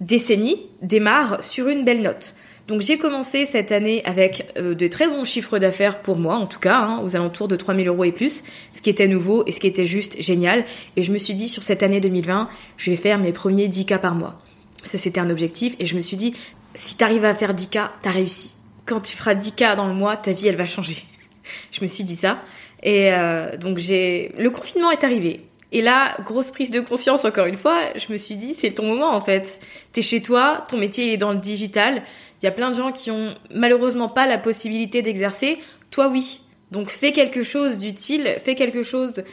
décennie 0.00 0.66
démarre 0.80 1.44
sur 1.44 1.68
une 1.68 1.84
belle 1.84 2.00
note. 2.00 2.34
Donc 2.68 2.82
j'ai 2.82 2.98
commencé 2.98 3.46
cette 3.46 3.72
année 3.72 4.02
avec 4.04 4.52
euh, 4.58 4.74
de 4.74 4.86
très 4.88 5.08
bons 5.08 5.24
chiffres 5.24 5.58
d'affaires 5.58 6.02
pour 6.02 6.18
moi, 6.18 6.36
en 6.36 6.46
tout 6.46 6.60
cas, 6.60 6.78
hein, 6.78 7.00
aux 7.02 7.16
alentours 7.16 7.48
de 7.48 7.56
3000 7.56 7.88
euros 7.88 8.04
et 8.04 8.12
plus, 8.12 8.44
ce 8.74 8.82
qui 8.82 8.90
était 8.90 9.08
nouveau 9.08 9.42
et 9.46 9.52
ce 9.52 9.60
qui 9.60 9.66
était 9.66 9.86
juste 9.86 10.22
génial. 10.22 10.66
Et 10.96 11.02
je 11.02 11.10
me 11.10 11.16
suis 11.16 11.32
dit, 11.32 11.48
sur 11.48 11.62
cette 11.62 11.82
année 11.82 11.98
2020, 11.98 12.46
je 12.76 12.90
vais 12.90 12.98
faire 12.98 13.18
mes 13.18 13.32
premiers 13.32 13.68
10 13.68 13.86
cas 13.86 13.98
par 13.98 14.14
mois. 14.14 14.42
Ça, 14.82 14.98
c'était 14.98 15.18
un 15.18 15.30
objectif. 15.30 15.76
Et 15.78 15.86
je 15.86 15.96
me 15.96 16.02
suis 16.02 16.18
dit, 16.18 16.34
si 16.74 16.98
t'arrives 16.98 17.24
à 17.24 17.34
faire 17.34 17.54
10K, 17.54 17.88
t'as 18.02 18.10
réussi. 18.10 18.54
Quand 18.84 19.00
tu 19.00 19.16
feras 19.16 19.34
10K 19.34 19.74
dans 19.74 19.88
le 19.88 19.94
mois, 19.94 20.18
ta 20.18 20.32
vie, 20.32 20.48
elle 20.48 20.56
va 20.56 20.66
changer. 20.66 20.98
je 21.72 21.80
me 21.80 21.86
suis 21.86 22.04
dit 22.04 22.16
ça. 22.16 22.42
Et 22.82 23.14
euh, 23.14 23.56
donc 23.56 23.78
j'ai, 23.78 24.32
le 24.38 24.50
confinement 24.50 24.90
est 24.90 25.04
arrivé. 25.04 25.47
Et 25.70 25.82
là, 25.82 26.16
grosse 26.24 26.50
prise 26.50 26.70
de 26.70 26.80
conscience 26.80 27.24
encore 27.24 27.46
une 27.46 27.56
fois, 27.56 27.78
je 27.94 28.10
me 28.12 28.16
suis 28.16 28.36
dit, 28.36 28.54
c'est 28.54 28.70
ton 28.70 28.84
moment 28.84 29.10
en 29.10 29.20
fait. 29.20 29.60
T'es 29.92 30.02
chez 30.02 30.22
toi, 30.22 30.64
ton 30.68 30.78
métier 30.78 31.12
est 31.12 31.18
dans 31.18 31.32
le 31.32 31.38
digital. 31.38 32.02
Il 32.40 32.46
y 32.46 32.48
a 32.48 32.52
plein 32.52 32.70
de 32.70 32.76
gens 32.76 32.92
qui 32.92 33.10
ont 33.10 33.34
malheureusement 33.54 34.08
pas 34.08 34.26
la 34.26 34.38
possibilité 34.38 35.02
d'exercer. 35.02 35.58
Toi, 35.90 36.08
oui. 36.08 36.40
Donc 36.70 36.88
fais 36.88 37.12
quelque 37.12 37.42
chose 37.42 37.78
d'utile, 37.78 38.36
fais 38.42 38.54
quelque 38.54 38.82
chose 38.82 39.24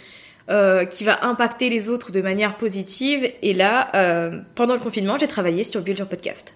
euh, 0.49 0.85
qui 0.85 1.03
va 1.03 1.25
impacter 1.25 1.69
les 1.69 1.89
autres 1.89 2.11
de 2.11 2.21
manière 2.21 2.57
positive. 2.57 3.31
Et 3.41 3.53
là, 3.53 3.89
euh, 3.95 4.41
pendant 4.55 4.73
le 4.73 4.79
confinement, 4.79 5.17
j'ai 5.17 5.27
travaillé 5.27 5.63
sur 5.63 5.81
Build 5.81 5.99
Your 5.99 6.07
Podcast 6.07 6.55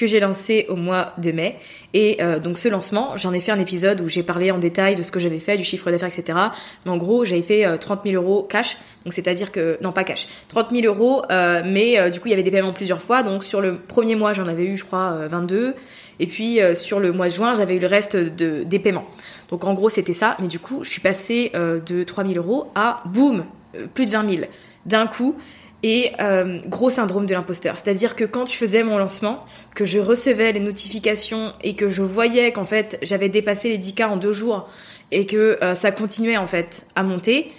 que 0.00 0.06
j'ai 0.06 0.20
lancé 0.20 0.66
au 0.68 0.76
mois 0.76 1.12
de 1.18 1.30
mai. 1.32 1.56
Et 1.94 2.18
euh, 2.20 2.38
donc 2.38 2.58
ce 2.58 2.68
lancement, 2.68 3.16
j'en 3.16 3.32
ai 3.32 3.40
fait 3.40 3.52
un 3.52 3.58
épisode 3.58 4.00
où 4.00 4.08
j'ai 4.08 4.22
parlé 4.22 4.50
en 4.50 4.58
détail 4.58 4.94
de 4.94 5.02
ce 5.02 5.12
que 5.12 5.20
j'avais 5.20 5.38
fait, 5.38 5.56
du 5.56 5.64
chiffre 5.64 5.90
d'affaires, 5.90 6.08
etc. 6.08 6.38
Mais 6.84 6.90
en 6.90 6.96
gros, 6.96 7.24
j'avais 7.24 7.42
fait 7.42 7.78
30 7.78 8.00
000 8.04 8.22
euros 8.22 8.42
cash. 8.42 8.76
Donc 9.04 9.12
c'est-à-dire 9.12 9.52
que, 9.52 9.78
non 9.82 9.92
pas 9.92 10.04
cash, 10.04 10.28
30 10.48 10.70
000 10.74 10.86
euros, 10.86 11.22
mais 11.64 12.10
du 12.10 12.20
coup 12.20 12.28
il 12.28 12.30
y 12.30 12.34
avait 12.34 12.42
des 12.42 12.50
paiements 12.50 12.72
plusieurs 12.72 13.02
fois. 13.02 13.22
Donc 13.22 13.44
sur 13.44 13.60
le 13.60 13.76
premier 13.76 14.14
mois, 14.14 14.32
j'en 14.34 14.46
avais 14.46 14.64
eu, 14.64 14.76
je 14.76 14.84
crois, 14.84 15.26
22. 15.28 15.74
Et 16.18 16.26
puis 16.26 16.60
sur 16.74 17.00
le 17.00 17.12
mois 17.12 17.28
de 17.28 17.32
juin, 17.32 17.54
j'avais 17.54 17.76
eu 17.76 17.78
le 17.78 17.86
reste 17.86 18.16
de, 18.16 18.62
des 18.62 18.78
paiements. 18.78 19.06
Donc 19.50 19.64
en 19.64 19.74
gros, 19.74 19.88
c'était 19.88 20.12
ça. 20.12 20.36
Mais 20.40 20.46
du 20.46 20.58
coup, 20.58 20.84
je 20.84 20.88
suis 20.88 21.00
passée 21.00 21.50
euh, 21.54 21.80
de 21.80 22.04
3000 22.04 22.38
euros 22.38 22.70
à 22.74 23.02
boum, 23.06 23.44
euh, 23.74 23.86
plus 23.92 24.06
de 24.06 24.12
20 24.12 24.30
000 24.30 24.42
d'un 24.86 25.06
coup. 25.06 25.36
Et 25.82 26.12
euh, 26.20 26.58
gros 26.66 26.90
syndrome 26.90 27.24
de 27.24 27.32
l'imposteur. 27.32 27.78
C'est-à-dire 27.78 28.14
que 28.14 28.24
quand 28.24 28.46
je 28.46 28.52
faisais 28.54 28.82
mon 28.82 28.98
lancement, 28.98 29.44
que 29.74 29.84
je 29.86 29.98
recevais 29.98 30.52
les 30.52 30.60
notifications 30.60 31.54
et 31.62 31.74
que 31.74 31.88
je 31.88 32.02
voyais 32.02 32.52
qu'en 32.52 32.66
fait 32.66 32.98
j'avais 33.00 33.30
dépassé 33.30 33.70
les 33.70 33.78
10K 33.78 34.04
en 34.04 34.16
deux 34.18 34.32
jours 34.32 34.68
et 35.10 35.24
que 35.24 35.58
ça 35.74 35.90
continuait 35.90 36.36
en 36.36 36.46
fait 36.46 36.86
à 36.94 37.02
monter, 37.02 37.52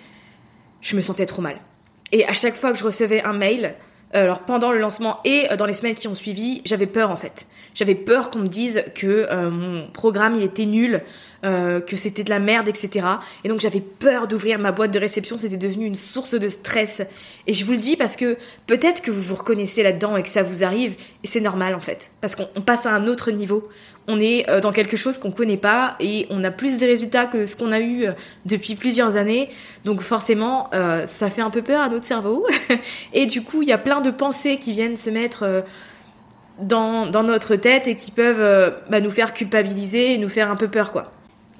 je 0.82 0.96
me 0.96 1.02
sentais 1.02 1.26
trop 1.26 1.42
mal. 1.42 1.58
Et 2.12 2.26
à 2.28 2.34
chaque 2.34 2.56
fois 2.56 2.72
que 2.72 2.78
je 2.78 2.84
recevais 2.84 3.24
un 3.24 3.34
mail, 3.34 3.76
alors 4.14 4.40
pendant 4.40 4.72
le 4.72 4.80
lancement 4.80 5.20
et 5.26 5.48
dans 5.58 5.66
les 5.66 5.74
semaines 5.74 5.96
qui 5.96 6.08
ont 6.08 6.16
suivi, 6.16 6.62
j'avais 6.66 6.86
peur 6.86 7.12
en 7.12 7.18
fait. 7.18 7.48
J'avais 7.74 7.96
peur 7.96 8.30
qu'on 8.30 8.40
me 8.40 8.48
dise 8.48 8.84
que 8.96 9.28
mon 9.50 9.88
programme 9.92 10.36
il 10.36 10.44
était 10.44 10.66
nul, 10.66 11.02
euh, 11.44 11.80
que 11.80 11.96
c'était 11.96 12.24
de 12.24 12.30
la 12.30 12.38
merde, 12.38 12.68
etc. 12.68 13.04
Et 13.44 13.50
donc 13.50 13.62
j'avais 13.62 13.82
peur 13.82 14.28
d'ouvrir 14.28 14.60
ma 14.60 14.72
boîte 14.72 14.92
de 14.92 15.00
réception, 15.00 15.40
c'était 15.40 15.58
devenu 15.58 15.88
une 15.88 15.96
source 15.96 16.36
de 16.36 16.48
stress. 16.48 17.02
Et 17.48 17.54
je 17.56 17.66
vous 17.66 17.72
le 17.72 17.80
dis 17.80 17.96
parce 17.96 18.16
que 18.16 18.38
peut-être 18.68 19.02
que 19.02 19.10
vous 19.10 19.24
vous 19.24 19.34
reconnaissez 19.34 19.82
là-dedans 19.82 20.16
et 20.18 20.22
que 20.22 20.30
ça 20.30 20.44
vous 20.44 20.64
arrive, 20.64 20.96
et 21.24 21.28
c'est 21.28 21.40
normal 21.40 21.74
en 21.74 21.80
fait, 21.80 22.12
parce 22.22 22.36
qu'on 22.36 22.62
passe 22.62 22.86
à 22.86 22.92
un 22.92 23.08
autre 23.08 23.32
niveau. 23.32 23.68
On 24.08 24.20
est 24.20 24.48
euh, 24.50 24.60
dans 24.60 24.72
quelque 24.72 24.98
chose 24.98 25.18
qu'on 25.18 25.32
connaît 25.32 25.58
pas 25.58 25.96
et 26.00 26.28
on 26.30 26.44
a 26.44 26.52
plus 26.52 26.78
de 26.78 26.86
résultats 26.86 27.26
que 27.26 27.48
ce 27.48 27.56
qu'on 27.56 27.72
a 27.72 27.80
eu 27.80 28.06
euh, 28.06 28.12
depuis 28.46 28.76
plusieurs 28.76 29.16
années. 29.16 29.50
Donc 29.84 30.02
forcément, 30.02 30.70
ça 31.08 31.30
fait 31.32 31.42
un 31.42 31.50
peu 31.50 31.64
peur 31.64 31.82
à 31.82 31.90
notre 31.90 32.06
cerveau. 32.06 32.46
et 33.14 33.26
du 33.26 33.42
coup, 33.42 33.64
il 33.64 33.68
y 33.68 33.72
a 33.72 33.80
plein 33.80 34.01
de 34.02 34.12
pensées 34.12 34.58
qui 34.58 34.72
viennent 34.72 34.98
se 34.98 35.10
mettre 35.10 35.64
dans, 36.60 37.08
dans, 37.08 37.24
notre 37.24 37.56
tête 37.56 37.88
et 37.88 37.96
qui 37.96 38.12
peuvent 38.12 38.74
bah, 38.90 39.02
nous 39.02 39.12
faire 39.12 39.34
culpabiliser 39.34 40.14
et 40.14 40.18
nous 40.18 40.30
faire 40.30 40.52
un 40.52 40.56
peu 40.56 40.68
peur, 40.68 40.92
quoi. 40.92 41.12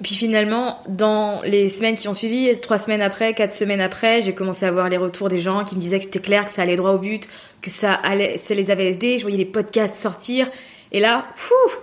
Puis 0.02 0.14
finalement, 0.14 0.80
dans 0.88 1.42
les 1.42 1.68
semaines 1.68 1.94
qui 1.94 2.08
ont 2.08 2.14
suivi, 2.14 2.50
trois 2.60 2.78
semaines 2.78 3.02
après, 3.02 3.34
quatre 3.34 3.52
semaines 3.52 3.80
après, 3.80 4.20
j'ai 4.20 4.34
commencé 4.34 4.66
à 4.66 4.72
voir 4.72 4.88
les 4.88 4.96
retours 4.96 5.28
des 5.28 5.38
gens 5.38 5.62
qui 5.62 5.76
me 5.76 5.80
disaient 5.80 5.98
que 5.98 6.04
c'était 6.04 6.18
clair, 6.18 6.44
que 6.44 6.50
ça 6.50 6.62
allait 6.62 6.76
droit 6.76 6.90
au 6.90 6.98
but, 6.98 7.28
que 7.60 7.70
ça 7.70 7.92
allait, 7.92 8.38
ça 8.38 8.54
les 8.54 8.70
avait 8.70 8.90
aidés. 8.90 9.18
Je 9.18 9.22
voyais 9.22 9.38
les 9.38 9.44
podcasts 9.44 9.94
sortir, 9.94 10.50
et 10.90 10.98
là, 10.98 11.26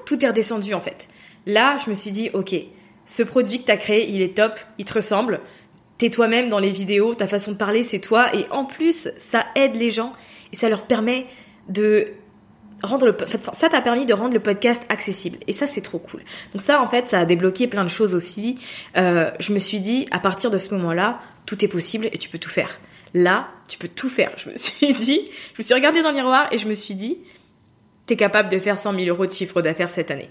tout 0.05 0.23
est 0.23 0.27
redescendu 0.27 0.73
en 0.73 0.81
fait. 0.81 1.07
Là, 1.45 1.77
je 1.83 1.89
me 1.89 1.95
suis 1.95 2.11
dit, 2.11 2.29
ok, 2.33 2.55
ce 3.05 3.23
produit 3.23 3.61
que 3.61 3.65
t'as 3.65 3.77
créé, 3.77 4.09
il 4.09 4.21
est 4.21 4.35
top, 4.35 4.59
il 4.77 4.85
te 4.85 4.93
ressemble. 4.93 5.39
T'es 5.97 6.09
toi-même 6.09 6.49
dans 6.49 6.59
les 6.59 6.71
vidéos, 6.71 7.13
ta 7.13 7.27
façon 7.27 7.53
de 7.53 7.57
parler, 7.57 7.83
c'est 7.83 7.99
toi, 7.99 8.35
et 8.35 8.45
en 8.51 8.65
plus, 8.65 9.09
ça 9.17 9.45
aide 9.55 9.75
les 9.75 9.89
gens 9.89 10.13
et 10.51 10.55
ça 10.55 10.69
leur 10.69 10.85
permet 10.85 11.25
de 11.67 12.07
rendre 12.83 13.05
le, 13.05 13.17
ça 13.53 13.69
t'a 13.69 13.81
permis 13.81 14.05
de 14.05 14.13
rendre 14.13 14.33
le 14.33 14.39
podcast 14.39 14.83
accessible 14.89 15.37
et 15.47 15.53
ça 15.53 15.67
c'est 15.67 15.81
trop 15.81 15.99
cool. 15.99 16.21
Donc 16.53 16.61
ça 16.61 16.81
en 16.81 16.87
fait 16.87 17.07
ça 17.07 17.19
a 17.19 17.25
débloqué 17.25 17.67
plein 17.67 17.83
de 17.83 17.89
choses 17.89 18.15
aussi. 18.15 18.57
Euh, 18.97 19.31
je 19.39 19.53
me 19.53 19.59
suis 19.59 19.79
dit 19.79 20.07
à 20.11 20.19
partir 20.19 20.51
de 20.51 20.57
ce 20.57 20.73
moment-là 20.75 21.19
tout 21.45 21.63
est 21.63 21.67
possible 21.67 22.07
et 22.11 22.17
tu 22.17 22.29
peux 22.29 22.37
tout 22.37 22.49
faire. 22.49 22.79
Là 23.13 23.49
tu 23.67 23.77
peux 23.77 23.87
tout 23.87 24.09
faire. 24.09 24.31
Je 24.37 24.49
me 24.49 24.57
suis 24.57 24.93
dit, 24.93 25.21
je 25.53 25.61
me 25.61 25.63
suis 25.63 25.73
regardée 25.73 26.01
dans 26.01 26.09
le 26.09 26.15
miroir 26.15 26.47
et 26.51 26.57
je 26.57 26.67
me 26.67 26.73
suis 26.73 26.95
dit 26.95 27.19
t'es 28.05 28.15
capable 28.15 28.49
de 28.49 28.57
faire 28.57 28.79
100 28.79 28.95
000 28.95 29.05
euros 29.07 29.25
de 29.25 29.31
chiffre 29.31 29.61
d'affaires 29.61 29.89
cette 29.89 30.09
année. 30.09 30.29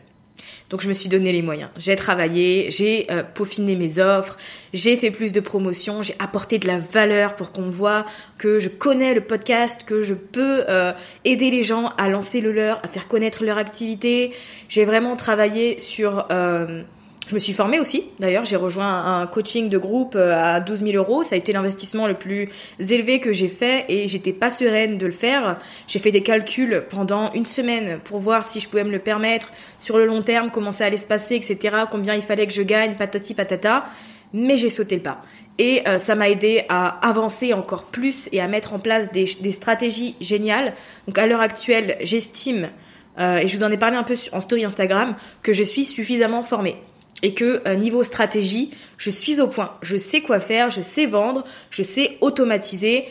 Donc 0.70 0.82
je 0.82 0.88
me 0.88 0.94
suis 0.94 1.08
donné 1.08 1.32
les 1.32 1.42
moyens. 1.42 1.70
J'ai 1.76 1.96
travaillé, 1.96 2.70
j'ai 2.70 3.06
euh, 3.10 3.22
peaufiné 3.22 3.76
mes 3.76 3.98
offres, 3.98 4.36
j'ai 4.72 4.96
fait 4.96 5.10
plus 5.10 5.32
de 5.32 5.40
promotions, 5.40 6.02
j'ai 6.02 6.14
apporté 6.18 6.58
de 6.58 6.66
la 6.66 6.78
valeur 6.78 7.36
pour 7.36 7.52
qu'on 7.52 7.68
voit 7.68 8.04
que 8.36 8.58
je 8.58 8.68
connais 8.68 9.14
le 9.14 9.20
podcast, 9.20 9.84
que 9.86 10.02
je 10.02 10.14
peux 10.14 10.64
euh, 10.68 10.92
aider 11.24 11.50
les 11.50 11.62
gens 11.62 11.92
à 11.98 12.08
lancer 12.08 12.40
le 12.40 12.52
leur, 12.52 12.84
à 12.84 12.88
faire 12.88 13.08
connaître 13.08 13.44
leur 13.44 13.58
activité. 13.58 14.32
J'ai 14.68 14.84
vraiment 14.84 15.16
travaillé 15.16 15.78
sur 15.78 16.26
euh, 16.30 16.82
je 17.28 17.34
me 17.34 17.38
suis 17.38 17.52
formée 17.52 17.78
aussi, 17.78 18.04
d'ailleurs, 18.20 18.46
j'ai 18.46 18.56
rejoint 18.56 19.20
un 19.20 19.26
coaching 19.26 19.68
de 19.68 19.76
groupe 19.76 20.14
euh, 20.16 20.34
à 20.34 20.60
12 20.60 20.82
000 20.82 20.92
euros. 20.96 21.24
Ça 21.24 21.34
a 21.34 21.38
été 21.38 21.52
l'investissement 21.52 22.06
le 22.06 22.14
plus 22.14 22.48
élevé 22.80 23.20
que 23.20 23.32
j'ai 23.32 23.48
fait 23.48 23.84
et 23.90 24.08
j'étais 24.08 24.32
pas 24.32 24.50
sereine 24.50 24.96
de 24.96 25.04
le 25.04 25.12
faire. 25.12 25.58
J'ai 25.86 25.98
fait 25.98 26.10
des 26.10 26.22
calculs 26.22 26.84
pendant 26.88 27.30
une 27.34 27.44
semaine 27.44 27.98
pour 28.02 28.18
voir 28.18 28.46
si 28.46 28.60
je 28.60 28.68
pouvais 28.68 28.84
me 28.84 28.90
le 28.90 28.98
permettre 28.98 29.52
sur 29.78 29.98
le 29.98 30.06
long 30.06 30.22
terme, 30.22 30.50
comment 30.50 30.70
ça 30.70 30.86
allait 30.86 30.96
se 30.96 31.06
passer, 31.06 31.34
etc. 31.34 31.76
Combien 31.90 32.14
il 32.14 32.22
fallait 32.22 32.46
que 32.46 32.54
je 32.54 32.62
gagne, 32.62 32.94
patati 32.94 33.34
patata. 33.34 33.84
Mais 34.32 34.56
j'ai 34.56 34.70
sauté 34.70 34.96
le 34.96 35.02
pas. 35.02 35.20
Et 35.58 35.82
euh, 35.86 35.98
ça 35.98 36.14
m'a 36.14 36.30
aidé 36.30 36.64
à 36.70 37.06
avancer 37.06 37.52
encore 37.52 37.84
plus 37.84 38.30
et 38.32 38.40
à 38.40 38.48
mettre 38.48 38.72
en 38.72 38.78
place 38.78 39.12
des, 39.12 39.26
stratégies 39.52 40.16
géniales. 40.22 40.72
Donc 41.06 41.18
à 41.18 41.26
l'heure 41.26 41.42
actuelle, 41.42 41.98
j'estime, 42.00 42.70
euh, 43.18 43.38
et 43.38 43.48
je 43.48 43.56
vous 43.56 43.64
en 43.64 43.70
ai 43.70 43.76
parlé 43.76 43.98
un 43.98 44.02
peu 44.02 44.14
en 44.32 44.40
story 44.40 44.64
Instagram, 44.64 45.14
que 45.42 45.52
je 45.52 45.64
suis 45.64 45.84
suffisamment 45.84 46.42
formée 46.42 46.76
et 47.22 47.34
que 47.34 47.62
euh, 47.66 47.74
niveau 47.74 48.04
stratégie, 48.04 48.70
je 48.96 49.10
suis 49.10 49.40
au 49.40 49.48
point. 49.48 49.72
Je 49.82 49.96
sais 49.96 50.20
quoi 50.20 50.40
faire, 50.40 50.70
je 50.70 50.80
sais 50.80 51.06
vendre, 51.06 51.44
je 51.70 51.82
sais 51.82 52.18
automatiser. 52.20 53.06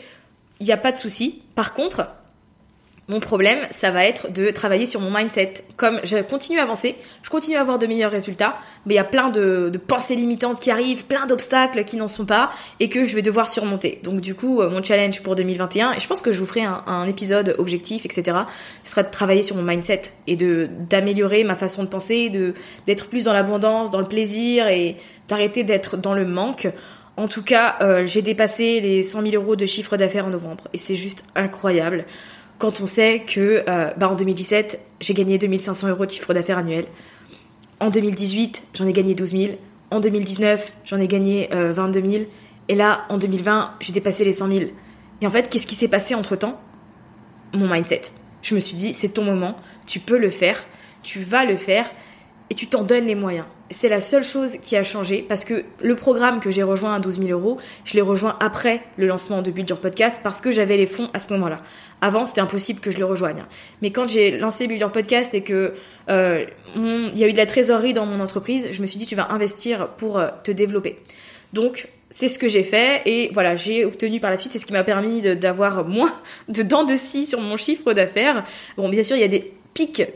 Il 0.60 0.66
n'y 0.66 0.72
a 0.72 0.76
pas 0.76 0.92
de 0.92 0.96
souci. 0.96 1.42
Par 1.54 1.74
contre, 1.74 2.08
Mon 3.10 3.20
problème, 3.20 3.60
ça 3.70 3.90
va 3.90 4.04
être 4.04 4.30
de 4.30 4.50
travailler 4.50 4.84
sur 4.84 5.00
mon 5.00 5.10
mindset. 5.10 5.54
Comme 5.78 5.98
je 6.04 6.18
continue 6.18 6.58
à 6.58 6.64
avancer, 6.64 6.94
je 7.22 7.30
continue 7.30 7.56
à 7.56 7.62
avoir 7.62 7.78
de 7.78 7.86
meilleurs 7.86 8.10
résultats, 8.10 8.58
mais 8.84 8.92
il 8.92 8.96
y 8.98 9.00
a 9.00 9.04
plein 9.04 9.30
de, 9.30 9.72
pensées 9.86 10.14
limitantes 10.14 10.60
qui 10.60 10.70
arrivent, 10.70 11.06
plein 11.06 11.24
d'obstacles 11.24 11.84
qui 11.84 11.96
n'en 11.96 12.08
sont 12.08 12.26
pas 12.26 12.50
et 12.80 12.90
que 12.90 13.04
je 13.04 13.16
vais 13.16 13.22
devoir 13.22 13.48
surmonter. 13.48 13.98
Donc 14.02 14.20
du 14.20 14.34
coup, 14.34 14.60
euh, 14.60 14.68
mon 14.68 14.82
challenge 14.82 15.22
pour 15.22 15.36
2021, 15.36 15.94
et 15.94 16.00
je 16.00 16.06
pense 16.06 16.20
que 16.20 16.32
je 16.32 16.38
vous 16.38 16.44
ferai 16.44 16.64
un, 16.64 17.06
épisode 17.06 17.54
objectif, 17.56 18.04
etc., 18.04 18.36
ce 18.82 18.90
sera 18.90 19.02
de 19.02 19.10
travailler 19.10 19.40
sur 19.40 19.56
mon 19.56 19.62
mindset 19.62 20.02
et 20.26 20.36
de 20.36 20.68
d'améliorer 20.90 21.44
ma 21.44 21.56
façon 21.56 21.84
de 21.84 21.88
penser, 21.88 22.28
de 22.28 22.52
d'être 22.84 23.08
plus 23.08 23.24
dans 23.24 23.32
l'abondance, 23.32 23.90
dans 23.90 24.00
le 24.00 24.08
plaisir 24.08 24.68
et 24.68 24.98
d'arrêter 25.28 25.64
d'être 25.64 25.96
dans 25.96 26.12
le 26.12 26.26
manque. 26.26 26.68
En 27.16 27.26
tout 27.26 27.42
cas, 27.42 27.76
euh, 27.80 28.04
j'ai 28.04 28.20
dépassé 28.20 28.80
les 28.80 29.02
100 29.02 29.22
000 29.22 29.42
euros 29.42 29.56
de 29.56 29.64
chiffre 29.64 29.96
d'affaires 29.96 30.26
en 30.26 30.30
novembre 30.30 30.64
et 30.74 30.78
c'est 30.78 30.94
juste 30.94 31.24
incroyable 31.34 32.04
quand 32.58 32.80
on 32.80 32.86
sait 32.86 33.20
que 33.20 33.64
euh, 33.68 33.90
bah 33.96 34.08
en 34.08 34.14
2017, 34.14 34.80
j'ai 35.00 35.14
gagné 35.14 35.38
2500 35.38 35.88
euros 35.88 36.06
de 36.06 36.10
chiffre 36.10 36.34
d'affaires 36.34 36.58
annuel. 36.58 36.86
En 37.80 37.90
2018, 37.90 38.68
j'en 38.74 38.86
ai 38.86 38.92
gagné 38.92 39.14
12 39.14 39.30
000. 39.30 39.52
En 39.90 40.00
2019, 40.00 40.72
j'en 40.84 40.98
ai 40.98 41.06
gagné 41.06 41.48
22 41.52 42.00
euh, 42.00 42.10
000. 42.10 42.24
Et 42.68 42.74
là, 42.74 43.06
en 43.08 43.16
2020, 43.16 43.74
j'ai 43.80 43.92
dépassé 43.92 44.24
les 44.24 44.32
100 44.32 44.52
000. 44.52 44.60
Et 45.20 45.26
en 45.26 45.30
fait, 45.30 45.48
qu'est-ce 45.48 45.66
qui 45.66 45.76
s'est 45.76 45.88
passé 45.88 46.14
entre-temps? 46.14 46.60
Mon 47.54 47.68
mindset. 47.68 48.02
Je 48.42 48.54
me 48.54 48.60
suis 48.60 48.76
dit, 48.76 48.92
c'est 48.92 49.08
ton 49.08 49.24
moment, 49.24 49.56
tu 49.86 50.00
peux 50.00 50.18
le 50.18 50.30
faire, 50.30 50.66
tu 51.02 51.20
vas 51.20 51.44
le 51.44 51.56
faire, 51.56 51.90
et 52.50 52.54
tu 52.54 52.66
t'en 52.66 52.82
donnes 52.82 53.06
les 53.06 53.14
moyens 53.14 53.46
c'est 53.70 53.88
la 53.88 54.00
seule 54.00 54.24
chose 54.24 54.56
qui 54.62 54.76
a 54.76 54.82
changé 54.82 55.24
parce 55.26 55.44
que 55.44 55.64
le 55.80 55.94
programme 55.94 56.40
que 56.40 56.50
j'ai 56.50 56.62
rejoint 56.62 56.94
à 56.94 57.00
12 57.00 57.20
000 57.20 57.30
euros, 57.30 57.58
je 57.84 57.94
l'ai 57.94 58.00
rejoint 58.00 58.36
après 58.40 58.82
le 58.96 59.06
lancement 59.06 59.42
de 59.42 59.50
Build 59.50 59.68
Your 59.68 59.78
Podcast 59.78 60.16
parce 60.22 60.40
que 60.40 60.50
j'avais 60.50 60.76
les 60.76 60.86
fonds 60.86 61.10
à 61.12 61.20
ce 61.20 61.32
moment-là. 61.34 61.60
Avant, 62.00 62.26
c'était 62.26 62.40
impossible 62.40 62.80
que 62.80 62.90
je 62.90 62.98
le 62.98 63.04
rejoigne. 63.04 63.44
Mais 63.82 63.90
quand 63.90 64.08
j'ai 64.08 64.38
lancé 64.38 64.66
Build 64.66 64.80
Your 64.80 64.92
Podcast 64.92 65.34
et 65.34 65.42
que 65.42 65.74
euh, 66.08 66.46
il 66.76 67.18
y 67.18 67.24
a 67.24 67.28
eu 67.28 67.32
de 67.32 67.36
la 67.36 67.46
trésorerie 67.46 67.92
dans 67.92 68.06
mon 68.06 68.20
entreprise, 68.20 68.68
je 68.70 68.82
me 68.82 68.86
suis 68.86 68.98
dit 68.98 69.06
tu 69.06 69.16
vas 69.16 69.30
investir 69.30 69.88
pour 69.96 70.18
euh, 70.18 70.28
te 70.44 70.50
développer. 70.50 70.98
Donc 71.52 71.88
c'est 72.10 72.28
ce 72.28 72.38
que 72.38 72.48
j'ai 72.48 72.64
fait 72.64 73.02
et 73.04 73.30
voilà, 73.34 73.54
j'ai 73.54 73.84
obtenu 73.84 74.18
par 74.18 74.30
la 74.30 74.38
suite, 74.38 74.52
c'est 74.52 74.58
ce 74.58 74.64
qui 74.64 74.72
m'a 74.72 74.84
permis 74.84 75.20
d'avoir 75.36 75.84
moins 75.86 76.14
de 76.48 76.62
dents 76.62 76.84
de 76.84 76.96
scie 76.96 77.26
sur 77.26 77.40
mon 77.40 77.58
chiffre 77.58 77.92
d'affaires. 77.92 78.44
Bon, 78.78 78.88
bien 78.88 79.02
sûr, 79.02 79.16
il 79.16 79.20
y 79.20 79.24
a 79.24 79.28
des 79.28 79.52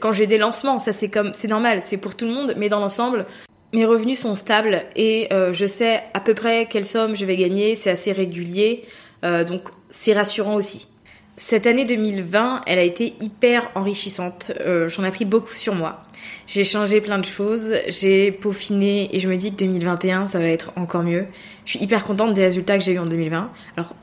quand 0.00 0.12
j'ai 0.12 0.26
des 0.26 0.38
lancements. 0.38 0.78
Ça, 0.78 0.92
c'est 0.92 1.08
comme, 1.08 1.32
c'est 1.34 1.48
normal, 1.48 1.80
c'est 1.84 1.96
pour 1.96 2.16
tout 2.16 2.26
le 2.26 2.32
monde, 2.32 2.54
mais 2.56 2.68
dans 2.68 2.80
l'ensemble, 2.80 3.26
mes 3.72 3.84
revenus 3.84 4.20
sont 4.20 4.34
stables 4.34 4.82
et 4.96 5.28
euh, 5.32 5.52
je 5.52 5.66
sais 5.66 6.02
à 6.14 6.20
peu 6.20 6.34
près 6.34 6.66
quelle 6.66 6.84
somme 6.84 7.16
je 7.16 7.24
vais 7.24 7.36
gagner. 7.36 7.76
C'est 7.76 7.90
assez 7.90 8.12
régulier, 8.12 8.84
euh, 9.24 9.44
donc 9.44 9.62
c'est 9.90 10.12
rassurant 10.12 10.54
aussi. 10.54 10.88
Cette 11.36 11.66
année 11.66 11.86
2020, 11.86 12.62
elle 12.66 12.78
a 12.78 12.82
été 12.82 13.14
hyper 13.20 13.70
enrichissante. 13.74 14.52
Euh, 14.60 14.88
j'en 14.90 15.04
ai 15.04 15.08
appris 15.08 15.24
beaucoup 15.24 15.54
sur 15.54 15.74
moi. 15.74 16.04
J'ai 16.46 16.64
changé 16.64 17.00
plein 17.00 17.18
de 17.18 17.24
choses, 17.24 17.72
j'ai 17.88 18.30
peaufiné 18.30 19.08
et 19.16 19.20
je 19.20 19.28
me 19.28 19.36
dis 19.36 19.50
que 19.50 19.56
2021, 19.56 20.28
ça 20.28 20.38
va 20.38 20.46
être 20.46 20.72
encore 20.76 21.02
mieux. 21.02 21.26
Je 21.64 21.70
suis 21.70 21.80
hyper 21.82 22.04
contente 22.04 22.34
des 22.34 22.42
résultats 22.42 22.76
que 22.76 22.84
j'ai 22.84 22.92
eu 22.92 22.98
en 22.98 23.06
2020. 23.06 23.50
Alors, 23.76 23.94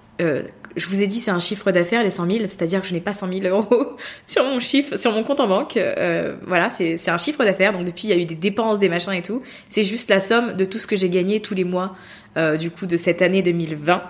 je 0.79 0.87
vous 0.87 1.01
ai 1.01 1.07
dit, 1.07 1.19
c'est 1.19 1.31
un 1.31 1.39
chiffre 1.39 1.71
d'affaires, 1.71 2.03
les 2.03 2.11
100 2.11 2.25
000, 2.25 2.39
c'est-à-dire 2.41 2.81
que 2.81 2.87
je 2.87 2.93
n'ai 2.93 2.99
pas 2.99 3.13
100 3.13 3.27
000 3.41 3.47
euros 3.47 3.95
sur 4.25 4.43
mon 4.43 4.59
chiffre, 4.59 4.97
sur 4.97 5.11
mon 5.11 5.23
compte 5.23 5.39
en 5.39 5.47
banque. 5.47 5.77
Euh, 5.77 6.35
voilà, 6.47 6.69
c'est 6.69 7.09
un 7.09 7.17
chiffre 7.17 7.43
d'affaires. 7.43 7.73
Donc 7.73 7.85
depuis, 7.85 8.07
il 8.07 8.09
y 8.11 8.13
a 8.13 8.17
eu 8.17 8.25
des 8.25 8.35
dépenses, 8.35 8.79
des 8.79 8.89
machins 8.89 9.13
et 9.13 9.21
tout. 9.21 9.41
C'est 9.69 9.83
juste 9.83 10.09
la 10.09 10.19
somme 10.19 10.53
de 10.53 10.65
tout 10.65 10.77
ce 10.77 10.87
que 10.87 10.95
j'ai 10.95 11.09
gagné 11.09 11.39
tous 11.39 11.53
les 11.53 11.63
mois, 11.63 11.95
euh, 12.37 12.57
du 12.57 12.71
coup, 12.71 12.85
de 12.85 12.97
cette 12.97 13.21
année 13.21 13.41
2020. 13.41 14.01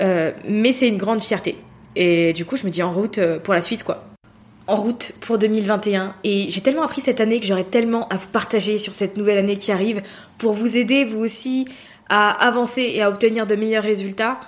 Euh, 0.00 0.32
mais 0.48 0.72
c'est 0.72 0.88
une 0.88 0.98
grande 0.98 1.22
fierté. 1.22 1.56
Et 1.94 2.32
du 2.32 2.44
coup, 2.44 2.56
je 2.56 2.64
me 2.64 2.70
dis 2.70 2.82
en 2.82 2.92
route 2.92 3.20
pour 3.44 3.54
la 3.54 3.60
suite, 3.60 3.84
quoi. 3.84 4.04
En 4.66 4.76
route 4.76 5.12
pour 5.20 5.38
2021. 5.38 6.14
Et 6.24 6.46
j'ai 6.48 6.60
tellement 6.62 6.82
appris 6.82 7.00
cette 7.00 7.20
année 7.20 7.38
que 7.38 7.46
j'aurais 7.46 7.64
tellement 7.64 8.08
à 8.08 8.16
vous 8.16 8.28
partager 8.28 8.78
sur 8.78 8.92
cette 8.92 9.16
nouvelle 9.16 9.38
année 9.38 9.56
qui 9.56 9.72
arrive 9.72 10.02
pour 10.38 10.54
vous 10.54 10.76
aider, 10.76 11.04
vous 11.04 11.20
aussi, 11.20 11.66
à 12.08 12.30
avancer 12.30 12.90
et 12.94 13.02
à 13.02 13.08
obtenir 13.08 13.46
de 13.46 13.54
meilleurs 13.54 13.84
résultats. 13.84 14.40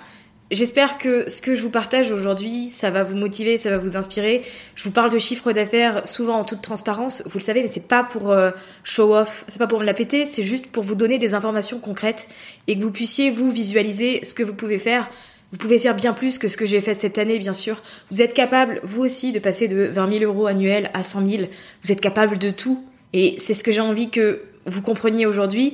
J'espère 0.51 0.99
que 0.99 1.27
ce 1.27 1.41
que 1.41 1.55
je 1.55 1.63
vous 1.63 1.71
partage 1.71 2.11
aujourd'hui, 2.11 2.69
ça 2.69 2.91
va 2.91 3.03
vous 3.03 3.15
motiver, 3.15 3.57
ça 3.57 3.71
va 3.71 3.79
vous 3.79 3.97
inspirer. 3.97 4.43
Je 4.75 4.83
vous 4.83 4.91
parle 4.91 5.11
de 5.11 5.17
chiffre 5.17 5.51
d'affaires 5.51 6.05
souvent 6.07 6.37
en 6.37 6.43
toute 6.43 6.61
transparence, 6.61 7.23
vous 7.25 7.39
le 7.39 7.43
savez, 7.43 7.63
mais 7.63 7.69
c'est 7.71 7.87
pas 7.87 8.03
pour 8.03 8.29
euh, 8.29 8.51
show 8.83 9.15
off, 9.15 9.43
c'est 9.47 9.57
pas 9.57 9.65
pour 9.65 9.79
me 9.79 9.85
la 9.85 9.95
péter, 9.95 10.27
c'est 10.27 10.43
juste 10.43 10.67
pour 10.67 10.83
vous 10.83 10.93
donner 10.93 11.17
des 11.17 11.33
informations 11.33 11.79
concrètes 11.79 12.27
et 12.67 12.77
que 12.77 12.81
vous 12.83 12.91
puissiez 12.91 13.31
vous 13.31 13.49
visualiser 13.49 14.23
ce 14.23 14.35
que 14.35 14.43
vous 14.43 14.53
pouvez 14.53 14.77
faire. 14.77 15.09
Vous 15.51 15.57
pouvez 15.57 15.79
faire 15.79 15.95
bien 15.95 16.13
plus 16.13 16.37
que 16.37 16.47
ce 16.47 16.57
que 16.57 16.65
j'ai 16.65 16.81
fait 16.81 16.93
cette 16.93 17.17
année, 17.17 17.39
bien 17.39 17.53
sûr. 17.53 17.81
Vous 18.11 18.21
êtes 18.21 18.35
capable, 18.35 18.81
vous 18.83 19.03
aussi, 19.03 19.31
de 19.31 19.39
passer 19.39 19.67
de 19.67 19.85
20 19.85 20.19
000 20.19 20.25
euros 20.25 20.45
annuels 20.45 20.91
à 20.93 21.01
100 21.01 21.27
000. 21.27 21.43
Vous 21.83 21.91
êtes 21.91 22.01
capable 22.01 22.37
de 22.37 22.51
tout. 22.51 22.83
Et 23.13 23.37
c'est 23.39 23.53
ce 23.53 23.63
que 23.63 23.71
j'ai 23.71 23.81
envie 23.81 24.09
que 24.09 24.41
vous 24.65 24.81
compreniez 24.81 25.25
aujourd'hui. 25.25 25.73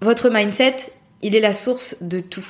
Votre 0.00 0.28
mindset, 0.28 0.76
il 1.22 1.36
est 1.36 1.40
la 1.40 1.52
source 1.52 1.96
de 2.00 2.20
tout. 2.20 2.46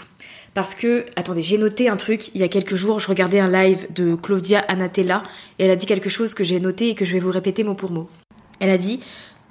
Parce 0.55 0.75
que, 0.75 1.07
attendez, 1.15 1.43
j'ai 1.43 1.59
noté 1.59 1.89
un 1.89 1.97
truc, 1.97 2.35
il 2.35 2.41
y 2.41 2.45
a 2.45 2.49
quelques 2.49 2.75
jours, 2.75 2.99
je 2.99 3.07
regardais 3.07 3.39
un 3.39 3.51
live 3.51 3.87
de 3.95 4.17
Claudia 4.17 4.61
Anatella, 4.67 5.23
et 5.59 5.65
elle 5.65 5.71
a 5.71 5.77
dit 5.77 5.87
quelque 5.87 6.11
chose 6.11 6.35
que 6.35 6.43
j'ai 6.43 6.59
noté 6.59 6.89
et 6.89 6.95
que 6.95 7.05
je 7.05 7.13
vais 7.13 7.21
vous 7.21 7.31
répéter 7.31 7.63
mot 7.63 7.75
pour 7.75 7.93
mot. 7.93 8.09
Elle 8.59 8.71
a 8.71 8.79
dit, 8.79 9.01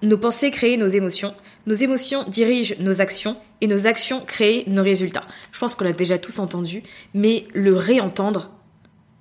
nos 0.01 0.17
pensées 0.17 0.51
créent 0.51 0.77
nos 0.77 0.87
émotions, 0.87 1.33
nos 1.67 1.73
émotions 1.73 2.25
dirigent 2.27 2.75
nos 2.79 2.99
actions, 2.99 3.37
et 3.61 3.67
nos 3.67 3.87
actions 3.87 4.23
créent 4.25 4.65
nos 4.67 4.83
résultats. 4.83 5.25
Je 5.51 5.59
pense 5.59 5.75
qu'on 5.75 5.85
l'a 5.85 5.93
déjà 5.93 6.17
tous 6.17 6.39
entendu, 6.39 6.83
mais 7.13 7.45
le 7.53 7.75
réentendre, 7.75 8.51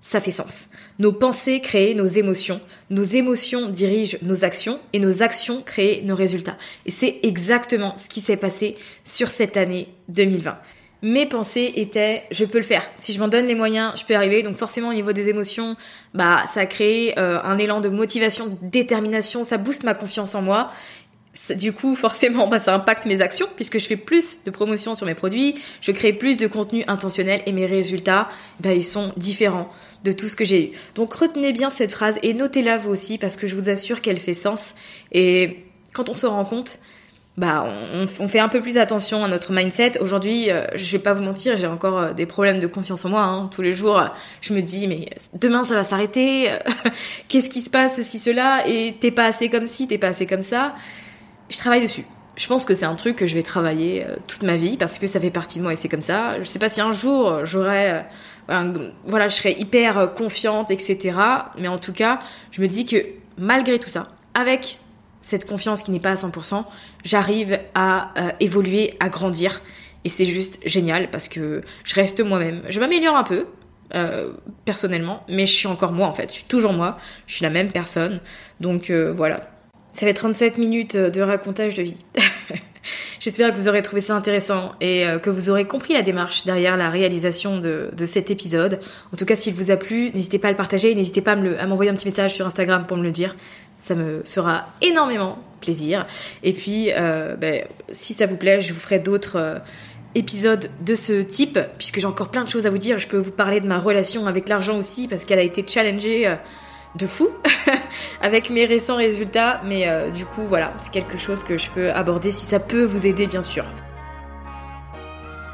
ça 0.01 0.20
fait 0.20 0.33
sens. 0.33 0.70
Nos 0.99 1.12
pensées 1.12 1.61
créent 1.61 1.95
nos 1.95 2.07
émotions, 2.07 2.61
nos 2.91 3.03
émotions 3.03 3.68
dirigent 3.68 4.18
nos 4.22 4.45
actions 4.45 4.81
et 4.93 5.01
nos 5.01 5.22
actions 5.22 5.62
créent 5.62 6.03
nos 6.03 6.14
résultats. 6.14 6.57
Et 6.87 6.91
c'est 6.91 7.20
exactement 7.22 7.97
ce 7.97 8.09
qui 8.09 8.20
s'est 8.20 8.37
passé 8.37 8.76
sur 9.05 9.29
cette 9.29 9.57
année 9.57 9.89
2020 10.09 10.59
mes 11.03 11.26
pensées 11.26 11.72
étaient 11.76 12.24
je 12.30 12.44
peux 12.44 12.59
le 12.59 12.64
faire. 12.64 12.82
Si 12.96 13.12
je 13.12 13.20
m'en 13.20 13.28
donne 13.28 13.46
les 13.46 13.55
moyens, 13.55 13.92
je 13.99 14.05
peux 14.05 14.14
y 14.14 14.16
arriver. 14.16 14.42
Donc 14.42 14.57
forcément 14.57 14.88
au 14.88 14.94
niveau 14.94 15.12
des 15.12 15.28
émotions, 15.28 15.76
bah 16.14 16.44
ça 16.53 16.61
a 16.61 16.66
créé 16.66 17.18
euh, 17.18 17.40
un 17.42 17.59
élan 17.59 17.80
de 17.80 17.88
motivation, 17.88 18.46
de 18.46 18.57
détermination, 18.62 19.44
ça 19.44 19.59
booste 19.59 19.84
ma 19.84 19.94
confiance 19.94 20.34
en 20.34 20.42
moi. 20.42 20.70
du 21.51 21.72
coup, 21.72 21.94
forcément, 21.94 22.49
bah, 22.49 22.59
ça 22.59 22.74
impacte 22.74 23.07
mes 23.07 23.20
actions 23.20 23.46
puisque 23.55 23.78
je 23.78 23.86
fais 23.86 23.96
plus 23.96 24.44
de 24.44 24.51
promotion 24.51 24.94
sur 24.96 25.07
mes 25.07 25.14
produits, 25.14 25.55
je 25.80 25.92
crée 25.92 26.12
plus 26.12 26.36
de 26.36 26.49
contenu 26.49 26.84
intentionnel 26.88 27.42
et 27.46 27.53
mes 27.53 27.66
résultats, 27.66 28.28
bah, 28.61 28.74
ils 28.74 28.84
sont 28.84 29.12
différents 29.16 29.70
de 30.05 30.12
tout 30.12 30.28
ce 30.28 30.34
que 30.34 30.44
j'ai 30.44 30.64
eu. 30.64 30.72
Donc 30.96 31.12
retenez 31.12 31.53
bien 31.53 31.70
cette 31.70 31.92
phrase 31.92 32.18
et 32.22 32.34
notez-la 32.34 32.76
vous 32.76 32.90
aussi 32.90 33.18
parce 33.18 33.36
que 33.36 33.46
je 33.46 33.55
vous 33.55 33.68
assure 33.68 34.01
qu'elle 34.01 34.18
fait 34.18 34.34
sens. 34.34 34.74
Et 35.12 35.64
quand 35.92 36.09
on 36.09 36.14
se 36.14 36.26
rend 36.26 36.44
compte, 36.44 36.78
bah 37.39 37.66
on, 38.18 38.26
fait 38.26 38.41
un 38.41 38.49
peu 38.49 38.61
plus 38.61 38.78
attention 38.78 39.22
à 39.22 39.28
notre 39.28 39.53
mindset. 39.53 40.01
Aujourd'hui, 40.01 40.51
euh, 40.51 40.64
je 40.74 40.91
vais 40.91 41.03
pas 41.03 41.14
vous 41.14 41.22
mentir, 41.22 41.57
j'ai 41.57 41.68
encore 41.68 41.99
euh, 41.99 42.12
des 42.12 42.26
problèmes 42.26 42.59
de 42.59 42.66
confiance 42.66 43.05
en 43.05 43.11
moi. 43.11 43.22
Hein. 43.22 43.49
Tous 43.55 43.62
les 43.62 43.72
jours, 43.72 44.03
je 44.41 44.53
me 44.53 44.61
dis 44.61 44.89
mais 44.89 45.09
demain 45.34 45.62
ça 45.62 45.74
va 45.74 45.84
s'arrêter. 45.84 46.49
Qu'est-ce 47.28 47.49
qui 47.49 47.61
se 47.61 47.70
passe 47.70 48.03
si 48.03 48.18
cela? 48.18 48.66
Et 48.66 48.97
t'es 48.99 49.12
pas 49.12 49.24
assez 49.24 49.51
comme 49.51 49.66
ci, 49.66 49.86
t'es 49.86 49.99
pas 49.99 50.09
assez 50.09 50.26
comme 50.26 50.43
ça. 50.43 50.74
Je 51.49 51.57
travaille 51.59 51.80
dessus. 51.80 52.05
Je 52.36 52.47
pense 52.49 52.64
que 52.64 52.74
c'est 52.74 52.86
un 52.86 52.97
truc 52.97 53.14
que 53.14 53.28
je 53.28 53.34
vais 53.34 53.45
travailler 53.45 54.05
euh, 54.05 54.16
toute 54.26 54.43
ma 54.43 54.57
vie 54.57 54.76
parce 54.76 54.99
que 54.99 55.07
ça 55.07 55.20
fait 55.20 55.30
partie 55.30 55.59
de 55.59 55.62
moi 55.62 55.72
et 55.72 55.76
c'est 55.76 55.89
comme 55.89 56.01
ça. 56.01 56.41
Je 56.41 56.45
sais 56.45 56.59
pas 56.59 56.68
si 56.68 56.80
un 56.80 56.93
jour 56.93 57.45
j'aurai 57.45 58.03
voilà, 59.05 59.28
je 59.28 59.34
serai 59.34 59.53
hyper 59.53 60.14
confiante, 60.14 60.70
etc. 60.70 61.14
Mais 61.59 61.68
en 61.68 61.76
tout 61.76 61.93
cas, 61.93 62.18
je 62.51 62.62
me 62.62 62.66
dis 62.66 62.86
que 62.86 62.97
malgré 63.36 63.78
tout 63.78 63.91
ça, 63.91 64.09
avec 64.32 64.78
cette 65.29 65.47
confiance 65.47 65.83
qui 65.83 65.91
n'est 65.91 66.01
pas 66.01 66.12
à 66.12 66.14
100%, 66.14 66.64
j'arrive 67.05 67.61
à 67.74 68.14
euh, 68.16 68.31
évoluer, 68.41 68.95
à 68.99 69.11
grandir. 69.11 69.62
Et 70.05 70.09
c'est 70.09 70.24
juste 70.24 70.59
génial 70.64 71.11
parce 71.11 71.29
que 71.29 71.61
je 71.85 71.95
reste 71.95 72.20
moi-même. 72.24 72.62
Je 72.70 72.81
m'améliore 72.81 73.14
un 73.14 73.24
peu, 73.24 73.45
euh, 73.95 74.33
personnellement, 74.64 75.24
mais 75.29 75.45
je 75.45 75.53
suis 75.53 75.66
encore 75.66 75.93
moi 75.93 76.07
en 76.07 76.14
fait. 76.14 76.31
Je 76.31 76.37
suis 76.37 76.47
toujours 76.49 76.72
moi, 76.72 76.97
je 77.26 77.35
suis 77.35 77.43
la 77.43 77.51
même 77.51 77.70
personne. 77.72 78.14
Donc 78.61 78.89
euh, 78.89 79.12
voilà. 79.12 79.41
Ça 79.93 80.07
fait 80.07 80.14
37 80.14 80.57
minutes 80.57 80.97
de 80.97 81.20
racontage 81.20 81.74
de 81.74 81.83
vie. 81.83 82.03
J'espère 83.20 83.53
que 83.53 83.59
vous 83.59 83.68
aurez 83.68 83.83
trouvé 83.83 84.01
ça 84.01 84.14
intéressant 84.14 84.72
et 84.81 85.05
que 85.22 85.29
vous 85.29 85.51
aurez 85.51 85.66
compris 85.66 85.93
la 85.93 86.03
démarche 86.03 86.47
derrière 86.47 86.76
la 86.76 86.89
réalisation 86.89 87.59
de, 87.59 87.91
cet 88.07 88.31
épisode. 88.31 88.79
En 89.12 89.16
tout 89.16 89.24
cas, 89.24 89.35
s'il 89.35 89.53
vous 89.55 89.72
a 89.72 89.76
plu, 89.76 90.12
n'hésitez 90.14 90.39
pas 90.39 90.49
à 90.49 90.51
le 90.53 90.57
partager, 90.57 90.95
n'hésitez 90.95 91.20
pas 91.20 91.33
à 91.33 91.66
m'envoyer 91.66 91.91
un 91.91 91.95
petit 91.95 92.07
message 92.07 92.35
sur 92.35 92.47
Instagram 92.47 92.87
pour 92.87 92.97
me 92.97 93.03
le 93.03 93.11
dire. 93.11 93.35
Ça 93.81 93.95
me 93.95 94.22
fera 94.24 94.66
énormément 94.83 95.39
plaisir. 95.61 96.07
Et 96.43 96.53
puis, 96.53 96.91
euh, 96.93 97.37
ben, 97.37 97.64
si 97.91 98.14
ça 98.14 98.26
vous 98.26 98.37
plaît, 98.37 98.61
je 98.61 98.72
vous 98.72 98.81
ferai 98.81 98.99
d'autres 98.99 99.37
euh, 99.37 99.59
épisodes 100.14 100.70
de 100.81 100.95
ce 100.95 101.22
type, 101.22 101.59
puisque 101.79 102.01
j'ai 102.01 102.07
encore 102.07 102.31
plein 102.31 102.45
de 102.45 102.49
choses 102.49 102.66
à 102.66 102.70
vous 102.70 102.79
dire. 102.79 102.99
Je 102.99 103.09
peux 103.09 103.18
vous 103.18 103.31
parler 103.31 103.61
de 103.61 103.66
ma 103.66 103.79
relation 103.79 104.26
avec 104.26 104.49
l'argent 104.49 104.79
aussi, 104.79 105.09
parce 105.09 105.24
qu'elle 105.24 105.39
a 105.39 105.43
été 105.43 105.64
challengée 105.66 106.29
euh, 106.29 106.35
de 106.97 107.07
fou 107.07 107.29
avec 108.22 108.51
mes 108.51 108.64
récents 108.64 108.97
résultats. 108.97 109.61
Mais 109.64 109.87
du 110.12 110.24
coup, 110.24 110.43
voilà, 110.49 110.72
c'est 110.81 110.91
quelque 110.91 111.18
chose 111.18 111.45
que 111.45 111.59
je 111.59 111.68
peux 111.70 111.91
aborder 111.93 112.31
si 112.31 112.47
ça 112.47 112.59
peut 112.59 112.85
vous 112.85 113.07
aider, 113.07 113.26
bien 113.26 113.43
sûr. 113.43 113.64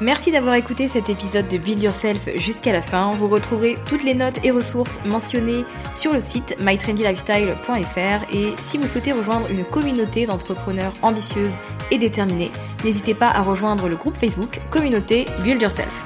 Merci 0.01 0.31
d'avoir 0.31 0.55
écouté 0.55 0.89
cet 0.89 1.09
épisode 1.09 1.47
de 1.47 1.57
Build 1.57 1.81
Yourself 1.81 2.27
jusqu'à 2.35 2.73
la 2.73 2.81
fin. 2.81 3.11
Vous 3.11 3.29
retrouverez 3.29 3.77
toutes 3.85 4.03
les 4.03 4.13
notes 4.13 4.43
et 4.43 4.51
ressources 4.51 4.99
mentionnées 5.05 5.63
sur 5.93 6.11
le 6.11 6.19
site 6.19 6.57
mytrendylifestyle.fr 6.59 8.33
et 8.33 8.53
si 8.59 8.77
vous 8.77 8.87
souhaitez 8.87 9.13
rejoindre 9.13 9.49
une 9.49 9.63
communauté 9.63 10.25
d'entrepreneurs 10.25 10.93
ambitieuses 11.01 11.57
et 11.91 11.97
déterminées, 11.97 12.51
n'hésitez 12.83 13.13
pas 13.13 13.29
à 13.29 13.41
rejoindre 13.41 13.87
le 13.87 13.95
groupe 13.95 14.17
Facebook 14.17 14.59
Communauté 14.69 15.27
Build 15.43 15.61
Yourself. 15.61 16.05